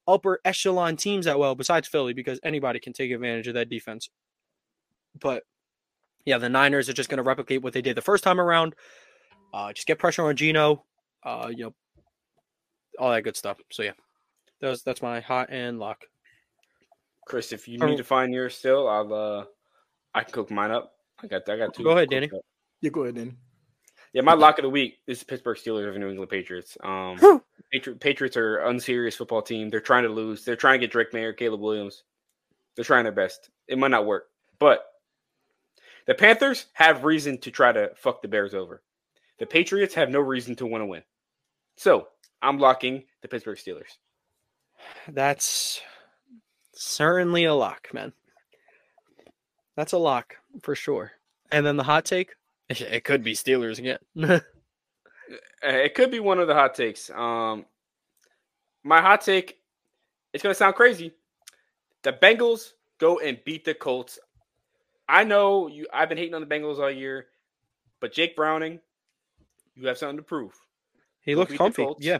upper 0.08 0.40
echelon 0.44 0.98
teams 0.98 1.26
that 1.26 1.38
well, 1.38 1.56
besides 1.56 1.88
Philly, 1.88 2.14
because 2.14 2.40
anybody 2.44 2.80
can 2.80 2.94
take 2.94 3.12
advantage 3.12 3.48
of 3.48 3.54
that 3.54 3.70
defense. 3.70 4.10
But 5.20 5.44
yeah, 6.28 6.38
the 6.38 6.50
Niners 6.50 6.90
are 6.90 6.94
just 6.94 7.10
going 7.10 7.18
to 7.18 7.24
replicate 7.24 7.62
what 7.64 7.72
they 7.72 7.82
did 7.82 7.96
the 7.96 8.02
first 8.02 8.22
time 8.22 8.38
around. 8.40 8.76
Uh, 9.54 9.72
just 9.72 9.88
get 9.88 9.98
pressure 9.98 10.24
on 10.24 10.36
Geno, 10.36 10.84
uh, 11.24 11.48
you 11.50 11.64
know, 11.64 11.74
all 13.00 13.12
that 13.12 13.22
good 13.24 13.38
stuff. 13.38 13.58
So 13.72 13.82
yeah, 13.84 13.94
that's 14.60 14.84
that's 14.84 15.02
my 15.02 15.22
hot 15.22 15.48
and 15.52 15.80
lock. 15.80 16.04
Chris, 17.26 17.54
if 17.54 17.68
you 17.68 17.80
Oh. 17.82 17.86
need 17.88 17.98
to 17.98 18.04
find 18.04 18.34
yours 18.34 18.56
still, 18.58 18.88
I'll 18.90 19.14
uh 19.14 19.46
I 20.14 20.24
can 20.24 20.34
cook 20.34 20.52
mine 20.52 20.72
up. 20.72 20.94
I 21.24 21.28
got 21.28 21.48
I 21.48 21.58
got 21.58 21.74
two. 21.74 21.84
Go 21.84 21.92
ahead, 21.92 22.10
cooked 22.10 22.12
Danny. 22.12 22.30
up. 22.32 22.42
Yeah, 22.82 22.90
go 22.90 23.04
ahead, 23.04 23.16
Danny. 23.16 23.34
Yeah, 24.14 24.22
my 24.22 24.34
lock 24.34 24.58
of 24.58 24.64
the 24.64 24.70
week 24.70 25.00
is 25.08 25.24
Pittsburgh 25.24 25.58
Steelers 25.58 25.88
over 25.88 25.98
New 25.98 26.10
England 26.10 26.30
Patriots. 26.30 26.78
Um 26.84 27.42
Patri- 27.72 27.96
Patriots 27.96 28.36
are 28.36 28.58
an 28.58 28.70
unserious 28.76 29.16
football 29.16 29.42
team. 29.42 29.70
They're 29.70 29.80
trying 29.82 30.04
to 30.04 30.10
lose. 30.10 30.44
They're 30.44 30.56
trying 30.58 30.80
to 30.80 30.86
get 30.88 30.92
Drake 30.92 31.14
Maye, 31.14 31.32
Caleb 31.38 31.62
Williams. 31.62 32.04
They're 32.76 32.86
trying 32.86 33.04
their 33.04 33.12
best. 33.14 33.50
It 33.68 33.78
might 33.78 33.92
not 33.92 34.06
work, 34.06 34.26
but 34.60 34.84
the 36.08 36.16
Panthers 36.16 36.66
have 36.74 37.04
reason 37.04 37.38
to 37.40 37.52
try 37.52 37.72
to 37.72 37.92
fuck 37.96 38.22
the 38.22 38.28
Bears 38.28 38.54
over. 38.54 38.82
The 39.40 39.46
Patriots 39.46 39.94
have 39.96 40.10
no 40.10 40.20
reason 40.20 40.56
to 40.56 40.66
want 40.66 40.82
to 40.82 40.86
win. 40.88 41.04
So 41.76 42.08
I'm 42.42 42.58
locking 42.58 43.04
the 43.22 43.28
Pittsburgh 43.28 43.58
Steelers. 43.58 43.98
That's 45.08 45.82
certainly 46.74 47.44
a 47.46 47.54
lock, 47.54 47.90
man. 47.94 48.14
That's 49.76 49.94
a 49.94 49.98
lock 49.98 50.36
for 50.62 50.74
sure. 50.76 51.12
And 51.52 51.66
then 51.66 51.78
the 51.78 51.84
hot 51.84 52.06
take, 52.06 52.34
it 52.70 53.04
could 53.04 53.24
be 53.24 53.34
Steelers 53.34 53.80
again. 53.80 54.00
Uh, 55.62 55.70
It 55.70 55.94
could 55.94 56.10
be 56.10 56.22
one 56.22 56.40
of 56.40 56.48
the 56.48 56.54
hot 56.54 56.74
takes. 56.74 57.10
Um, 57.10 57.66
my 58.84 59.02
hot 59.02 59.20
take, 59.20 59.58
it's 60.32 60.42
going 60.42 60.52
to 60.54 60.58
sound 60.58 60.76
crazy. 60.76 61.12
The 62.04 62.14
Bengals 62.14 62.72
go 62.98 63.20
and 63.20 63.38
beat 63.44 63.66
the 63.66 63.74
Colts. 63.74 64.20
I 65.10 65.24
know 65.24 65.68
you. 65.68 65.88
I've 65.94 66.10
been 66.10 66.18
hating 66.18 66.34
on 66.34 66.42
the 66.42 66.48
Bengals 66.48 66.80
all 66.80 66.92
year. 66.92 67.28
but 68.00 68.12
Jake 68.14 68.36
Browning, 68.36 68.80
you 69.76 69.88
have 69.88 69.98
something 69.98 70.18
to 70.18 70.24
prove. 70.24 70.54
He 71.22 71.34
Go 71.34 71.40
looks 71.40 71.54
comfy. 71.56 71.88
Yeah, 72.00 72.20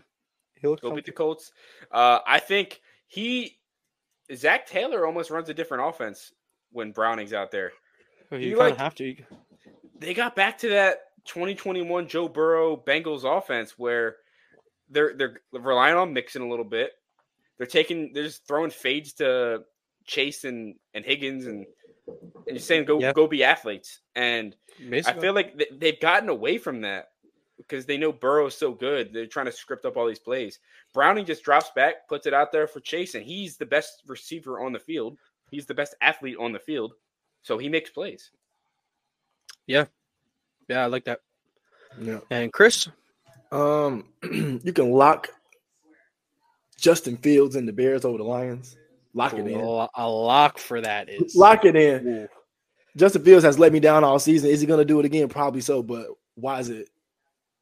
he 0.60 0.68
looks 0.68 0.82
Go 0.82 0.90
comfy. 0.90 1.02
beat 1.02 1.06
the 1.06 1.12
Colts. 1.12 1.52
Uh, 1.92 2.20
I 2.26 2.40
think 2.40 2.82
he, 3.08 3.58
Zac 4.36 4.66
Taylor, 4.68 5.06
almost 5.06 5.30
runs 5.30 5.50
a 5.50 5.54
different 5.54 5.88
offense 5.88 6.32
when 6.72 6.92
Browning's 6.92 7.34
out 7.34 7.52
there. 7.52 7.72
you 8.32 8.38
you 8.40 8.50
kind 8.58 8.60
like- 8.72 8.74
of 8.74 8.80
have 8.80 8.96
to. 8.96 9.16
They 10.00 10.14
got 10.14 10.36
back 10.36 10.60
to 10.60 10.70
that 10.70 11.00
2021 11.26 12.08
Joe 12.08 12.28
Burrow 12.28 12.78
Bengals 12.78 13.24
offense 13.26 13.74
where 13.78 14.18
they're 14.90 15.14
they're 15.18 15.42
relying 15.52 15.96
on 15.96 16.14
mixing 16.14 16.42
a 16.44 16.48
little 16.50 16.64
bit. 16.66 16.92
They're 17.58 17.66
taking 17.68 18.12
they're 18.14 18.24
just 18.24 18.48
throwing 18.48 18.70
fades 18.70 19.14
to 19.14 19.64
Chase 20.06 20.44
and, 20.44 20.76
and 20.94 21.04
Higgins 21.04 21.46
and 21.48 21.66
and 22.48 22.56
just 22.56 22.68
saying 22.68 22.86
go 22.86 23.00
Yeah. 23.00 23.14
go 23.14 23.28
be 23.28 23.44
athletes. 23.44 24.00
And 24.16 24.56
I 24.80 25.14
feel 25.14 25.34
like 25.34 25.58
th- 25.58 25.72
they've 25.78 26.00
gotten 26.00 26.30
away 26.30 26.58
from 26.58 26.82
that 26.82 27.12
because 27.58 27.86
they 27.86 27.98
know 27.98 28.12
Burrow's 28.12 28.56
so 28.58 28.72
good. 28.72 29.12
They're 29.14 29.26
trying 29.26 29.48
to 29.48 29.52
script 29.52 29.86
up 29.86 29.98
all 29.98 30.08
these 30.08 30.20
plays. 30.20 30.60
Browning 30.94 31.26
just 31.26 31.44
drops 31.44 31.72
back, 31.76 32.08
puts 32.08 32.26
it 32.28 32.34
out 32.34 32.52
there 32.52 32.68
for 32.68 32.80
Chase, 32.80 33.16
and 33.16 33.24
he's 33.26 33.58
the 33.58 33.66
best 33.66 34.04
receiver 34.08 34.60
on 34.60 34.72
the 34.72 34.80
field. 34.80 35.18
He's 35.52 35.66
the 35.66 35.74
best 35.74 35.96
athlete 36.02 36.38
on 36.40 36.52
the 36.52 36.60
field, 36.60 36.94
so 37.42 37.58
he 37.58 37.70
makes 37.70 37.90
plays. 37.90 38.32
Yeah, 39.66 39.86
yeah, 40.68 40.84
I 40.84 40.88
like 40.88 41.06
that. 41.06 41.22
Yeah. 42.00 42.20
And 42.30 42.52
Chris, 42.54 42.88
Um, 43.52 44.10
you 44.24 44.74
can 44.74 44.92
lock 44.92 45.30
Justin 46.78 47.18
Fields 47.18 47.56
and 47.56 47.68
the 47.68 47.74
Bears 47.74 48.06
over 48.06 48.18
the 48.18 48.24
Lions. 48.24 48.78
Lock 49.14 49.34
it 49.34 49.46
a, 49.46 49.50
in. 49.50 49.88
a 49.96 50.10
lock 50.10 50.58
for 50.58 50.82
that 50.82 51.10
is 51.10 51.36
Lock 51.36 51.66
it 51.66 51.76
in. 51.76 52.08
Ooh. 52.08 52.28
Justin 52.96 53.24
Fields 53.24 53.46
has 53.46 53.60
let 53.60 53.72
me 53.72 53.80
down 53.80 54.04
all 54.04 54.20
season. 54.20 54.50
Is 54.50 54.62
he 54.62 54.68
going 54.68 54.80
to 54.80 54.86
do 54.86 55.00
it 55.00 55.06
again? 55.06 55.30
Probably 55.30 55.62
so. 55.62 55.84
But 55.84 56.08
why 56.36 56.60
is 56.60 56.70
it 56.70 56.90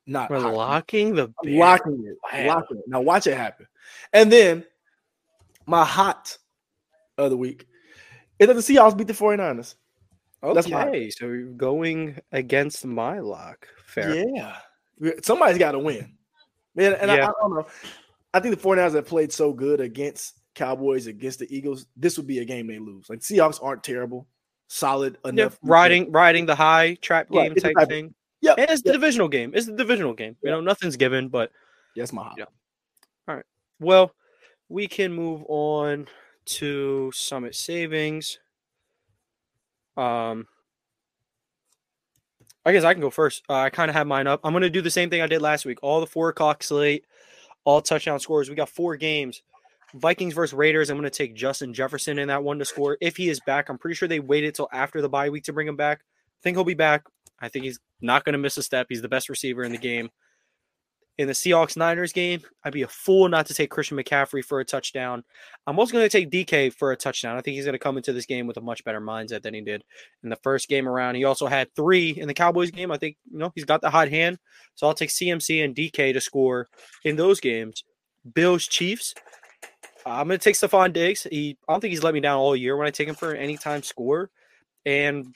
not 0.08 0.30
We're 0.30 0.40
locking 0.40 1.16
the 1.16 1.34
I'm 1.44 1.54
locking 1.54 2.06
it. 2.06 2.18
Wow. 2.34 2.56
Locking 2.56 2.78
it. 2.78 2.84
Now 2.88 3.02
watch 3.02 3.28
it 3.28 3.36
happen. 3.36 3.68
And 4.14 4.32
then 4.32 4.66
my 5.66 5.84
hot 5.84 6.38
of 7.18 7.32
the 7.32 7.38
week 7.38 7.66
is 8.40 8.48
that 8.48 8.54
the 8.54 8.62
Seahawks 8.62 8.98
beat 8.98 9.08
the 9.08 9.14
49ers. 9.14 9.76
That's 10.42 10.70
my- 10.70 10.88
Okay, 10.88 11.10
so 11.10 11.26
you're 11.26 11.46
going 11.46 12.20
against 12.32 12.86
my 12.86 13.20
lock. 13.20 13.68
Fair. 13.86 14.16
Yeah. 14.16 14.58
Somebody's 15.24 15.58
got 15.58 15.72
to 15.72 15.80
win. 15.80 16.14
Man, 16.76 16.94
and 16.94 17.10
I, 17.10 17.16
I 17.16 17.32
don't 17.42 17.56
know. 17.56 17.66
I 18.34 18.40
think 18.40 18.56
the 18.56 18.62
49ers 18.62 18.96
have 18.96 19.08
played 19.08 19.32
so 19.32 19.54
good 19.54 19.80
against 19.80 20.40
Cowboys, 20.56 21.08
against 21.08 21.40
the 21.40 21.56
Eagles. 21.56 21.86
This 21.96 22.18
would 22.18 22.28
be 22.28 22.40
a 22.40 22.46
game 22.46 22.68
they 22.68 22.80
lose. 22.80 23.10
Like 23.10 23.20
Seahawks 23.20 23.60
aren't 23.62 23.84
terrible, 23.84 24.28
solid 24.68 25.18
enough. 25.26 25.60
riding 25.62 26.12
riding 26.12 26.46
the 26.46 26.56
high 26.56 26.96
trap 27.02 27.30
game 27.30 27.54
type 27.56 27.76
thing. 27.88 28.14
Yeah, 28.42 28.54
And 28.58 28.70
it's 28.70 28.82
the 28.82 28.92
divisional 28.92 29.28
game. 29.28 29.52
It's 29.56 29.66
the 29.66 29.74
divisional 29.74 30.14
game. 30.14 30.36
You 30.42 30.52
know, 30.52 30.62
nothing's 30.62 30.98
given, 30.98 31.30
but 31.30 31.52
Yes, 31.96 32.12
my 32.12 32.24
hot. 32.24 32.36
Yeah. 32.38 32.46
All 33.28 33.36
right. 33.36 33.46
Well, 33.80 34.14
we 34.70 34.88
can 34.88 35.14
move 35.14 35.44
on 35.48 36.08
to 36.46 37.12
Summit 37.14 37.56
Savings. 37.56 38.40
Um 39.98 40.48
I 42.66 42.72
guess 42.72 42.84
I 42.84 42.94
can 42.94 43.02
go 43.02 43.12
first. 43.12 43.44
Uh, 43.48 43.60
I 43.60 43.70
kind 43.70 43.90
of 43.90 43.96
have 43.96 44.08
mine 44.08 44.26
up. 44.26 44.42
I'm 44.44 44.52
going 44.52 44.64
to 44.64 44.72
do 44.72 44.82
the 44.82 44.90
same 44.90 45.12
thing 45.12 45.22
I 45.22 45.28
did 45.28 45.40
last 45.40 45.66
week. 45.66 45.78
All 45.84 46.00
the 46.00 46.08
four 46.08 46.30
o'clock 46.30 46.64
slate, 46.64 47.06
all 47.64 47.80
touchdown 47.80 48.20
scores. 48.20 48.50
We 48.50 48.56
got 48.56 48.70
four 48.70 48.96
games. 48.96 49.44
Vikings 49.94 50.34
versus 50.34 50.54
Raiders. 50.54 50.90
I'm 50.90 50.98
going 50.98 51.10
to 51.10 51.16
take 51.16 51.36
Justin 51.36 51.74
Jefferson 51.74 52.20
in 52.20 52.28
that 52.28 52.44
one 52.44 52.60
to 52.60 52.66
score. 52.66 52.98
If 53.02 53.18
he 53.18 53.30
is 53.30 53.40
back, 53.42 53.70
I'm 53.70 53.78
pretty 53.78 53.96
sure 53.96 54.08
they 54.08 54.20
waited 54.20 54.56
till 54.56 54.70
after 54.72 55.02
the 55.02 55.10
bye 55.10 55.30
week 55.30 55.44
to 55.46 55.54
bring 55.54 55.68
him 55.68 55.76
back. 55.76 56.00
I 56.00 56.42
think 56.44 56.58
he'll 56.58 56.64
be 56.64 56.74
back. 56.74 57.04
I 57.40 57.50
think 57.50 57.66
he's 57.66 57.80
not 58.02 58.24
going 58.24 58.34
to 58.34 58.40
miss 58.40 58.58
a 58.58 58.64
step. 58.64 58.88
He's 58.90 59.02
the 59.02 59.10
best 59.10 59.30
receiver 59.30 59.64
in 59.64 59.72
the 59.72 59.78
game. 59.78 60.10
In 61.18 61.28
the 61.28 61.34
Seahawks 61.34 61.78
Niners 61.78 62.12
game, 62.12 62.42
I'd 62.66 62.74
be 62.74 62.82
a 62.82 62.90
fool 62.90 63.30
not 63.30 63.46
to 63.46 63.54
take 63.54 63.72
Christian 63.72 63.98
McCaffrey 63.98 64.44
for 64.44 64.60
a 64.60 64.66
touchdown. 64.66 65.24
I'm 65.66 65.80
also 65.80 65.94
going 65.94 66.04
to 66.04 66.10
take 66.10 66.30
DK 66.30 66.74
for 66.74 66.92
a 66.92 66.98
touchdown. 66.98 67.38
I 67.38 67.42
think 67.42 67.56
he's 67.56 67.64
going 67.64 67.74
to 67.74 67.80
come 67.80 67.96
into 67.96 68.12
this 68.12 68.26
game 68.26 68.48
with 68.48 68.58
a 68.58 68.62
much 68.62 68.84
better 68.84 69.00
mindset 69.00 69.42
than 69.42 69.54
he 69.54 69.62
did 69.62 69.82
in 70.24 70.30
the 70.30 70.36
first 70.38 70.68
game 70.68 70.90
around. 70.90 71.16
He 71.16 71.24
also 71.24 71.48
had 71.48 71.74
three 71.74 72.10
in 72.10 72.28
the 72.28 72.34
Cowboys 72.34 72.70
game. 72.70 72.92
I 72.92 72.98
think, 72.98 73.16
you 73.32 73.38
know, 73.38 73.54
he's 73.56 73.64
got 73.64 73.80
the 73.80 73.90
hot 73.90 74.10
hand. 74.10 74.40
So 74.76 74.88
I'll 74.88 74.94
take 74.94 75.10
CMC 75.10 75.64
and 75.64 75.74
DK 75.74 76.12
to 76.12 76.20
score 76.20 76.68
in 77.06 77.16
those 77.16 77.40
games. 77.40 77.86
Bills 78.34 78.66
Chiefs. 78.68 79.14
I'm 80.06 80.28
going 80.28 80.40
to 80.40 80.44
take 80.44 80.56
Stefon 80.56 80.94
Diggs. 80.94 81.26
He, 81.30 81.58
I 81.68 81.74
don't 81.74 81.82
think 81.82 81.92
he's 81.92 82.04
let 82.04 82.14
me 82.14 82.20
down 82.20 82.38
all 82.38 82.56
year 82.56 82.78
when 82.78 82.88
I 82.88 82.92
take 82.92 83.08
him 83.08 83.16
for 83.16 83.32
an 83.32 83.42
anytime 83.42 83.82
score. 83.82 84.30
And 84.86 85.36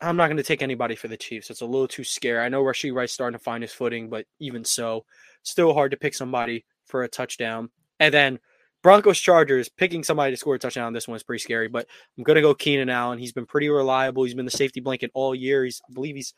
I'm 0.00 0.16
not 0.16 0.26
going 0.26 0.38
to 0.38 0.42
take 0.42 0.62
anybody 0.62 0.96
for 0.96 1.08
the 1.08 1.16
Chiefs. 1.16 1.50
It's 1.50 1.60
a 1.60 1.66
little 1.66 1.88
too 1.88 2.04
scary. 2.04 2.44
I 2.44 2.48
know 2.48 2.62
Rashee 2.62 2.92
Rice 2.92 3.12
starting 3.12 3.38
to 3.38 3.42
find 3.42 3.62
his 3.62 3.72
footing, 3.72 4.08
but 4.08 4.26
even 4.40 4.64
so, 4.64 5.04
still 5.42 5.72
hard 5.72 5.92
to 5.92 5.96
pick 5.96 6.14
somebody 6.14 6.64
for 6.86 7.04
a 7.04 7.08
touchdown. 7.08 7.70
And 8.00 8.12
then 8.12 8.38
Broncos 8.82 9.18
Chargers 9.18 9.68
picking 9.68 10.02
somebody 10.02 10.32
to 10.32 10.36
score 10.36 10.54
a 10.54 10.58
touchdown. 10.58 10.92
This 10.92 11.08
one's 11.08 11.22
pretty 11.22 11.42
scary, 11.42 11.68
but 11.68 11.86
I'm 12.16 12.24
going 12.24 12.36
to 12.36 12.42
go 12.42 12.54
Keenan 12.54 12.90
Allen. 12.90 13.18
He's 13.18 13.32
been 13.32 13.46
pretty 13.46 13.68
reliable. 13.68 14.24
He's 14.24 14.34
been 14.34 14.44
the 14.44 14.50
safety 14.50 14.80
blanket 14.80 15.10
all 15.14 15.34
year. 15.34 15.64
He's, 15.64 15.80
I 15.88 15.92
believe, 15.92 16.16
he's 16.16 16.34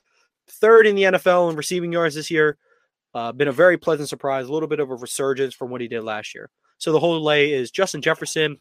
third 0.49 0.87
in 0.87 0.97
the 0.97 1.03
NFL 1.05 1.51
in 1.51 1.57
receiving 1.57 1.93
yards 1.93 2.15
this 2.15 2.31
year. 2.31 2.57
Uh, 3.15 3.33
been 3.33 3.49
a 3.49 3.53
very 3.53 3.77
pleasant 3.77 4.09
surprise. 4.09 4.49
A 4.49 4.53
little 4.53 4.69
bit 4.69 4.81
of 4.81 4.91
a 4.91 4.95
resurgence 4.95 5.55
from 5.55 5.71
what 5.71 5.81
he 5.81 5.89
did 5.89 6.03
last 6.03 6.35
year. 6.35 6.51
So 6.81 6.93
the 6.93 6.99
whole 6.99 7.21
lay 7.23 7.53
is 7.53 7.71
Justin 7.71 8.01
Jefferson, 8.01 8.59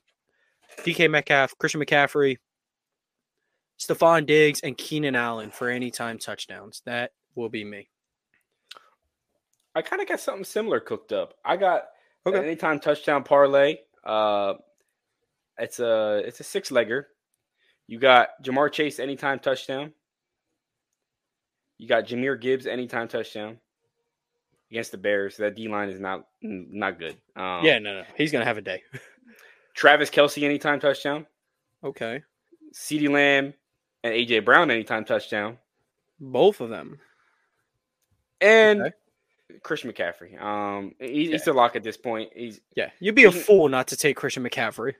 DK 0.79 1.09
Metcalf, 1.09 1.57
Christian 1.57 1.81
McCaffrey, 1.81 2.37
Stefon 3.79 4.25
Diggs, 4.25 4.59
and 4.59 4.77
Keenan 4.77 5.15
Allen 5.15 5.51
for 5.51 5.69
anytime 5.69 6.19
touchdowns. 6.19 6.81
That 6.85 7.11
will 7.35 7.47
be 7.47 7.63
me. 7.63 7.89
I 9.73 9.81
kind 9.81 10.01
of 10.01 10.07
got 10.09 10.19
something 10.19 10.43
similar 10.43 10.81
cooked 10.81 11.13
up. 11.13 11.35
I 11.45 11.55
got 11.55 11.85
Okay. 12.25 12.37
an 12.37 12.43
anytime 12.43 12.81
touchdown 12.81 13.23
parlay. 13.23 13.77
Uh, 14.03 14.55
it's 15.57 15.79
a 15.79 16.21
it's 16.25 16.41
a 16.41 16.43
six 16.43 16.69
legger. 16.71 17.05
You 17.87 17.99
got 17.99 18.29
Ja'Marr 18.43 18.69
Chase 18.71 18.99
anytime 18.99 19.39
touchdown. 19.39 19.93
You 21.77 21.87
got 21.87 22.05
Jahmyr 22.05 22.39
Gibbs 22.39 22.67
anytime 22.67 23.07
touchdown 23.07 23.59
against 24.71 24.91
the 24.91 24.97
Bears. 24.97 25.37
That 25.37 25.55
D 25.55 25.67
line 25.67 25.89
is 25.89 25.99
not 25.99 26.27
not 26.41 26.99
good. 26.99 27.17
Um, 27.35 27.63
yeah, 27.63 27.79
no, 27.79 27.93
no. 27.99 28.03
He's 28.15 28.31
going 28.31 28.41
to 28.41 28.45
have 28.45 28.57
a 28.57 28.61
day. 28.61 28.83
Travis 29.75 30.09
Kelce 30.09 30.43
anytime 30.43 30.79
touchdown. 30.79 31.25
Okay. 31.83 32.21
CeeDee 32.73 33.09
Lamb 33.09 33.53
and 34.03 34.13
AJ 34.13 34.43
Brown 34.45 34.69
anytime 34.71 35.05
touchdown. 35.05 35.57
Both 36.19 36.59
of 36.61 36.69
them. 36.69 36.99
And 38.41 38.81
Okay. 38.81 38.91
Christian 39.63 39.91
McCaffrey. 39.91 40.39
Um, 40.41 40.93
he, 40.99 41.25
Yeah. 41.25 41.31
he's 41.31 41.47
a 41.47 41.53
lock 41.53 41.75
at 41.75 41.83
this 41.83 41.97
point. 41.97 42.31
He's 42.35 42.61
Yeah. 42.75 42.89
You'd 42.99 43.15
be 43.15 43.23
a 43.23 43.31
fool 43.31 43.67
not 43.69 43.87
to 43.89 43.97
take 43.97 44.15
Christian 44.17 44.43
McCaffrey. 44.43 44.93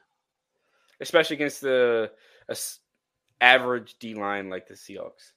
especially 1.01 1.35
against 1.37 1.61
the 1.61 2.11
a 2.49 2.57
average 3.41 3.95
D 3.99 4.15
line 4.15 4.49
like 4.49 4.67
the 4.67 4.73
Seahawks. 4.73 5.31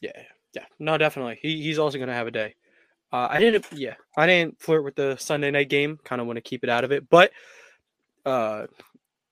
Yeah. 0.00 0.10
Yeah. 0.54 0.64
No, 0.78 0.98
definitely. 0.98 1.38
He, 1.40 1.62
he's 1.62 1.78
also 1.78 1.98
going 1.98 2.08
to 2.08 2.14
have 2.14 2.26
a 2.26 2.30
day. 2.32 2.54
Uh, 3.12 3.28
I 3.30 3.38
didn't, 3.38 3.66
yeah, 3.72 3.94
I 4.16 4.26
didn't 4.26 4.60
flirt 4.60 4.84
with 4.84 4.94
the 4.96 5.16
Sunday 5.18 5.50
night 5.50 5.68
game. 5.68 5.98
Kind 6.04 6.20
of 6.20 6.26
want 6.26 6.38
to 6.38 6.40
keep 6.40 6.64
it 6.64 6.70
out 6.70 6.84
of 6.84 6.92
it. 6.92 7.08
But, 7.10 7.30
uh, 8.24 8.66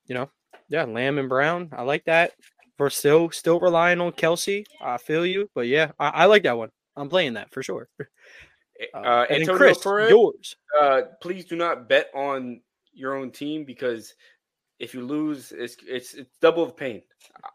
you 0.07 0.15
know, 0.15 0.31
yeah, 0.69 0.85
Lamb 0.85 1.19
and 1.19 1.29
Brown. 1.29 1.71
I 1.73 1.83
like 1.83 2.05
that. 2.05 2.33
We're 2.79 2.91
still 2.91 3.31
still 3.31 3.59
relying 3.61 4.01
on 4.01 4.13
Kelce. 4.13 4.65
I 4.81 4.99
feel 4.99 5.25
you. 5.25 5.51
But 5.55 5.67
yeah, 5.67 5.93
I, 5.99 6.09
I 6.09 6.25
like 6.27 6.43
that 6.43 6.57
one. 6.59 6.71
I'm 6.97 7.09
playing 7.09 7.35
that 7.35 7.53
for 7.53 7.63
sure. 7.63 7.89
Uh, 8.01 8.99
Uh, 8.99 9.27
Antonio 9.29 9.57
Chris, 9.57 9.79
Perez, 9.79 10.11
yours. 10.11 10.57
uh, 10.81 11.03
please 11.21 11.45
do 11.45 11.55
not 11.57 11.87
bet 11.89 12.09
on 12.15 12.63
your 12.95 13.15
own 13.15 13.31
team 13.31 13.65
because 13.65 14.15
if 14.81 14.95
you 14.95 15.03
lose, 15.07 15.53
it's 15.53 15.77
it's, 15.87 16.15
it's 16.15 16.31
double 16.41 16.67
the 16.67 16.73
pain. 16.73 17.03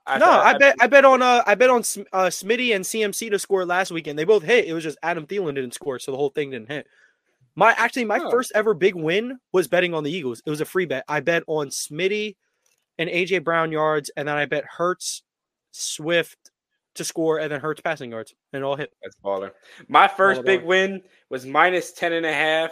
I, 0.07 0.17
no, 0.19 0.29
I, 0.29 0.57
bet 0.57 0.75
I 0.79 0.87
bet 0.87 1.03
on 1.03 1.21
uh 1.21 1.43
I 1.45 1.55
bet 1.55 1.69
on 1.69 1.79
uh, 1.79 2.29
Smitty 2.29 2.75
and 2.75 2.85
CMC 2.85 3.31
to 3.31 3.39
score 3.39 3.65
last 3.65 3.91
weekend. 3.91 4.17
They 4.17 4.23
both 4.23 4.43
hit. 4.43 4.65
It 4.65 4.73
was 4.73 4.83
just 4.83 4.97
Adam 5.03 5.25
Thielen 5.27 5.55
didn't 5.55 5.73
score, 5.73 5.99
so 5.99 6.11
the 6.11 6.17
whole 6.17 6.29
thing 6.29 6.51
didn't 6.51 6.69
hit. 6.71 6.87
My 7.55 7.73
actually 7.77 8.05
my 8.05 8.19
Oh. 8.19 8.29
first 8.29 8.51
ever 8.55 8.73
big 8.73 8.95
win 8.95 9.39
was 9.51 9.67
betting 9.67 9.93
on 9.93 10.03
the 10.03 10.11
Eagles. 10.11 10.41
It 10.45 10.49
was 10.49 10.61
a 10.61 10.65
free 10.65 10.85
bet. 10.85 11.03
I 11.07 11.19
bet 11.19 11.43
on 11.47 11.67
Smitty 11.69 12.35
and 12.97 13.09
AJ 13.09 13.43
Brown 13.43 13.71
yards, 13.71 14.09
and 14.15 14.27
then 14.27 14.37
I 14.37 14.45
bet 14.45 14.63
Hurts, 14.65 15.23
Swift 15.71 16.51
to 16.93 17.03
score, 17.03 17.39
and 17.39 17.51
then 17.51 17.59
Hurts 17.59 17.81
passing 17.81 18.11
yards, 18.11 18.33
and 18.53 18.61
it 18.61 18.65
all 18.65 18.75
hit. 18.75 18.93
That's 19.03 19.17
baller. 19.17 19.51
My 19.89 20.07
first 20.07 20.41
Baller, 20.41 20.45
big 20.45 20.61
baller. 20.61 20.65
win 20.65 21.01
was 21.29 21.45
minus 21.45 21.91
10 21.91 22.13
and 22.13 22.25
a 22.25 22.33
half 22.33 22.71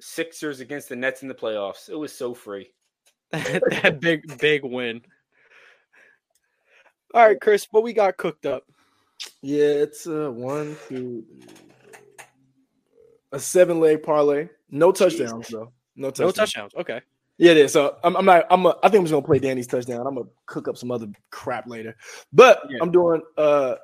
Sixers 0.00 0.60
against 0.60 0.88
the 0.88 0.94
Nets 0.96 1.22
in 1.22 1.28
the 1.28 1.34
playoffs. 1.34 1.88
It 1.88 1.96
was 1.96 2.12
so 2.12 2.34
free. 2.34 2.68
that 3.32 3.98
big 4.00 4.38
big 4.38 4.64
win. 4.64 5.02
All 7.14 7.26
right, 7.26 7.40
Chris, 7.40 7.66
what 7.70 7.82
we 7.82 7.92
got 7.92 8.16
cooked 8.16 8.46
up? 8.46 8.64
Yeah, 9.42 9.64
it's 9.64 10.06
a 10.06 10.30
one, 10.30 10.76
two, 10.88 11.24
a 13.32 13.40
seven 13.40 13.80
leg 13.80 14.02
parlay. 14.02 14.48
No 14.70 14.92
touchdowns 14.92 15.48
though. 15.48 15.72
No 15.94 16.10
touchdowns. 16.10 16.36
No 16.36 16.44
touchdowns. 16.44 16.74
Okay. 16.74 17.00
Yeah, 17.38 17.52
it 17.52 17.58
is. 17.58 17.72
So 17.72 17.96
I'm, 18.02 18.16
I'm 18.16 18.24
not. 18.24 18.44
I'm. 18.50 18.66
A, 18.66 18.70
I 18.82 18.88
think 18.88 19.00
I'm 19.00 19.04
just 19.04 19.12
gonna 19.12 19.26
play 19.26 19.38
Danny's 19.38 19.66
touchdown. 19.66 20.06
I'm 20.06 20.14
gonna 20.14 20.28
cook 20.46 20.68
up 20.68 20.76
some 20.76 20.90
other 20.90 21.08
crap 21.30 21.66
later. 21.66 21.96
But 22.32 22.62
Yeah. 22.70 22.78
I'm 22.80 22.90
doing 22.90 23.22
uh 23.36 23.76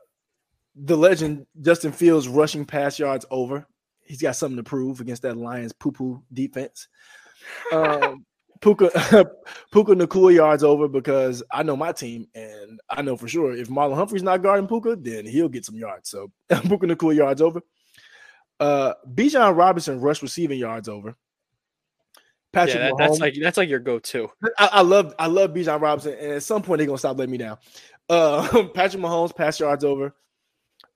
the 0.75 0.97
legend 0.97 1.47
Justin 1.61 1.93
Fields 1.93 2.29
rushing 2.29 2.65
pass 2.65 2.99
yards 2.99 3.27
over. 3.31 3.67
He's 4.05 4.23
got 4.23 4.37
something 4.37 4.57
to 4.57 4.63
prove 4.63 5.01
against 5.01 5.23
that 5.23 5.37
Lions 5.37 5.73
poo 5.73 5.93
poo 5.93 6.23
defense. 6.33 6.89
Um, 7.73 8.25
Puka 8.63 8.91
Puka 9.73 9.93
Nacua 9.93 10.35
yards 10.35 10.63
over 10.63 10.89
because 10.89 11.43
I 11.51 11.65
know 11.65 11.77
my 11.77 11.93
team 11.93 12.29
and 12.35 12.81
I 12.89 13.03
know 13.03 13.17
for 13.17 13.29
sure 13.29 13.53
if 13.53 13.69
Marlon 13.69 13.97
Humphrey's 13.97 14.23
not 14.23 14.43
guarding 14.43 14.69
Puka, 14.69 14.97
then 14.97 15.27
he'll 15.27 15.49
get 15.49 15.67
some 15.67 15.75
yards. 15.77 16.09
So 16.09 16.31
Puka 16.49 16.87
Nacua 16.87 17.15
yards 17.15 17.43
over. 17.43 17.61
Uh 18.61 18.95
Bijan 19.13 19.57
Robinson 19.57 20.01
rush 20.01 20.23
receiving 20.23 20.61
yards 20.61 20.89
over. 20.89 21.17
Patrick 22.53 22.77
yeah, 22.77 22.89
that, 22.89 22.95
that's 22.99 23.19
like 23.19 23.35
that's 23.41 23.57
like 23.57 23.69
your 23.69 23.81
go-to. 23.81 24.29
I, 24.59 24.69
I 24.73 24.83
love 24.83 25.15
I 25.19 25.27
love 25.27 25.51
Bijan 25.53 25.81
Robinson, 25.81 26.15
and 26.15 26.33
at 26.33 26.43
some 26.43 26.63
point 26.63 26.79
they're 26.79 26.87
gonna 26.87 26.99
stop 26.99 27.19
letting 27.19 27.33
me 27.33 27.39
down. 27.39 27.59
Uh 28.09 28.69
Patrick 28.75 29.03
Mahomes 29.03 29.35
pass 29.35 29.59
yards 29.59 29.85
over. 29.85 30.15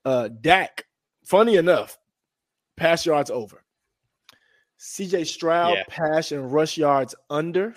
Uh 0.04 0.28
Dak, 0.28 0.84
funny 1.24 1.56
enough, 1.56 1.98
pass 2.76 3.04
yards 3.04 3.30
over. 3.30 3.64
CJ 4.80 5.26
Stroud 5.26 5.74
yeah. 5.74 5.84
pass 5.88 6.32
and 6.32 6.52
rush 6.52 6.76
yards 6.76 7.14
under 7.30 7.74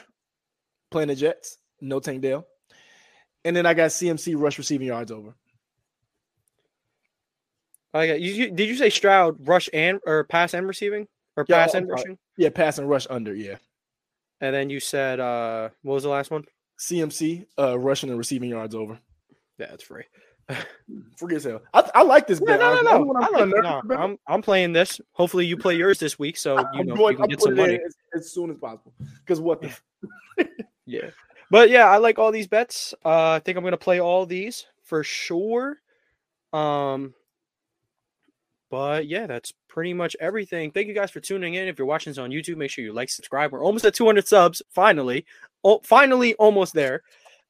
playing 0.92 1.10
the 1.10 1.16
Jets, 1.16 1.58
no 1.82 2.00
Tank 2.00 2.22
Dell. 2.22 2.46
And 3.46 3.56
then 3.56 3.66
I 3.66 3.74
got 3.74 3.92
CMC 3.92 4.36
rush 4.38 4.58
receiving 4.58 4.88
yards 4.88 5.12
over. 5.12 5.34
I 7.94 8.08
got 8.08 8.22
you, 8.22 8.34
you, 8.34 8.52
Did 8.52 8.68
you 8.68 8.76
say 8.76 8.90
Stroud 8.90 9.48
rush 9.48 9.70
and 9.74 10.00
or 10.06 10.24
pass 10.26 10.54
and 10.54 10.68
receiving 10.68 11.08
or 11.36 11.46
yeah, 11.48 11.66
pass 11.66 11.74
and 11.74 11.88
rushing? 11.90 12.18
Yeah, 12.38 12.50
pass 12.50 12.78
and 12.78 12.88
rush 12.88 13.08
under. 13.10 13.34
Yeah. 13.34 13.56
And 14.42 14.54
then 14.54 14.70
you 14.70 14.80
said 14.80 15.20
uh 15.20 15.70
what 15.82 15.96
was 15.96 16.04
the 16.04 16.10
last 16.10 16.30
one? 16.32 16.44
CMC 16.80 17.46
uh 17.58 17.80
rushing 17.80 18.10
and 18.10 18.18
receiving 18.18 18.50
yards 18.50 18.76
over. 18.76 19.00
Yeah, 19.58 19.74
it's 19.74 19.84
free. 19.84 20.04
Free 21.18 21.36
as 21.36 21.44
hell. 21.44 21.62
I, 21.74 21.90
I 21.96 22.04
like 22.04 22.28
this 22.28 22.40
yeah, 22.40 22.58
bet. 22.58 22.60
No, 22.60 22.82
no, 22.82 23.04
no. 23.04 23.20
I'm, 23.22 23.36
I 23.36 23.46
no 23.62 23.96
I'm, 23.96 24.18
I'm 24.28 24.42
playing 24.42 24.74
this. 24.74 25.00
Hopefully, 25.12 25.46
you 25.46 25.58
play 25.58 25.76
yours 25.76 26.00
this 26.00 26.18
week, 26.18 26.38
so 26.38 26.58
you 26.74 26.86
know 26.86 26.96
going, 26.96 27.14
you 27.14 27.18
can 27.20 27.30
get 27.30 27.42
some 27.42 27.56
money 27.56 27.80
as, 27.86 27.96
as, 28.16 28.32
soon 28.32 28.50
as 28.50 28.58
possible. 28.58 28.94
Because 29.20 29.40
what? 29.40 29.62
The... 29.62 30.48
yeah, 30.86 31.10
but 31.52 31.70
yeah, 31.70 31.86
I 31.86 31.98
like 31.98 32.18
all 32.18 32.32
these 32.32 32.48
bets. 32.48 32.94
Uh, 33.06 33.32
I 33.32 33.40
think 33.40 33.58
I'm 33.58 33.64
gonna 33.64 33.78
play 33.78 34.00
all 34.00 34.26
these 34.26 34.66
for 34.84 35.04
sure. 35.04 35.78
Um, 36.52 37.14
but 38.72 39.08
yeah, 39.08 39.28
that's 39.28 39.54
pretty 39.68 39.94
much 39.94 40.16
everything. 40.20 40.72
Thank 40.72 40.88
you 40.88 40.94
guys 40.94 41.12
for 41.12 41.20
tuning 41.20 41.56
in. 41.56 41.68
If 41.68 41.78
you're 41.78 41.88
watching 41.88 42.12
this 42.12 42.18
on 42.18 42.32
YouTube, 42.32 42.58
make 42.58 42.72
sure 42.72 42.84
you 42.84 42.94
like, 42.94 43.10
subscribe. 43.10 43.52
We're 43.52 43.64
almost 43.64 43.86
at 43.86 43.94
200 43.94 44.28
subs. 44.28 44.62
Finally, 44.70 45.26
oh, 45.64 45.82
finally, 45.84 46.34
almost 46.36 46.74
there. 46.74 47.04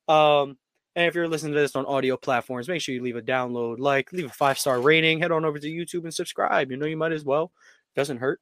Um, 0.08 0.58
and 1.00 1.08
if 1.08 1.16
you're 1.16 1.30
listening 1.30 1.54
to 1.54 1.60
this 1.62 1.78
on 1.78 1.86
audio 1.86 2.18
platforms, 2.18 2.68
make 2.68 2.82
sure 2.82 2.94
you 2.94 3.02
leave 3.02 3.16
a 3.16 3.22
download, 3.22 3.80
like, 3.80 4.12
leave 4.12 4.26
a 4.26 4.34
five 4.34 4.60
star 4.60 4.82
rating, 4.82 5.22
head 5.22 5.32
on 5.32 5.46
over 5.46 5.58
to 5.58 5.66
YouTube 5.66 6.04
and 6.04 6.14
subscribe. 6.14 6.72
You 6.72 6.76
know, 6.76 6.86
you 6.86 6.98
might 6.98 7.14
as 7.14 7.24
well. 7.24 7.54
Doesn't 7.96 8.18
hurt. 8.18 8.42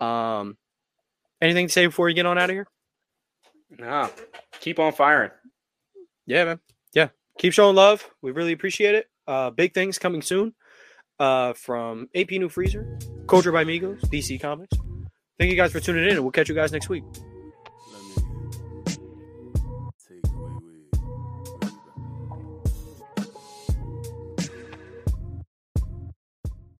Um, 0.00 0.56
anything 1.42 1.66
to 1.66 1.72
say 1.72 1.84
before 1.84 2.08
you 2.08 2.14
get 2.14 2.24
on 2.24 2.38
out 2.38 2.48
of 2.48 2.54
here? 2.54 2.66
No, 3.78 4.08
keep 4.60 4.78
on 4.78 4.94
firing. 4.94 5.30
Yeah, 6.24 6.44
man. 6.46 6.60
Yeah, 6.94 7.08
keep 7.38 7.52
showing 7.52 7.76
love. 7.76 8.08
We 8.22 8.30
really 8.30 8.52
appreciate 8.52 8.94
it. 8.94 9.10
Uh, 9.26 9.50
big 9.50 9.74
things 9.74 9.98
coming 9.98 10.22
soon. 10.22 10.54
Uh, 11.18 11.52
from 11.52 12.08
AP 12.14 12.30
New 12.30 12.48
Freezer, 12.48 12.98
Culture 13.28 13.52
by 13.52 13.64
Migos, 13.64 14.00
DC 14.06 14.40
Comics. 14.40 14.74
Thank 15.38 15.50
you 15.50 15.56
guys 15.56 15.70
for 15.70 15.80
tuning 15.80 16.04
in, 16.04 16.12
and 16.12 16.22
we'll 16.22 16.32
catch 16.32 16.48
you 16.48 16.54
guys 16.54 16.72
next 16.72 16.88
week. 16.88 17.04